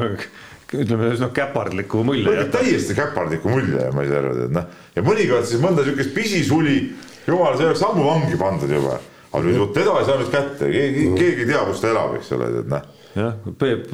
[0.72, 5.48] ütleme, üsna käpardliku mulje täiesti käpardliku mulje, ma ei saa aru, et noh, ja mõnikord
[5.50, 6.76] siis mõnda siukest pisisuli,
[7.26, 9.00] jumal, see oleks ammu vangi pandud juba.
[9.32, 12.16] aga nüüd vot teda ei saa nüüd kätte, keegi, keegi ei tea, kus ta elab,
[12.18, 13.92] eks ole, et noh jah, Peep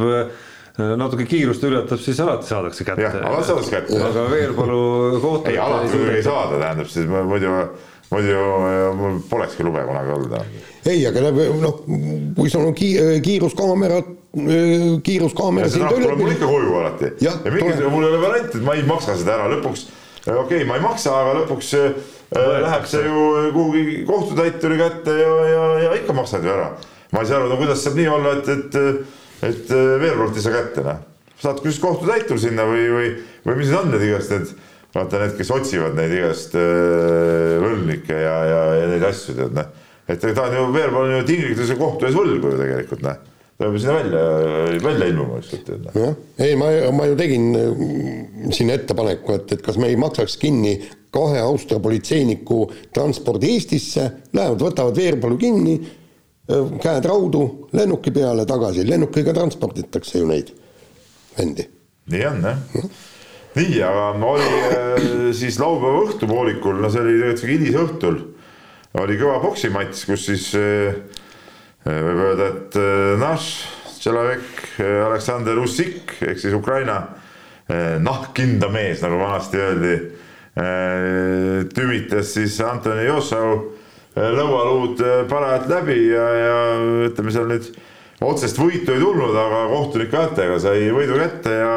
[0.78, 3.02] natuke kiirust ületab, siis alati saadakse kätte.
[3.02, 4.00] Jah, alati saadakse kätte.
[4.08, 4.80] aga Veerpalu
[5.22, 5.50] kohta.
[5.50, 7.54] ei, alati muidugi ei saada, tähendab siis muidu,
[8.12, 8.44] muidu
[8.98, 10.36] mul polekski lube kunagi olnud.
[10.86, 11.82] ei, aga noh,
[12.38, 14.02] kui sul on ki-, kiiruskaamera,
[15.04, 17.14] kiiruskaamera see trahv tuleb mul ikka koju alati.
[17.24, 19.88] ja Jah, mingi mul ei ole varianti, et ma ei maksa seda ära, lõpuks
[20.28, 21.98] okei okay,, ma ei maksa, aga lõpuks äh,
[22.36, 26.72] läheb see ju kuhugi kohtutäituri kätte ja, ja, ja ikka maksad ju ära.
[27.12, 28.78] ma ei saa aru, no kuidas saab nii olla, et, et,
[29.46, 31.04] et Veerpalut ei saa kätte, noh.
[31.38, 33.12] saad küll kohtutäitur sinna või, või,
[33.46, 34.52] või mis need on need igast need,
[34.96, 39.72] vaata need, kes otsivad neid igast äh, võlgnikke ja, ja, ja neid asju, tead noh.
[40.08, 43.18] et ta on ju, Veerpalu on ju tinglikult kohtu ees võlgu ju tegelikult noh.
[43.58, 44.22] peab sinna välja,
[44.88, 45.98] välja ilmuma tead noh.
[46.02, 46.16] jah,
[46.46, 50.78] ei ma, ma ju tegin mm, siin ettepaneku, et, et kas me ei maksaks kinni
[51.14, 54.04] kahe Austria politseiniku transpordi Eestisse,
[54.36, 55.78] lähevad, võtavad Veerpalu kinni,
[56.48, 57.42] käed raudu,
[57.76, 60.52] lennuki peale tagasi, lennukiga transporditakse ju neid
[61.36, 61.68] vendi.
[62.08, 62.58] nii on jah.
[63.58, 68.20] nii, aga oli äh, siis laupäeva õhtupoolikul, no see oli tegelikult hilisõhtul,
[69.02, 70.96] oli kõva poksimatš, kus siis äh,
[71.84, 74.78] võib öelda, et äh, Nash Tšelavek,
[75.08, 77.00] Aleksander Ussik ehk siis Ukraina
[78.00, 79.96] nahkkinda mees, nagu vanasti öeldi.
[81.74, 83.58] tümitas siis Antoni Jossau
[84.18, 86.58] lõualuud parajalt läbi ja, ja
[87.08, 87.70] ütleme seal nüüd
[88.26, 91.72] otsest võitu ei tulnud, aga kohtunike häältega sai võidu kätte ja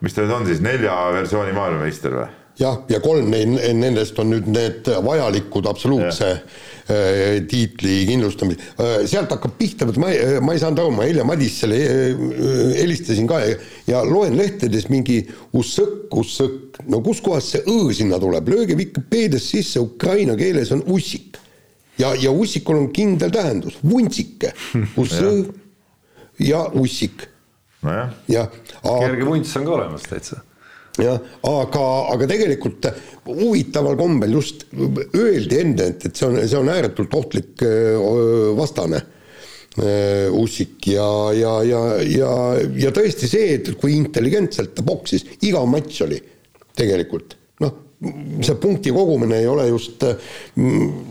[0.00, 2.28] mis ta nüüd on siis, nelja versiooni maailmameister või?
[2.58, 6.32] jah, ja kolm nendest on nüüd need vajalikud absoluutse.
[6.88, 11.04] Äh, tiitli kindlustamise, äh, sealt hakkab pihta, vot ma ei, ma ei saanud aru, ma
[11.04, 12.22] Helja Madissele äh,
[12.78, 13.58] helistasin ka ja,
[13.90, 15.18] ja loen lehtedes mingi
[15.52, 21.36] ussõkk, ussõkk, no kuskohast see õ sinna tuleb, lööge Vikipeedias sisse, ukraina keeles on ussik.
[21.98, 24.52] Ja, ja ussikul on kindel tähendus, vuntsike,
[24.98, 25.32] ussõ
[26.50, 27.26] ja ussik
[27.86, 28.14] nojah.
[28.30, 28.52] jah.
[28.82, 30.42] kerge vunts on ka olemas täitsa
[31.02, 31.84] jah, aga,
[32.14, 32.88] aga tegelikult
[33.28, 37.64] huvitaval kombel just öeldi enne, et, et see on, see on ääretult ohtlik
[38.58, 39.04] vastane.
[40.34, 42.30] Ussik ja, ja, ja, ja,
[42.82, 46.18] ja tõesti see, et kui intelligentselt ta boksis, iga matš oli
[46.74, 47.37] tegelikult
[47.98, 50.04] see punkti kogumine ei ole just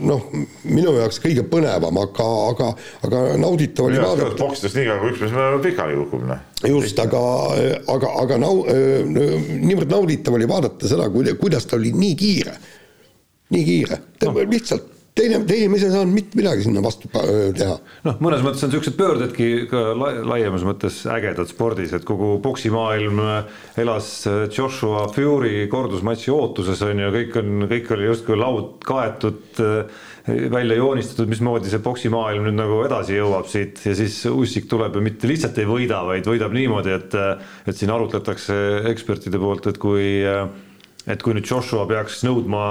[0.07, 0.27] noh,
[0.63, 2.69] minu jaoks kõige põnevam, aga, aga,
[3.03, 4.37] aga nauditav oli vaadata.
[4.39, 6.43] poksides nii kaua, kui üks mees pikali kukub, noh.
[6.63, 7.23] just, aga,
[7.91, 12.55] aga, aga nau-, niivõrd nauditav oli vaadata seda, kuidas ta oli nii kiire,
[13.51, 14.37] nii kiire, no.
[14.47, 17.77] lihtsalt teine, teine mees ei saanud mitte midagi sinna vastu teha.
[18.07, 23.21] noh, mõnes mõttes on niisugused pöördedki ka laiemas mõttes ägedad spordis, et kogu poksimaailm
[23.81, 24.11] elas
[24.53, 29.63] Joshua Fury kordusmatši ootuses on ju, kõik on, kõik oli justkui laud kaetud,
[30.27, 35.03] välja joonistatud, mismoodi see poksimaailm nüüd nagu edasi jõuab siit ja siis Ussik tuleb ja
[35.03, 37.15] mitte lihtsalt ei võida, vaid võidab niimoodi, et,
[37.67, 38.57] et siin arutletakse
[38.91, 40.07] ekspertide poolt, et kui
[41.07, 42.61] et kui nüüd Joshua peaks nõudma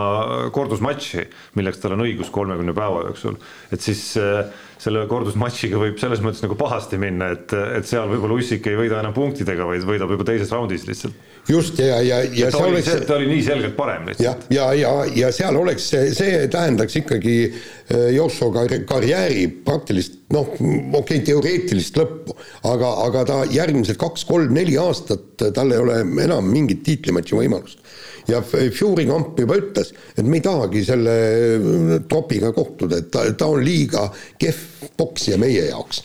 [0.54, 1.26] kordusmatši,
[1.56, 3.38] milleks tal on õigus kolmekümne päeva jooksul,
[3.72, 4.44] et siis äh,
[4.82, 9.00] selle kordusmatšiga võib selles mõttes nagu pahasti minna, et, et seal võib-olla Ussik ei võida
[9.00, 11.16] enam punktidega, vaid võidab juba teises raundis lihtsalt.
[11.48, 13.06] just ja, ja, ja oli, oleks.
[13.08, 14.44] ta oli nii selgelt parem lihtsalt.
[14.52, 20.92] ja, ja, ja, ja seal oleks, see tähendaks ikkagi äh, Joshua karjääri praktilist noh, okei
[21.00, 22.36] okay,, teoreetilist lõppu,
[22.68, 27.85] aga, aga ta järgmised kaks-kolm-neli aastat, tal ei ole enam mingit tiitlimatši võimalust
[28.28, 33.26] ja Fury kamp juba ütles, et me ei tahagi selle äh, tropiga kohtuda, et ta,
[33.38, 34.08] ta on liiga
[34.40, 36.02] kehv poksija meie jaoks.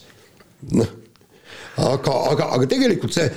[0.78, 0.93] noh,
[1.82, 3.32] aga, aga, aga tegelikult see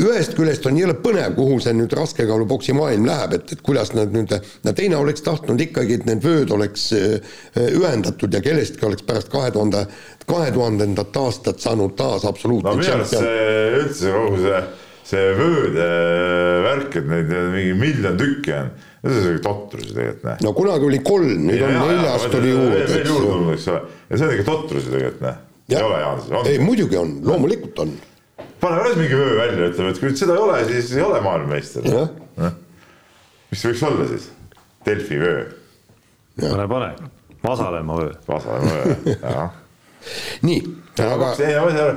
[0.00, 4.12] ühest küljest on jõle põnev, kuhu see nüüd raskekaalupoksi maailm läheb, et, et kuidas nad
[4.14, 4.32] nüüd,
[4.64, 7.34] no teine oleks tahtnud ikkagi, et need vööd oleks äh,
[7.66, 9.84] ühendatud ja kellestki oleks pärast kahe tuhande,
[10.30, 14.62] kahe tuhandendat aastat saanud taas absoluutne no minu arust see üldse kogu see
[15.10, 15.86] see vööde
[16.64, 18.70] värk, et neid mingi miljon tükki on,
[19.02, 20.42] see on siuke totrus ju tegelikult, noh.
[20.46, 23.30] no kunagi oli kolm, nüüd on neljas tuli juurde, eks ju.
[23.54, 23.80] eks ole,
[24.10, 25.40] ja see on ikka totrus ju tegelikult, noh.
[25.70, 26.50] ei ole, Jaan?
[26.52, 27.94] ei, muidugi on, loomulikult on.
[28.62, 31.88] pane alles mingi vöö välja, ütleme, et kui seda ei ole, siis ei ole maailmameister.
[33.50, 34.30] mis võiks olla siis?
[34.86, 35.42] Delfi vöö.
[36.40, 36.92] pane, pane,
[37.40, 38.14] Vasalemma vöö.
[38.28, 39.58] Vasalemma vöö, jah.
[40.46, 40.62] nii,
[41.02, 41.34] aga.
[41.42, 41.92] ei, ma ei saa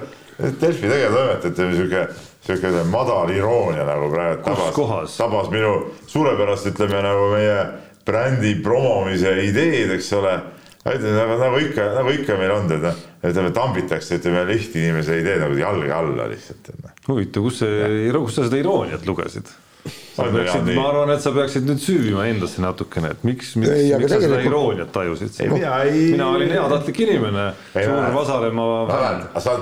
[2.44, 5.74] sihuke madal iroonia nagu praegu tabas, tabas minu
[6.12, 7.58] suurepärast, ütleme nagu meie
[8.06, 10.36] brändi promomise ideed, eks ole.
[10.84, 12.90] nagu, nagu ikka, nagu ikka meil on, tead,
[13.24, 16.74] ütleme tambitakse, ütleme lihtinimese ideed nagu jalge alla lihtsalt.
[17.08, 19.54] huvitav, kus see, kus sa seda irooniat lugesid?
[20.14, 23.90] sa peaksid, ma arvan, et sa peaksid nüüd süüvima endasse natukene, et miks, miks, ei,
[24.00, 25.40] miks sa seda irooniat tajusid?
[25.52, 26.06] mina ei.
[26.14, 28.70] mina olin heatahtlik inimene, suur Vasalemma.
[29.44, 29.58] sa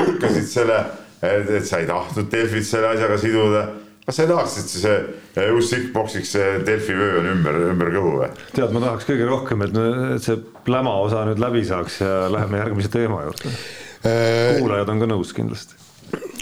[0.00, 0.84] lükkasid selle
[1.24, 3.62] et, et sa ei tahtnud Delfit selle asjaga siduda.
[4.04, 4.96] kas sa ei tahaks, et see
[5.40, 8.28] eh, Usyk poksiks see Delfi vöö on ümber, ümber kõhu või?
[8.52, 9.78] tead, ma tahaks kõige rohkem, et,
[10.16, 13.54] et see pläma osa nüüd läbi saaks ja läheme järgmise teema juurde.
[14.04, 15.80] Äh, kuulajad on ka nõus kindlasti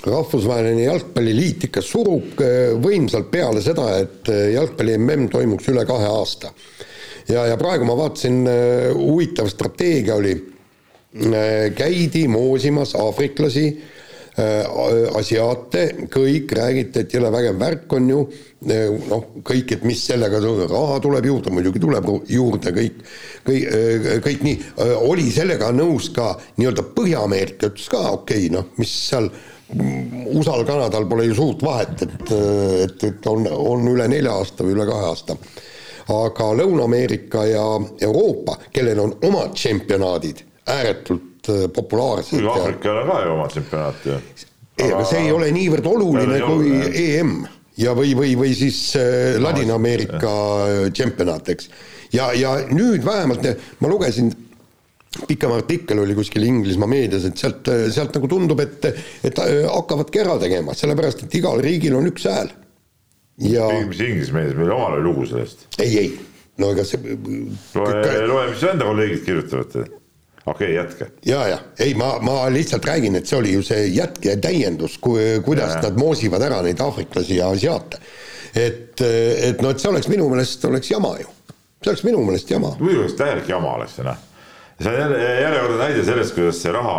[0.03, 2.41] rahvusvaheline jalgpalliliit ikka surub
[2.83, 6.51] võimsalt peale seda, et jalgpalli mm toimuks üle kahe aasta.
[7.31, 8.43] ja, ja praegu ma vaatasin,
[8.99, 10.35] huvitav strateegia oli,
[11.79, 14.02] käidi moosimas aafriklasi Äh,
[14.33, 18.21] asiaate, kõik räägiti, et jõle vägev värk on ju,
[18.65, 23.03] äh, noh, kõik, et mis sellega, raha tuleb juurde, muidugi tuleb juurde, kõik,
[23.45, 24.59] kõik, äh, kõik nii,
[25.05, 29.29] oli sellega nõus ka nii-öelda Põhja-Ameerika, ütles ka okei okay,, noh, mis seal
[29.73, 32.33] USA-l, Kanadal pole ju suurt vahet, et,
[32.87, 35.37] et, et on, on üle nelja aasta või üle kahe aasta.
[36.13, 37.67] aga Lõuna-Ameerika ja
[38.01, 42.31] Euroopa, kellel on omad tšempionaadid ääretult Äh, populaarsed.
[42.31, 44.19] kuigi Aafrikal on ka ju oma tsempionaat ju.
[44.79, 47.33] ei, aga see ei ole niivõrd oluline kui EM
[47.83, 50.35] ja, või, või, või siis äh, Ladina-Ameerika
[50.95, 51.67] tšempionaat, eks.
[52.15, 53.49] ja, ja nüüd vähemalt
[53.83, 54.31] ma lugesin
[55.27, 58.87] pikem artikkel oli kuskil Inglismaa meedias, et sealt, sealt nagu tundub, et,
[59.27, 62.53] et hakkavadki ära tegema, sellepärast et igal riigil on üks hääl.
[63.49, 63.67] ja.
[63.89, 65.67] mis Inglise meedias, meil omal oli lugu sellest.
[65.83, 66.15] ei, ei,
[66.63, 67.19] no ega see.
[67.75, 67.99] loe,
[68.31, 69.99] loe, mis su enda kolleegid kirjutavad.
[70.47, 71.11] Okei okay,, jätka.
[71.27, 74.99] ja, ja ei, ma, ma lihtsalt räägin, et see oli ju see jätk ja täiendus,
[75.03, 78.03] kuidas ja, nad moosivad ära neid aafriklasi ja asiaate.
[78.55, 81.31] et, et noh, et see oleks minu meelest oleks jama ju,
[81.83, 82.77] see oleks minu meelest jama.
[82.81, 84.29] muidu oleks täielik jama oleks see noh
[84.83, 86.97] see on jälle järjekordne näide sellest, kuidas see raha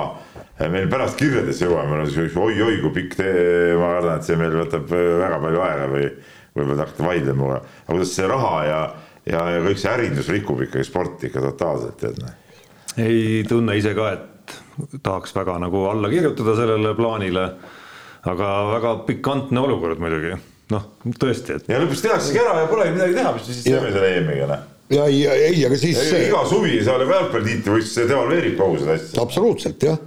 [0.60, 4.28] eh, meil pärast kirjades jõuab, meil on sihuke oi-oi kui pikk tee, ma kardan, et
[4.28, 6.06] see meil võtab eh, väga palju aega või
[6.54, 8.80] võib-olla te hakkate vaidlema aga kuidas see raha ja,
[9.26, 12.40] ja, ja kõik see ärindus rikub ikkagi sporti ikka totaalselt, tead noh.
[13.02, 14.58] Ei tunne ise ka, et
[15.04, 17.48] tahaks väga nagu alla kirjutada sellele plaanile,
[18.30, 20.36] aga väga pikantne olukord muidugi,
[20.74, 21.72] noh tõesti, et.
[21.72, 24.70] ja lõpuks tehaksegi ära ja polegi midagi teha, mis me siis teeme selle EM-iga noh
[24.94, 26.00] ja ei, ei, aga siis.
[26.28, 29.22] iga suvi seal jalgpallitiitrivõistlus devalveerib kogu seda asja.
[29.24, 30.02] absoluutselt jah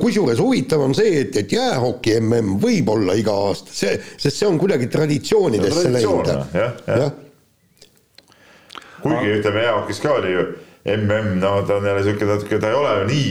[0.00, 4.48] kusjuures huvitav on see, et, et jäähoki mm võib olla iga aasta, see, sest see
[4.48, 6.26] on kuidagi traditsioonidesse läinud.
[6.28, 7.10] jah, jah ja.
[9.02, 10.46] kuigi ütleme jäähokis ka oli ju
[10.84, 13.30] mm, no ta on jälle siuke natuke, ta ei ole ju nii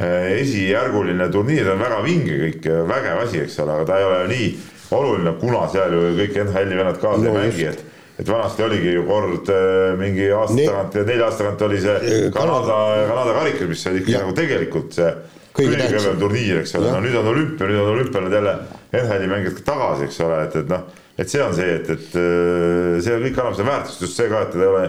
[0.00, 4.08] äh, esijärguline turniir, ta on väga vinge kõik, vägev asi, eks ole, aga ta ei
[4.08, 4.52] ole ju nii
[4.94, 8.92] oluline, kuna seal ju kõik NHL-i vennad kaasa no, ei mängi, et et vanasti oligi
[8.94, 10.66] ju kord äh, mingi aasta ne...
[10.68, 12.76] tagant, nelja aasta tagant oli see Kanada,
[13.08, 15.08] Kanada karikas, mis oli ikka nagu tegelikult see
[15.54, 18.54] kõige kõvem turniir, eks ole, no nüüd on olümpia, nüüd on olümpial jälle
[18.94, 20.86] NHL-i mängijad ka tagasi, eks ole, et, et noh,
[21.18, 22.16] et see on see, et, et
[23.06, 24.86] see kõik annab seda väärtust, just see ka, et teda ei ole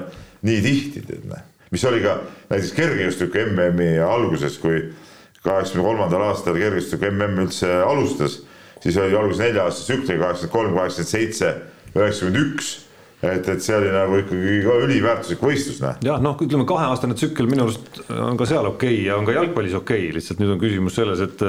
[0.49, 1.43] nii tihti, tead noh.
[1.75, 2.17] Mis oli ka
[2.49, 4.79] näiteks kergejõustiku MM-i alguses, kui
[5.43, 8.39] kaheksakümne kolmandal aastal kergejõustiku MM üldse alustas,
[8.79, 11.53] siis oli alguses nelja aasta tsükli kaheksakümmend kolm, kaheksakümmend seitse,
[11.93, 12.73] üheksakümmend üks
[13.23, 15.97] et, et see oli nagu ikkagi ka üliväärtuslik võistlus, noh.
[16.05, 19.35] jah, noh, ütleme kaheaastane tsükkel minu arust on ka seal okei okay ja on ka
[19.37, 21.45] jalgpallis okei okay., lihtsalt nüüd on küsimus selles, et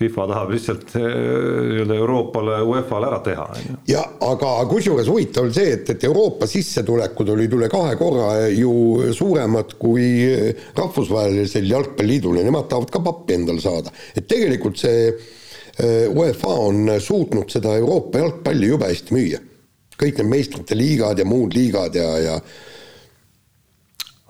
[0.00, 3.44] FIFA tahab lihtsalt äh, nii-öelda Euroopale, UEFA-le ära teha.
[3.88, 9.12] ja aga kusjuures huvitav oli see, et, et Euroopa sissetulekud olid üle kahe korra ju
[9.14, 10.08] suuremad kui
[10.78, 16.96] rahvusvahelisel jalgpalliliidul ja nemad tahavad ka pappi endale saada, et tegelikult see äh, UEFA on
[17.00, 19.42] suutnud seda Euroopa jalgpalli jube hästi müüa
[20.02, 22.38] kõik need meistrite liigad ja muud liigad ja, ja.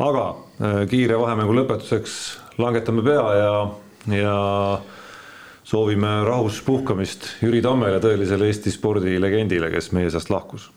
[0.02, 0.24] aga
[0.60, 2.18] äh, kiire vahemängu lõpetuseks
[2.60, 3.54] langetame pea ja,
[4.18, 4.36] ja
[5.72, 10.68] soovime rahus puhkamist Jüri Tammele, tõelisele Eesti spordilegendile, kes meie seast lahkus.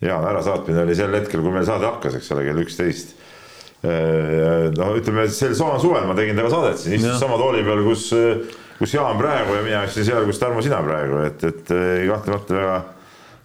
[0.00, 3.14] ja ärasaatmine oli sel hetkel, kui meil saade hakkas, eks ole, kell üksteist.
[3.86, 7.82] Äh, no ütleme, sel samal suvel ma tegin temaga saadet siin, istus sama tooli peal,
[7.86, 8.10] kus,
[8.78, 11.72] kus Jaan praegu ja mina istusin seal, kus Tarmo, sina praegu, et, et
[12.10, 12.76] kahtlemata väga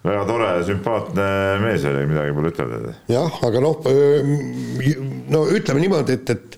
[0.02, 1.26] väga tore ja sümpaatne
[1.62, 2.94] mees oli, midagi pole ütelda.
[3.10, 3.90] jah, aga noh,
[5.30, 6.56] no ütleme niimoodi, et, et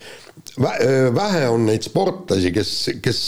[1.16, 2.74] vähe on neid sportlasi, kes,
[3.04, 3.20] kes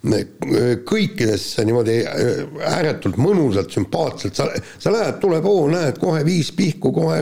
[0.00, 1.98] kõikidesse niimoodi
[2.64, 4.46] ääretult mõnusalt, sümpaatselt, sa,
[4.80, 7.18] sa lähed, tuleb, oo, näed, kohe viis pihku, kohe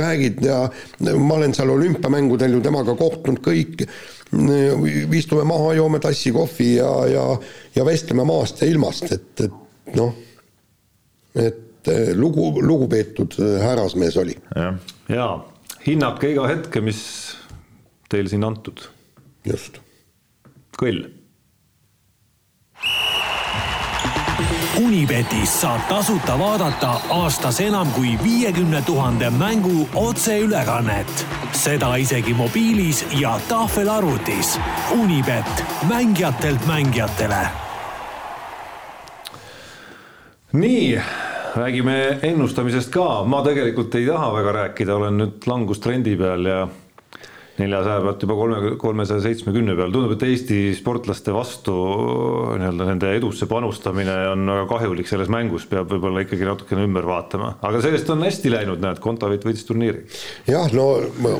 [0.00, 0.62] räägid ja
[1.20, 3.84] ma olen seal olümpiamängudel ju temaga kohtunud kõik,
[5.12, 7.26] istume maha, joome tassi kohvi ja, ja,
[7.76, 10.16] ja vestleme maast ja ilmast, et, et noh
[11.36, 14.36] et lugu, lugupeetud härrasmees oli.
[14.56, 14.72] ja,
[15.08, 15.28] ja
[15.86, 17.02] hinnake iga hetke, mis
[18.12, 18.86] teil siin antud.
[19.48, 19.80] just.
[20.78, 21.04] kõll.
[24.80, 31.26] Unibetis saab tasuta vaadata aastas enam kui viiekümne tuhande mängu otseülekannet.
[31.52, 34.58] seda isegi mobiilis ja tahvelarvutis.
[34.90, 37.46] Unibet, mängijatelt mängijatele
[40.52, 41.00] nii,
[41.56, 46.66] räägime ennustamisest ka, ma tegelikult ei taha väga rääkida, olen nüüd langustrendi peal ja
[47.60, 51.74] neljasaja pealt juba kolme, kolmesaja seitsmekümne peal, tundub, et Eesti sportlaste vastu
[52.60, 57.56] nii-öelda nende edusse panustamine on väga kahjulik selles mängus, peab võib-olla ikkagi natukene ümber vaatama,
[57.60, 60.06] aga sellest on hästi läinud, näed, Kontaveit võitis turniiri.
[60.48, 60.88] jah, no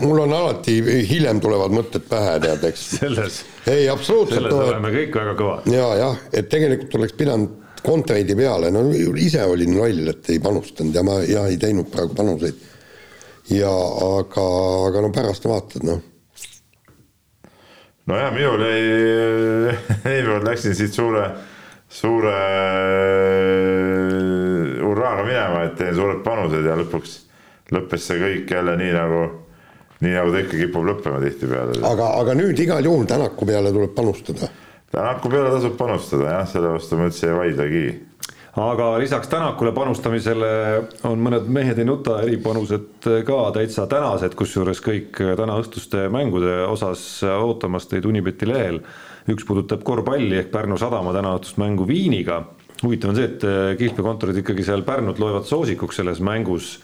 [0.05, 2.87] mul on alati hiljem tulevad mõtted pähe, tead, eks.
[3.01, 3.43] selles.
[3.65, 4.43] ei, absoluutselt.
[4.43, 5.73] selles no, oleme kõik väga kõvad.
[5.73, 8.85] ja, jah, et tegelikult oleks pidanud kontoidi peale, no
[9.19, 12.69] ise olin loll, et ei panustanud ja ma ja ei teinud praegu panuseid.
[13.53, 13.73] Ja
[14.19, 14.47] aga,
[14.89, 16.01] aga no pärast vaatad, noh.
[18.11, 18.81] nojah, minul jäi,
[20.15, 21.27] eelmine läksin siit suure,
[21.93, 22.39] suure
[24.81, 27.21] hurraaga minema, et teen suured panused ja lõpuks
[27.73, 29.23] lõppes see kõik jälle nii nagu,
[30.05, 31.81] nii nagu ta ikka kipub lõppema tihtipeale.
[31.89, 34.51] aga, aga nüüd igal juhul Tänaku peale tuleb panustada
[34.93, 37.85] Tänaku peale tasub panustada jah, selle vastu ma üldse ei vaidlegi.
[38.53, 40.49] Aga lisaks Tänakule panustamisele
[41.09, 47.89] on mõned mehed ei nuta eripanused ka täitsa tänased, kusjuures kõik tänaõhtuste mängude osas ootamas
[47.89, 48.83] teid Unibeti lehel.
[49.33, 52.45] üks puudutab korvpalli ehk Pärnu Sadama tänaõhtust mängu Viiniga.
[52.83, 56.81] huvitav on see, et kihlveokontorid ikkagi seal Pärnut loevad soosikuks selles mängus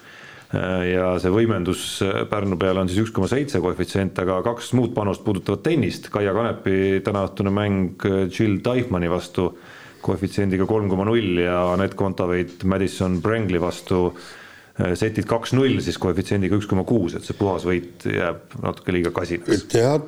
[0.49, 5.23] ja see võimendus Pärnu peale on siis üks koma seitse koefitsient, aga kaks muud panust
[5.23, 8.01] puudutavad tennist, Kaia Kanepi tänaõhtune mäng
[8.33, 9.53] Jill Teichmanni vastu
[10.01, 14.37] koefitsiendiga kolm koma null ja Anett Kontaveit Madison Brangli vastu äh,
[14.99, 19.65] setid kaks-null siis koefitsiendiga üks koma kuus, et see puhasvõit jääb natuke liiga kasinaks.
[19.71, 20.07] tead,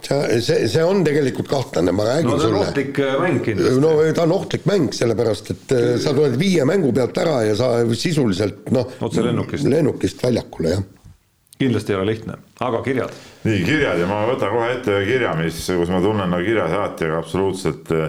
[0.00, 2.62] see, see, see on tegelikult kahtlane, ma räägin no, sulle.
[2.64, 3.84] ohtlik äh, mäng kindlasti.
[3.84, 7.56] no ta on ohtlik mäng, sellepärast et äh, sa tuled viie mängu pealt ära ja
[7.58, 8.96] sa sisuliselt noh.
[9.04, 9.68] otse lennukist.
[9.68, 10.84] lennukist väljakule, jah.
[11.60, 13.24] kindlasti ei ole lihtne, aga kirjad.
[13.44, 17.20] nii, kirjad ja ma võtan kohe ette ühe kirja, mis, kus ma tunnen no kirjasaatjaga
[17.20, 18.08] absoluutselt äh,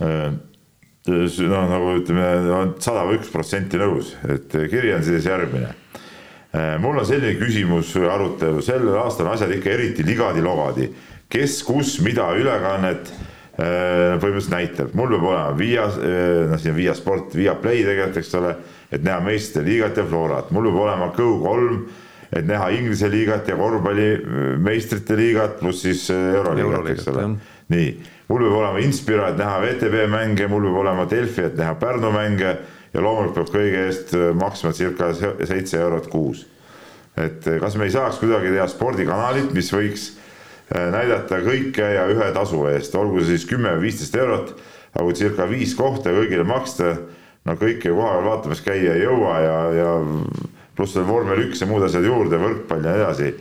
[0.00, 2.26] no nagu ütleme,
[2.84, 5.72] sada või üks protsenti nõus, et kiri on siis järgmine.
[6.82, 10.90] mul on selline küsimus või arutelu, sellel aastal on asjad ikka eriti ligadi-logadi,
[11.28, 13.12] kes, kus, mida ülekannet
[13.58, 15.86] põhimõtteliselt näitab, mul peab olema Via,
[16.48, 18.52] noh siin on Via Sport, Via Play tegelikult, eks ole,
[18.94, 21.80] et näha meistrite liigat ja Florat, mul peab olema Go3,
[22.38, 24.08] et näha Inglise liigat ja korvpalli
[24.62, 27.30] meistrite liigat, pluss siis Euroliigat, eks ole.
[27.72, 27.90] Nii
[28.28, 32.12] mul peab olema Inspira, et näha VTB mänge, mul peab olema Delfi, et näha Pärnu
[32.12, 32.54] mänge
[32.92, 36.46] ja loomulikult peab kõige eest äh, maksma circa seitse eurot kuus.
[37.16, 40.10] et äh, kas me ei saaks kuidagi teha spordikanalit, mis võiks
[40.74, 44.54] äh, näidata kõike ja ühe tasu eest, olgu see siis kümme või viisteist eurot,
[44.92, 46.96] aga kui circa viis kohta kõigile maksta,
[47.48, 49.92] no kõike kohapeal vaatamas käia ei jõua ja, ja
[50.76, 53.32] pluss veel vormel üks ja muud asjad juurde, võrkpall ja nii edasi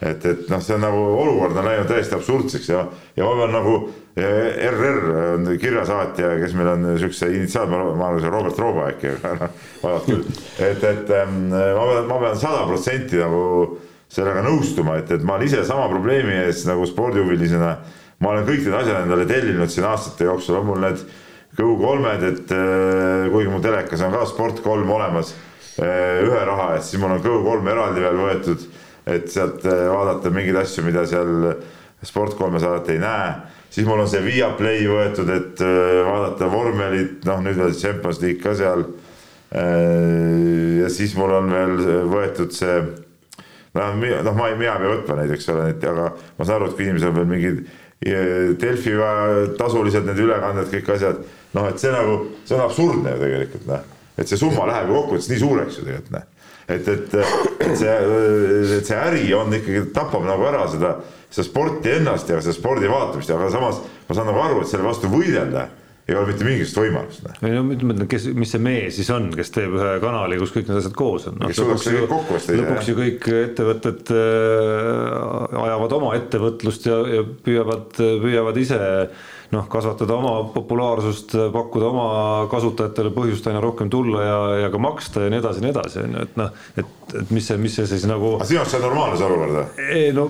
[0.00, 2.82] et, et noh, see on nagu olukord on läinud täiesti absurdseks ja,
[3.16, 3.78] ja ma pean nagu
[4.16, 9.34] RR on kirjasaatja, kes meil on siukse initsiaal, ma arvan, see Robert Rooba äkki, aga
[9.42, 10.38] noh, vaevalt küll.
[10.64, 13.42] et, et ähm, ma pean, ma pean sada protsenti nagu
[14.08, 17.76] sellega nõustuma, et, et ma olen ise sama probleemi ees nagu spordihuvilisena.
[18.24, 21.04] ma olen kõik need asjad endale tellinud siin aastate jooksul, on mul need
[21.56, 25.34] Go3-d, et äh, kuigi mul telekas on ka Sport3 olemas
[25.80, 28.66] äh, ühe raha eest, siis mul on Go3 eraldi veel võetud,
[29.06, 31.52] et sealt äh, vaadata mingeid asju, mida seal
[32.06, 33.28] Sport3-e saadet ei näe
[33.76, 38.40] siis mul on see Viaplay võetud, et äh, vaadata vormelit, noh nüüd veel Champions League
[38.40, 38.86] ka seal.
[39.52, 41.74] Äh, ja siis mul on veel
[42.10, 42.78] võetud see,
[43.76, 46.70] noh, noh, ma ei, mina ei pea võtma neid, eks ole, aga ma saan aru,
[46.70, 47.66] et kui inimesel on veel mingid
[48.60, 49.10] Delfiga
[49.56, 51.20] tasulised need ülekanded, kõik asjad,
[51.56, 53.86] noh, et see nagu, see on absurdne ju tegelikult, noh.
[54.20, 56.26] et see summa läheb ju kokkuvõttes nii suureks ju tegelikult, noh.
[56.68, 57.14] Et, et,
[57.62, 57.98] et see,
[58.78, 60.96] et see äri on ikkagi, tapab nagu ära seda
[61.30, 64.86] seda sporti ennast ja seda spordi vaatamist, aga samas ma saan nagu aru, et selle
[64.86, 65.66] vastu võidelda
[66.06, 67.22] ei ole mitte mingisugust võimalust.
[67.26, 67.38] Noh.
[67.42, 70.52] ei no ma ütlen, kes, mis see mees siis on, kes teeb ühe kanali, kus
[70.54, 71.50] kõik need asjad koos on no,.
[71.50, 72.04] lõpuks, ju,
[72.60, 78.78] lõpuks ju kõik ettevõtted äh, ajavad oma ettevõtlust ja, ja püüavad, püüavad ise
[79.52, 82.06] noh, kasvatada oma populaarsust, pakkuda oma
[82.50, 86.02] kasutajatele põhjust aina rohkem tulla ja, ja ka maksta ja nii edasi ja nii edasi,
[86.02, 86.92] on ju, et noh, et,
[87.22, 88.34] et mis see, mis see siis nagu.
[88.38, 89.88] aga sinu jaoks see on normaalne see olukord või?
[90.00, 90.28] ei no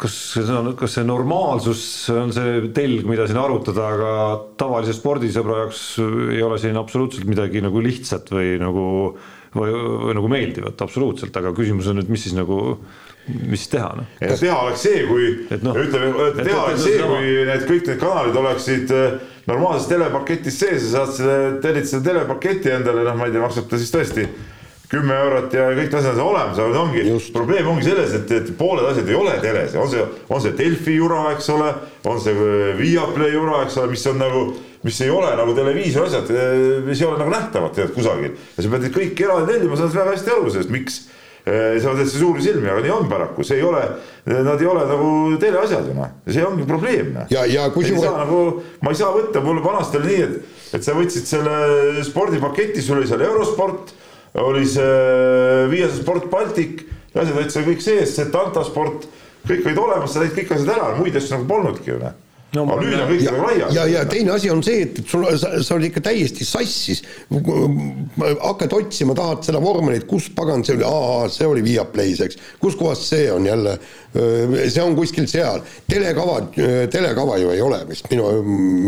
[0.00, 4.12] kas see on, kas see normaalsus on see telg, mida siin arutada, aga
[4.60, 5.86] tavalise spordisõbra jaoks
[6.36, 8.86] ei ole siin absoluutselt midagi nagu lihtsat või nagu
[9.56, 9.74] või,
[10.06, 12.58] või nagu meeldivat absoluutselt, aga küsimus on nüüd, mis siis nagu
[13.26, 14.10] mis siis teha noh?
[14.22, 15.30] no teha oleks see, kui
[15.64, 19.16] no, ütleme, teha oleks see, kui need kõik need kanalid oleksid äh,
[19.50, 23.70] normaalses telepaketis sees ja saad selle, tellid selle telepaketi endale, noh, ma ei tea, maksab
[23.70, 24.28] ta siis tõesti
[24.90, 27.02] kümme eurot ja kõik asjad on olemas, aga ongi,
[27.34, 30.94] probleem ongi selles, et, et pooled asjad ei ole teles, on see, on see Delfi
[30.94, 31.72] jura, eks ole,
[32.06, 34.46] on see äh, Viaplay jura, eks ole, mis on nagu,
[34.86, 36.54] mis ei ole nagu televiisori asjad, äh,
[36.86, 38.38] mis ei ole nagu nähtavad tegelikult kusagil.
[38.54, 41.04] Ja sa pead neid kõiki eraldi tellima, sa saad väga hästi aru sellest, miks.
[41.46, 43.78] Sa teed suuri silmi, aga nii on paraku, see ei ole,
[44.26, 47.28] nad ei ole nagu teleasjad ju noh, see ongi probleem noh.
[47.30, 48.16] ja, ja kusjuures.
[48.18, 48.40] Nagu,
[48.82, 52.98] ma ei saa võtta, mul vanasti oli nii, et, et sa võtsid selle spordipaketi, sul
[52.98, 53.94] oli seal Eurosport,
[54.42, 56.84] oli see Viiasa Sport Baltic
[57.14, 59.08] ja asjad olid seal kõik sees, see Tanta sport,
[59.46, 62.22] kõik olid olemas, sa tõid kõik asjad ära, muid asju nagu polnudki ju noh
[62.54, 63.74] no, aga nüüd on kõik nagu laias.
[63.74, 67.02] ja, ja teine asi on see, et sul, sa, sa oled ikka täiesti sassis.
[67.28, 72.38] hakkad otsima, tahad seda vormelit, kus pagan see oli, aa, see oli Viaplay's, eks.
[72.62, 73.76] kus kohas see on jälle,
[74.14, 75.64] see on kuskil seal.
[75.90, 76.40] telekava,
[76.92, 78.30] telekava ju ei ole vist minu,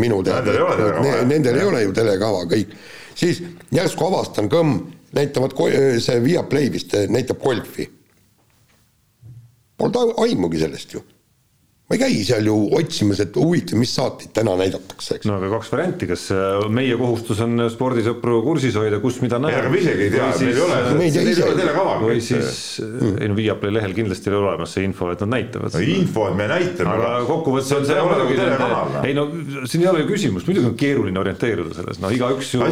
[0.04, 1.24] minu teada.
[1.28, 2.76] Nendel ei ole ju telekava kõik.
[3.18, 3.42] siis
[3.74, 5.54] järsku avastan, kõmm, näitavad,
[6.00, 7.88] see Viaplay vist näitab golfi.
[9.78, 11.04] Polnud aimugi sellest ju
[11.88, 15.24] ma ei käi seal ju otsimas, et huvitav, mis saateid täna näidatakse, eks.
[15.24, 19.56] no aga kaks varianti, kas äh, meie kohustus on spordisõpru kursis hoida, kus mida näeb.
[19.56, 21.94] aga me isegi ei tea, meil ei ole, meil ei ole telekava.
[22.02, 25.32] või siis mm., ei no Viaplay lehel kindlasti ei ole olemas see info, et nad
[25.38, 25.78] näitavad.
[25.78, 26.92] no info, et me näitame.
[26.98, 28.68] aga kokkuvõttes on see muidugi nende,
[29.08, 29.24] ei no
[29.64, 32.68] siin ei ole ju küsimust, muidugi on keeruline orienteeruda selles, no igaüks ju.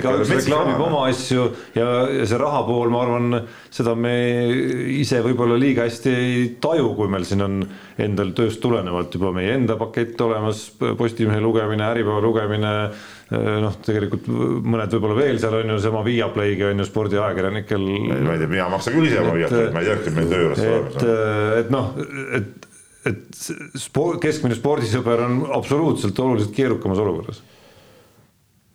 [0.00, 1.92] igaüks reklaamib oma asju ja,
[2.22, 4.16] ja see raha pool, ma arvan, seda me
[4.96, 7.60] ise võib-olla liiga hästi ei taju, kui meil siin on
[8.00, 10.66] endal tööst tulenevalt juba meie enda pakett olemas,
[10.98, 12.74] Postimehe lugemine, Äripäeva lugemine,
[13.64, 17.88] noh, tegelikult mõned võib-olla veel seal on ju seesama Viaplaygi on ju spordiajakirjanikel.
[18.14, 20.44] ma ei tea, mina maksan küll ise oma Viaplay'd, ma ei tea, kas meil töö
[20.44, 21.10] juures olemas on.
[21.62, 21.90] et noh,
[22.38, 22.70] et,
[23.10, 23.42] et
[23.80, 27.42] sport, keskmine spordisõber on absoluutselt oluliselt keerukamas olukorras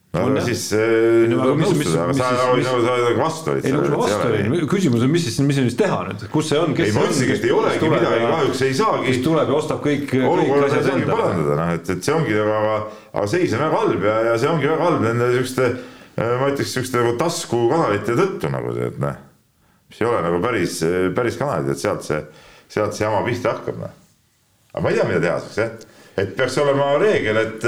[0.10, 2.30] no aga siis äh, nõustuda, aga sa
[2.95, 3.66] oled vastu olid.
[3.68, 6.49] ei no kui ma vastu olin, küsimus on, mis siis, mis siis teha nüüd, kus
[6.49, 6.74] see on?
[6.82, 9.05] ei ma ütlesingi, et ei olegi midagi, kahjuks ei saagi.
[9.05, 11.14] kes tuleb ja ostab kõik, kõik asjad endale.
[11.14, 12.74] parandada, noh, et, et see ongi, aga,
[13.14, 15.72] aga seis on väga halb ja, ja see ongi väga halb nende siukeste,
[16.18, 19.24] ma ütleks siukeste nagu taskukanalite tõttu nagu see, et noh,
[19.93, 20.84] mis ei ole nagu päris,
[21.22, 22.24] päris kanalid, et sealt see,
[22.66, 23.97] sealt see jama pihta hakkab, noh.
[24.74, 27.68] aga ma ei tea, mida teha siis, jah, et peaks olema reegel, et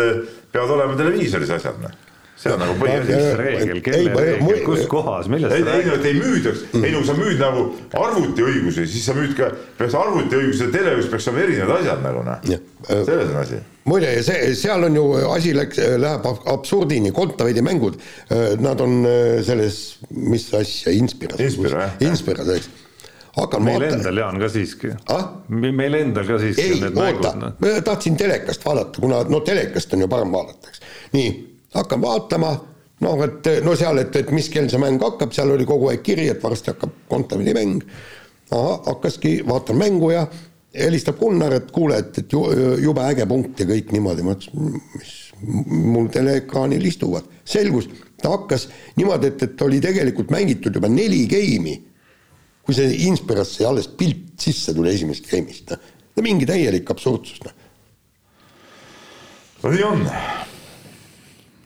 [0.49, 2.07] peavad olema televiisoris asjad, noh
[2.41, 6.93] see on nagu põhiline reegel, kelle reegel, kus kohas, millest ei, ei ei müüdaks ei
[6.93, 7.65] no kui sa müüd nagu
[8.01, 12.49] arvutiõigusi, siis sa müüd ka, peaks arvutiõiguse ja teleõigus peaks olema erinevad asjad nagu noh,
[12.89, 13.61] selles on asi
[13.91, 17.97] muide, see, seal on ju asi läks, läheb absurdini, Kontaveidi mängud,
[18.61, 19.01] nad on
[19.45, 19.81] selles,
[20.13, 21.41] mis asja, Inspiras.
[21.41, 22.11] Inspira, jah.
[22.11, 22.69] Inspiras, eks
[23.35, 23.95] hakkan meil vaata...
[23.95, 25.29] endal, Jaan, ka siiski ah?.
[25.47, 26.65] meil endal ka siiski.
[26.67, 30.83] ei, oota, ma tahtsin telekast vaadata, kuna no telekast on ju parem vaadata, eks.
[31.15, 31.29] nii,
[31.75, 32.51] hakkan vaatama,
[33.05, 36.03] noh, et no seal, et, et mis kell see mäng hakkab, seal oli kogu aeg
[36.05, 37.83] kiri, et varsti hakkab Kontavili mäng.
[38.51, 40.25] ahah, hakkaski, vaatan mängu ja
[40.75, 42.33] helistab Gunnar, et kuule, et, et
[42.83, 45.13] jube äge punkt ja kõik niimoodi, ma ütlesin, mis
[45.91, 47.27] mul teleekraanil istuvad.
[47.45, 47.89] selgus,
[48.21, 48.67] ta hakkas
[48.99, 51.75] niimoodi, et, et oli tegelikult mängitud juba neli geimi,
[52.61, 55.89] kui see Inspirasse alles pilt sisse tuli esimesest geimist, noh.
[56.15, 57.55] no mingi täielik absurdsus, noh.
[59.63, 60.07] no nii on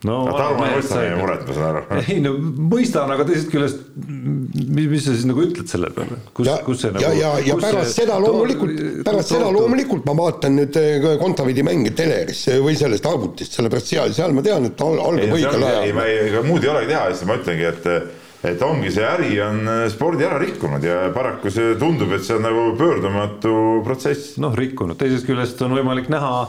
[0.06, 2.00] no Tarmo ei mõista meie muret, ma saan aru.
[2.14, 2.32] ei no
[2.72, 6.92] mõistan, aga teisest küljest, mis, mis sa siis nagu ütled selle peale, kus, kus see
[6.94, 7.04] nagu.
[7.04, 11.64] ja, ja, ja pärast see, seda loomulikult, pärast seda loomulikult ma vaatan nüüd eh, Kontaveidi
[11.66, 15.82] mänge teleris või sellest arvutist, sellepärast seal, seal ma tean, et algab õigel ajal.
[15.82, 19.04] ei, ma ei, ega muud ei olegi teha, lihtsalt ma ütlengi, et et ongi see
[19.06, 23.82] äri on eh, spordi ära rikkunud ja paraku see tundub, et see on nagu pöördumatu
[23.86, 24.36] protsess.
[24.42, 26.46] noh, rikkunud, teisest küljest on võimalik näha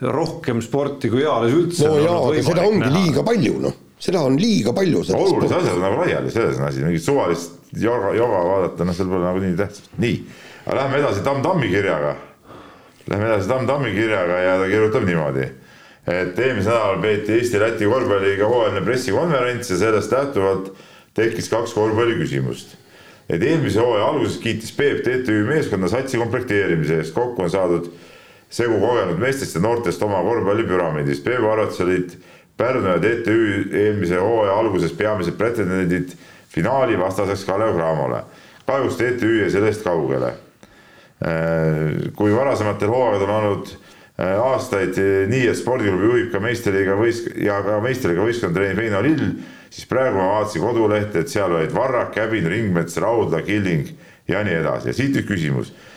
[0.00, 1.88] rohkem sporti kui eales üldse.
[1.88, 2.92] no jaa, aga seda ongi näha.
[2.96, 5.04] liiga palju, noh, seda on liiga palju.
[5.16, 9.12] olulised asjad on nagu laiali, selles on asi, mingit suvalist joga, joga vaadata, noh, seal
[9.12, 10.18] pole nagu nii tähtsust, nii.
[10.66, 12.16] aga lähme edasi Tamm Tammi kirjaga.
[13.10, 15.48] Lähme edasi Tamm Tammi kirjaga ja ta kirjutab niimoodi
[16.10, 20.70] et eelmisel nädalal peeti Eesti-Läti korvpalliga hooajaline pressikonverents ja sellest lähtuvalt
[21.14, 22.76] tekkis kaks korvpalliküsimust.
[23.28, 27.90] et eelmise hooaja alguses kiitis Peep TTÜ meeskonda satsi komplekteerimise eest, kokku on saadud
[28.50, 31.22] segu kogenud meestest ja noortest oma korvpallipüramiidis.
[31.24, 32.16] Peebu arvates olid
[32.60, 33.36] Pärnu ja TTÜ
[33.72, 36.12] eelmise hooaja alguses peamised pretendendid
[36.50, 38.22] finaali vastaseks Kalev Cramole.
[38.66, 40.26] kahjuks TTÜ jäi sellest kaugele.
[40.26, 44.98] Äh, kui varasematel hooaegadel on olnud äh, aastaid
[45.28, 49.26] nii, et spordiklubi juhib ka meistriliiga võist- ja ka meistriliiga võistkond treenib Heino Lill,
[49.70, 53.88] siis praegu ma vaatasin kodulehte, et seal olid Varrak, Käbin, Ringmets, Raudla, Killing
[54.28, 55.89] ja nii edasi ja siit nüüd küsimus Äh,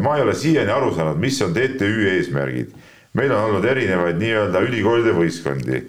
[0.00, 2.70] ma ei ole siiani aru saanud, mis on TTÜ eesmärgid.
[3.12, 5.82] meil on olnud erinevaid nii-öelda ülikoolide võistkondi.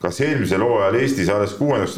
[0.00, 1.96] kas eelmisel hooajal Eestis alles kuuendaks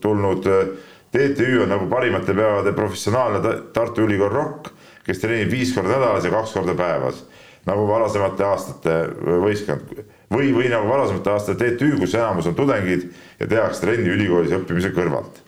[0.00, 0.70] tulnud äh,
[1.12, 4.70] TTÜ on nagu parimate päevade professionaalne Tartu Ülikool Rock,
[5.04, 7.24] kes treenib viis korda nädalas ja kaks korda päevas,
[7.66, 8.96] nagu varasemate aastate
[9.42, 9.90] võistkond
[10.30, 13.08] või, või nagu varasemate aastate TTÜ, kus enamus on tudengid
[13.40, 15.42] ja tehakse trenni ülikoolis õppimise kõrvalt.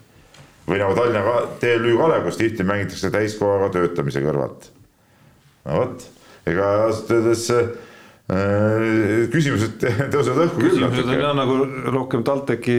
[0.66, 4.70] või nagu Tallinna TLÜ Kalev, kus tihti mängitakse täiskohaga töötamise kõrvalt
[5.69, 6.07] no vot,
[6.49, 7.67] ega ausalt öeldes äh,
[9.33, 9.83] küsimused
[10.15, 10.71] tõusevad õhku küll.
[10.79, 11.59] küsimused on jah nagu
[11.99, 12.79] rohkem TalTechi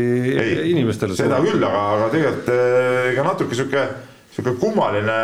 [0.71, 1.17] inimestele.
[1.19, 3.87] seda küll, aga, aga tegelikult äh, ega natuke sihuke,
[4.35, 5.17] sihuke kummaline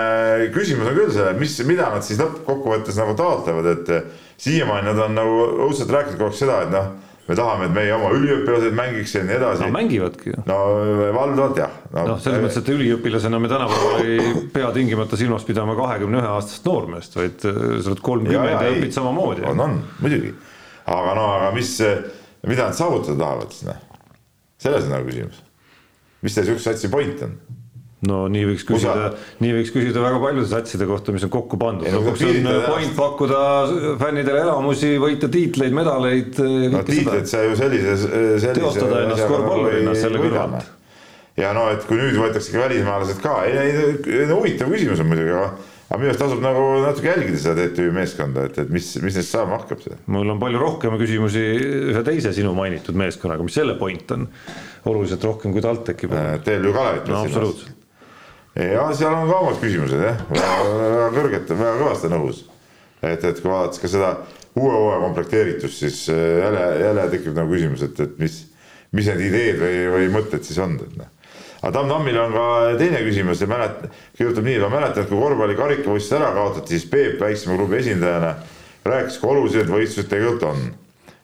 [0.56, 3.94] küsimus on küll see, mis, mida nad siis lõppkokkuvõttes nagu taotlevad, et
[4.40, 6.92] siiamaani nad on nagu õudselt rääkinud kogu aeg seda, et noh
[7.30, 9.62] me tahame, et meie oma üliõpilased mängiks ja nii edasi.
[9.68, 10.44] no mängivadki ju.
[10.50, 10.60] no
[11.14, 11.76] valdavalt jah.
[11.94, 16.32] noh no, selles mõttes, et üliõpilasena me tänapäeval ei pea tingimata silmas pidama kahekümne ühe
[16.32, 19.46] aastast noormeest, vaid äh, sa oled kolmkümmend ja, ja õpid samamoodi.
[19.52, 20.34] on, on muidugi,
[20.90, 21.76] aga no, aga mis,
[22.50, 23.86] mida nad saavutada tahavad siis noh,
[24.66, 25.44] selles on nagu küsimus.
[26.26, 27.38] mis teie sihukese satsi point on?
[28.08, 29.12] No nii võiks küsida,
[29.44, 31.88] nii võiks küsida väga paljude satside kohta, mis on kokku pandud.
[31.92, 33.40] lõpuks on point pakkuda
[34.00, 36.40] fännidele elamusi, võita tiitleid, medaleid.
[36.72, 38.54] no tiitleid sa ju sellise, sellise.
[38.56, 40.70] teostada ennast korvpallurinnas selle kõrvalt.
[41.40, 45.52] ja no, et kui nüüd võetaksegi välismaalased ka, ei, ei, huvitav küsimus on muidugi, aga
[45.90, 49.34] aga minu arust tasub nagu natuke jälgida seda TTÜ meeskonda, et, et mis, mis neist
[49.34, 49.82] saama hakkab.
[50.14, 51.42] mul on palju rohkem küsimusi
[51.90, 54.30] ühe teise sinu mainitud meeskonnaga, mis selle point on
[54.88, 56.40] oluliselt rohkem kui TalTechi puhul.
[56.46, 57.10] TLÜ Kalevit.
[57.10, 57.79] no absoluutselt
[58.56, 62.44] ja seal on ka omad küsimused jah, väga kõrgete, väga kõvasti nõus.
[63.02, 64.10] et, et kui vaadates ka seda
[64.58, 68.42] uue hooaja komplekteeritust, siis äh, jälle, jälle tekib nagu küsimus, et, et mis,
[68.92, 71.12] mis need ideed või, või mõtted siis on, et noh.
[71.62, 72.46] aga Tamm Tammil on ka
[72.82, 73.88] teine küsimus mälet-,
[74.18, 78.36] kirjutab nii, ma mäletan, et kui korvpalli karikavõistlused ära kaotati, siis Peep väiksema klubi esindajana
[78.90, 80.70] rääkis, kui olulised võistlused tegelikult on.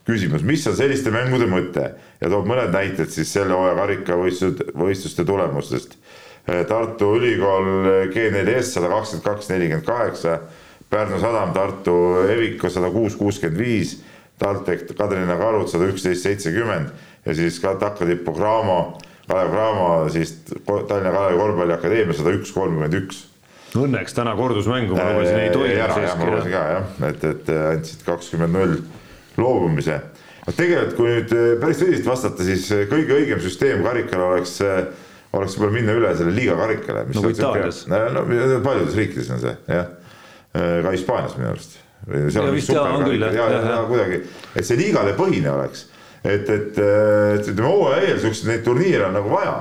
[0.05, 1.87] küsimus, mis on selliste mängude mõte
[2.21, 8.75] ja toob mõned näited siis selle hooaja karikavõistluste, võistluste tulemustest Eh, Tartu Ülikool eh, G4S
[8.77, 10.39] sada kakskümmend kaks, nelikümmend kaheksa,
[10.89, 11.95] Pärnu Sadam, Tartu
[12.29, 13.97] Eviko sada kuus, kuuskümmend viis,
[14.39, 16.91] TalTech Kadrina Karud sada üksteist, seitsekümmend
[17.25, 20.35] ja siis ka takatippu Cramo, Kalev Cramo siis
[20.65, 23.23] Tallinna Kalevi Korvpalliakadeemia sada üks, kolmkümmend üks.
[23.75, 25.79] Õnneks täna kordusmängu ma lugesin ei toimu.
[25.81, 28.77] ära jah, ma lugesin ka jah, et, et andsid kakskümmend null
[29.41, 29.97] loobumise.
[30.45, 31.33] tegelikult, kui nüüd
[31.63, 34.59] päris tõsiselt vastata, siis kõige õigem süsteem karikal oleks
[35.39, 37.05] oleks võib-olla minna üle selle liiga karikale.
[37.15, 37.81] nagu Itaalias.
[37.89, 38.23] no
[38.63, 39.91] paljudes riikides on see jah,
[40.53, 41.77] ka Hispaanias minu arust.
[42.07, 43.35] ja vist jaa, on küll jah.
[43.35, 44.21] ja, ja, ja kuidagi,
[44.55, 45.87] et see liigale põhine oleks,
[46.23, 49.55] et, et, et ütleme hooaja eel siukseid neid turniire on nagu vaja.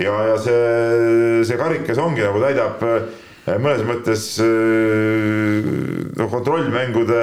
[0.00, 4.30] ja, ja see, see karikas ongi nagu täidab eh, mõnes mõttes
[6.16, 7.20] noh, kontrollmängude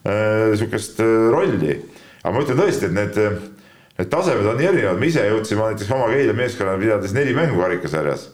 [0.00, 1.76] sihukest rolli.
[2.22, 3.59] aga ma ütlen tõesti, et need
[4.00, 7.58] Need tasemed on nii erinevad, me ise jõudsime näiteks oma Keila meeskonnana pidades neli mängu
[7.60, 8.30] karikasarjas.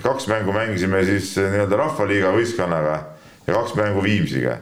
[0.00, 2.94] kaks mängu mängisime siis eh, nii-öelda Rahvaliiga võistkonnaga
[3.44, 4.54] ja kaks mängu Viimsiga.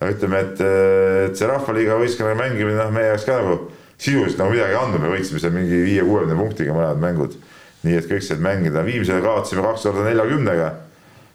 [0.00, 3.56] no ütleme, et, eh, et see Rahvaliiga võistkonnaga mängimine, noh, meie jaoks ka nagu
[3.96, 7.40] sisuliselt nagu midagi andnud, me võitsime seal mingi viie-kuuekümne punktiga mõlemad mängud.
[7.82, 10.72] nii et kõik said mängida, Viimsile kaotasime kaks korda neljakümnega.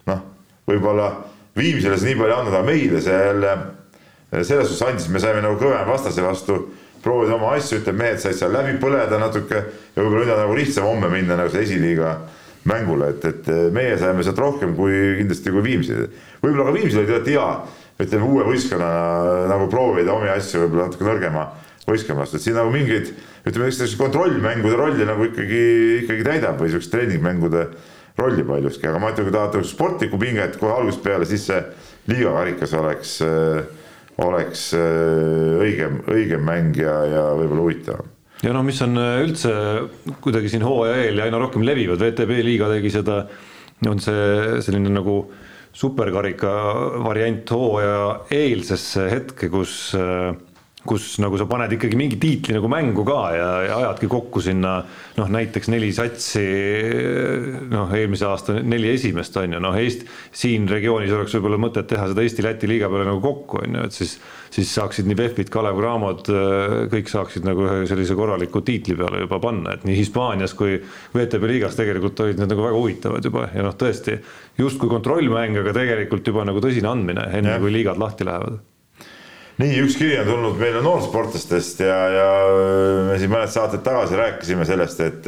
[0.06, 0.22] noh,
[0.70, 1.10] võib-olla
[1.58, 3.56] Viimsile see nii palju andnud, aga meile see jälle
[4.44, 6.68] selles suhtes andis, me saime nagu kõvema vastase vastu
[7.04, 10.58] proovida oma asju, ütleb mehed said seal läbi põleda natuke ja võib-olla nüüd on nagu
[10.58, 12.16] lihtsam homme minna nagu see esiliiga
[12.68, 16.00] mängule, et, et meie saime sealt rohkem kui kindlasti kui Viimsi.
[16.42, 17.48] võib-olla ka Viimsil oli tegelikult hea,
[18.04, 21.48] ütleme uue võistkonnana nagu proovida omi asju võib-olla natuke nõrgema
[21.88, 23.12] võistkonna vastu, et siin nagu mingeid
[23.48, 25.62] ütleme, eks kontrollmängude rolli nagu ikkagi,
[26.04, 27.64] ikkagi täidab või siukest treeningmängude
[28.18, 31.60] rolli paljuski, aga ma ütlen, kui tahate sportlikku pinget kohe algusest peale, siis see
[32.10, 33.62] liigakarikas oleks äh,
[34.24, 37.00] oleks äh, õigem, õigem mäng ja,
[37.38, 38.14] võib-olla huvitavam.
[38.42, 39.52] Ja noh, mis on äh, üldse
[40.22, 43.22] kuidagi siin hooaja eel ja aina rohkem levivad, VTB liiga tegi seda,
[43.86, 45.20] on see selline nagu
[45.78, 46.52] superkarika
[47.04, 47.98] variant hooaja
[48.34, 50.32] eelsesse hetke, kus äh,
[50.88, 54.78] kus nagu sa paned ikkagi mingi tiitli nagu mängu ka ja, ja ajadki kokku sinna
[55.18, 56.44] noh, näiteks neli satsi,
[57.72, 60.08] noh, eelmise aasta neli esimest on ju, noh, Eesti,
[60.42, 64.00] siin regioonis oleks võib-olla mõtet teha seda Eesti-Läti liiga peale nagu kokku, on ju, et
[64.00, 64.18] siis
[64.54, 66.30] siis saaksid nii VEF-id, Kalev Cramod,
[66.92, 70.78] kõik saaksid nagu ühe sellise korraliku tiitli peale juba panna, et nii Hispaanias kui
[71.14, 73.48] VTB liigas tegelikult olid need nagu väga huvitavad juba.
[73.54, 74.16] Ja noh, tõesti
[74.58, 77.62] justkui kontrollmäng, aga tegelikult juba nagu tõsine andmine, enne ja.
[77.62, 78.58] kui liigad lahti lähevad
[79.58, 82.28] nii, üks kiri on tulnud meile noorsportlastest ja, ja
[83.08, 85.26] me siin mõned saated tagasi rääkisime sellest, et,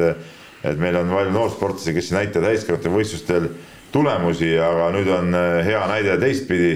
[0.62, 3.48] et meil on palju noorsportlasi, kes ei näita täiskasvanute võistlustel
[3.90, 5.34] tulemusi, aga nüüd on
[5.66, 6.74] hea näide teistpidi.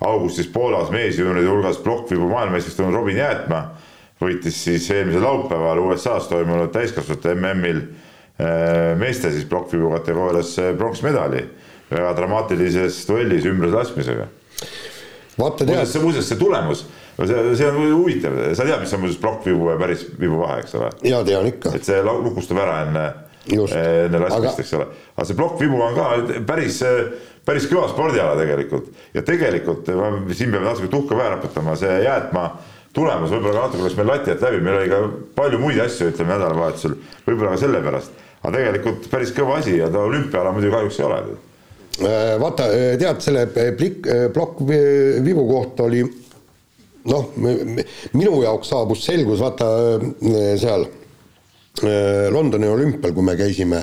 [0.00, 3.58] augustis Poolas meesjuunioride hulgas plokkvibu maailmameistriks tulnud Robin Jäätma
[4.20, 11.44] võitis siis eelmisel laupäeval USA-s toimunud täiskasvanute MM-il eh, meeste siis plokkvibu kategoorias pronksmedali
[11.90, 14.28] väga dramaatilises duellis ümberlaskmisega
[15.40, 15.96] vaata tead.
[16.02, 16.84] muuseas see tulemus,
[17.18, 20.76] see, see on huvitav, sa tead, mis on muuseas plokkvibu ja päris vibu vahe, eks
[20.78, 20.90] ole?
[21.08, 21.74] ja tean ikka.
[21.76, 23.06] et see lukustab ära enne,
[23.50, 24.88] enne laskmist aga..., eks ole.
[25.16, 26.08] aga see plokkvibu on ka
[26.48, 26.80] päris,
[27.46, 32.46] päris kõva spordiala tegelikult ja tegelikult siin peame natuke tuhka pähe raputama, see jäätma
[32.96, 35.04] tulemus võib-olla ka natuke läks meil lati alt läbi, meil oli ka
[35.38, 36.96] palju muid asju, ütleme nädalavahetusel,
[37.28, 41.22] võib-olla ka sellepärast, aga tegelikult päris kõva asi ja ta olümpiaala muidugi kahjuks ei ole
[42.40, 43.46] vaata, äh, tead, selle
[43.76, 44.62] plik-, äh, plokk
[45.24, 46.04] vibu kohta oli
[47.10, 49.68] noh, minu jaoks saabus selgus, vaata
[50.60, 50.88] seal
[52.34, 53.78] Londoni olümpial, kui me käisime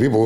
[0.00, 0.22] vibu,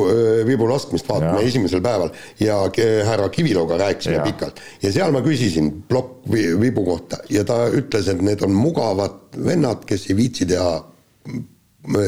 [0.47, 1.47] vibu laskmist vaatama ja.
[1.49, 2.59] esimesel päeval ja
[3.07, 4.23] härra Kiviloga rääkisime ja.
[4.23, 6.29] pikalt ja seal ma küsisin plokk
[6.61, 10.77] vibu kohta ja ta ütles, et need on mugavad vennad, kes ei viitsi teha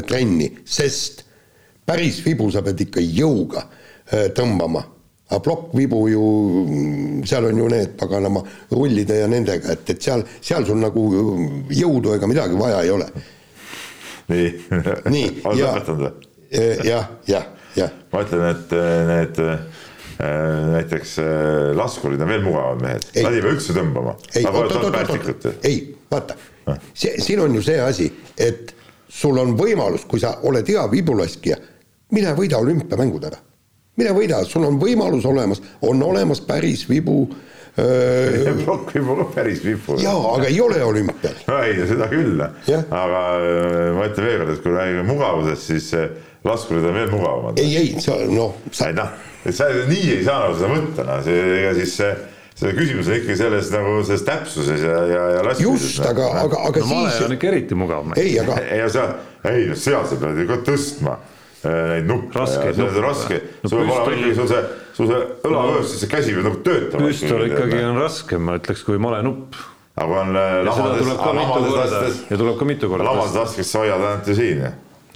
[0.07, 1.25] trenni, sest
[1.87, 3.86] päris vibu sa pead ikka jõuga äh,
[4.35, 4.83] tõmbama.
[5.27, 6.25] Aga plokkvibu ju,
[7.27, 8.39] seal on ju need paganama
[8.71, 11.03] rullide ja nendega, et, et seal, seal sul nagu
[11.67, 13.07] jõudu ega midagi vaja ei ole.
[14.31, 14.47] nii,
[15.11, 15.25] nii,
[15.59, 16.13] ja, või?
[16.87, 17.97] jah, jah, jah.
[18.13, 19.83] ma ütlen, et äh, need äh,
[20.77, 24.15] näiteks äh, laskurid on veel mugavad mehed, nad ei pea üldse tõmbama.
[25.67, 25.81] ei,
[26.11, 26.39] vaata,
[26.93, 28.07] see, siin on ju see asi,
[28.47, 28.71] et
[29.11, 31.59] sul on võimalus, kui sa oled hea vibulaskija,
[32.15, 33.43] mine võida olümpiamängud ära
[33.97, 37.23] mine võida, sul on võimalus olemas, on olemas päris vibu
[37.79, 38.53] öö....
[38.63, 39.97] plokkvibu ka päris vibu.
[40.01, 41.37] jaa, aga ei ole olümpial.
[41.65, 43.25] ei, seda küll, aga
[43.97, 45.91] ma ütlen veel kord, et kui räägime mugavusest, siis
[46.47, 47.61] laskurid on veel mugavamad.
[47.61, 48.89] ei, ei, sa noh sa....
[48.89, 49.13] ei noh,
[49.43, 52.15] et sa nii ei saa nagu seda võtta, noh, see, ega siis see
[52.57, 55.83] see küsimus on ikkagi selles nagu selles täpsuses ja, ja, ja laskmises.
[55.83, 56.93] just, aga, aga, aga no, siis.
[56.95, 58.07] male on ikka eriti mugav.
[58.17, 58.57] ei, aga.
[58.73, 59.11] ei, seal,
[59.51, 61.17] ei, seal sa pead ju ka tõstma
[61.67, 62.89] neid nuppe raske, no,,
[63.69, 64.63] sul peab olema ikkagi sul see,
[64.97, 67.11] sul see õlavöös, siis see käsi peab nagu töötama.
[67.11, 69.61] püstol ikkagi on raskem, ma ütleks, kui malenupp.
[69.97, 72.19] aga on äh, lamades, lamades lastes.
[72.29, 73.07] ja tuleb ka mitu korda.
[73.07, 74.67] lamades lastes sa hoiad ainult ju siin.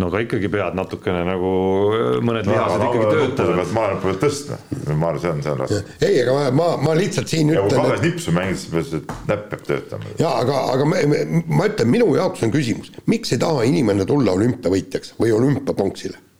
[0.01, 1.51] no aga ikkagi pead natukene nagu
[1.97, 3.75] äh, mõned no, lihased ikkagi töötavad.
[3.77, 4.57] malenuppu pead tõstma,
[4.95, 5.83] ma arvan, see on, see raske.
[6.07, 7.77] ei, aga ma, ma, ma lihtsalt siin ja ütlen.
[7.77, 10.17] kui kahes nipsu mängid, siis pead, näpp peab töötama.
[10.23, 11.05] ja aga, aga ma,
[11.53, 16.30] ma ütlen, minu jaoks on küsimus, miks ei taha inimene tulla olümpiavõitjaks või olümpiapronksile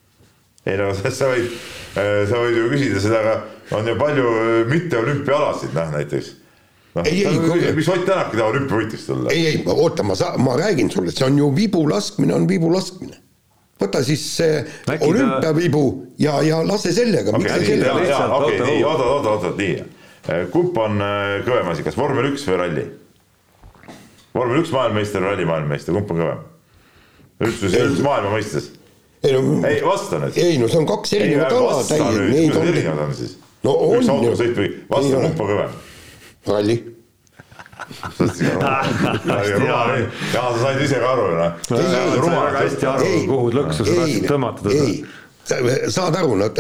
[0.66, 1.56] ei no sa võid,
[1.98, 6.30] äh, sa võid ju küsida seda, aga on ju palju äh, mitteolümpiaalasid, noh näiteks.
[6.98, 9.34] noh, miks Ott Tänak ei taha olümpiavõitjaks tulla?
[9.34, 12.70] ei, ei oota, ma sa-, ma räägin sulle, see on ju vibu laskmine, on vibu
[12.74, 13.18] laskmine.
[13.82, 16.12] võta siis see Äkki olümpiavibu ta...
[16.28, 17.34] ja, ja lase sellega.
[17.34, 19.80] okei, nii, oota, oota, oota, nii.
[20.30, 21.02] Äh, kumb on
[21.48, 22.86] kõvem asi, kas vormel üks või ralli?
[24.36, 26.46] vormel üks maailmameister, ralli maailmameister, kumb on kõvem?
[27.42, 28.70] üldse, üldse maailma mõistes
[29.24, 30.38] ei no ei vasta nüüd.
[30.38, 32.48] ei no see on kaks erinevat ala täiesti.
[32.52, 33.38] kuidas erinevad on siis?
[33.64, 35.78] no on üks autosõit või vasta kumb on kõvem?
[36.50, 36.78] ralli
[40.34, 41.52] ja sa said ise ka aru, noh.
[41.70, 44.86] väga hästi aru, kuhu lõksu sa tahtsid tõmmata teda
[45.46, 46.60] saad aru, nad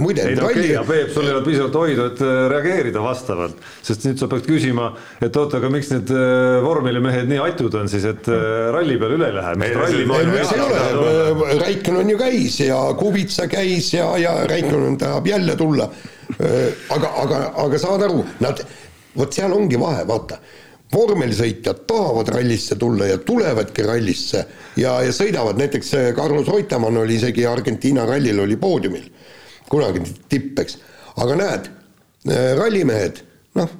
[0.00, 0.24] muide.
[0.28, 3.58] ei no okei okay,, aga Peep, sul ei ole piisavalt hoidu, et eh, reageerida vastavalt,
[3.84, 7.90] sest nüüd sa pead küsima, et oota, aga miks need eh, vormelimehed nii atud on
[7.92, 8.30] siis, et
[8.72, 9.56] ralli peale üle ei lähe?
[9.62, 15.90] miks ei ole, Raikkonen ju käis ja Kubica käis ja, ja Raikkonen tahab jälle tulla.
[16.38, 18.62] aga, aga, aga saad aru, nad,
[19.18, 20.38] vot seal ongi vahe, vaata
[20.92, 24.44] vormelisõitjad tahavad rallisse tulla ja tulevadki rallisse
[24.76, 29.06] ja, ja sõidavad, näiteks Carlos Reutemann oli isegi Argentiina rallil oli poodiumil,
[29.70, 30.78] kunagi tipp, eks.
[31.22, 31.70] aga näed,
[32.58, 33.22] rallimehed,
[33.58, 33.72] noh,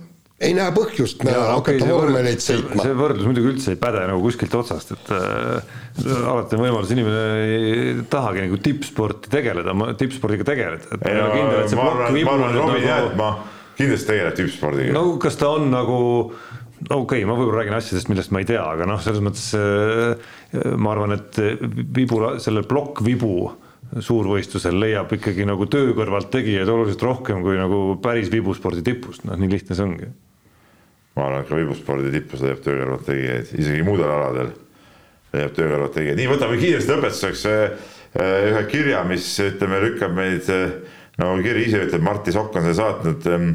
[0.42, 2.82] ei näe põhjust ja, hakata okay, vormeleid sõitma.
[2.82, 5.78] see võrdlus muidugi üldse ei päde nagu kuskilt otsast, et äh,
[6.32, 10.98] alati on võimalus, inimene ei tahagi nagu tippsporti tegeleda, tippspordiga tegeleda.
[12.88, 13.32] Jäätmaa
[13.78, 14.96] kindlasti tegeleb tippspordiga.
[14.96, 16.00] no kas ta on nagu
[16.88, 20.32] okei okay,, ma võib-olla räägin asjadest, millest ma ei tea, aga noh, selles mõttes äh,
[20.76, 21.38] ma arvan, et
[21.96, 23.36] vibu, sellel plokkvibu
[24.00, 29.36] suurvõistlusel leiab ikkagi nagu töö kõrvalt tegijaid oluliselt rohkem kui nagu päris vibuspordi tipust, noh,
[29.38, 30.10] nii lihtne see ongi.
[31.16, 34.54] ma arvan, et ka vibuspordi tipus leiab töö kõrvalt tegijaid, isegi muudel aladel
[35.36, 36.20] leiab töö kõrvalt tegijaid.
[36.22, 37.92] nii, võtame kiiresti lõpetuseks äh,
[38.48, 40.48] ühe kirja, mis ütleme, lükkab meid,
[41.20, 43.54] no kiri ise ütleb, Martti Sokk on selle saatnud ähm,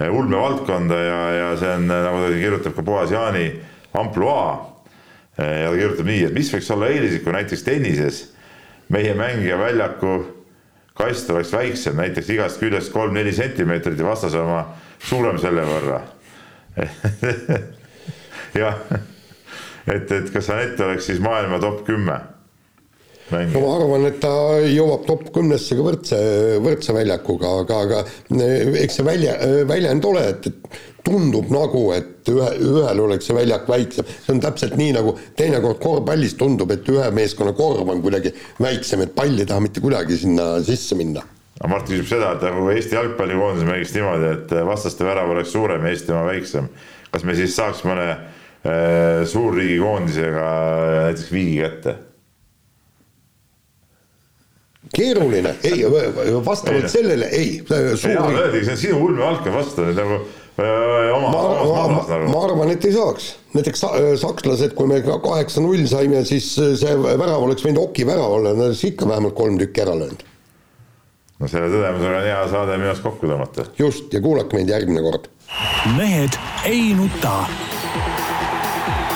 [0.00, 3.46] ulmevaldkonda ja, ja see on, nagu ta kirjutab ka Boas Jaani
[3.94, 4.54] ampluaa.
[5.38, 8.20] Ja ta kirjutab nii, et mis võiks olla eelislik, kui näiteks tennises
[8.94, 10.16] meie mängija väljaku
[10.94, 14.64] kast oleks väiksem, näiteks igast küljest kolm-neli sentimeetrit ja vastase oma
[15.02, 16.02] suurem selle võrra.
[18.62, 18.78] Jah,
[19.90, 22.20] et, et kas Anett oleks siis maailma top kümme
[23.32, 24.32] no ma arvan, et ta
[24.68, 26.18] jõuab top kümnesse ka võrdse,
[26.64, 28.02] võrdse väljakuga, aga, aga
[28.36, 29.36] eh, eks see välja,
[29.68, 34.42] väljend ole, et, et tundub nagu, et ühe, ühel oleks see väljak väiksem, see on
[34.44, 39.36] täpselt nii, nagu teinekord korvpallis tundub, et ühe meeskonna korv on kuidagi väiksem, et pall
[39.38, 41.24] ei taha mitte kuidagi sinna sisse minna
[41.60, 45.84] aga Mart küsib seda, et nagu Eesti jalgpallikoondis mängiks niimoodi, et vastaste värav oleks suurem
[45.86, 46.66] ja Eesti oma väiksem.
[47.14, 50.48] kas me siis saaks mõne äh, suurriigikoondisega
[51.06, 51.94] näiteks viigi kätte?
[54.94, 55.84] Keeruline, ei,
[56.44, 57.50] vastavalt ei, sellele ei.
[57.68, 60.22] jaa, öeldagi, see on sinu ulmevaldkond, vasta nagu
[60.58, 62.30] oma, ma, ma, nagu.
[62.30, 63.34] ma arvan, et ei saaks.
[63.54, 63.82] näiteks
[64.22, 68.70] sakslased, kui me ka kaheksa-null saime, siis see värav oleks võinud Oki värav olla, nad
[68.70, 70.24] oleks ikka vähemalt kolm tükki ära löönud.
[71.40, 73.68] no selle tõdemusega on hea saade minu arust kokku tõmmata.
[73.78, 75.30] just, ja kuulake meid järgmine kord.
[75.98, 76.38] mehed
[76.70, 77.36] ei nuta.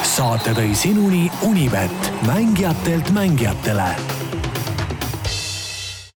[0.02, 3.92] saate tõi sinuni Unibet, mängijatelt mängijatele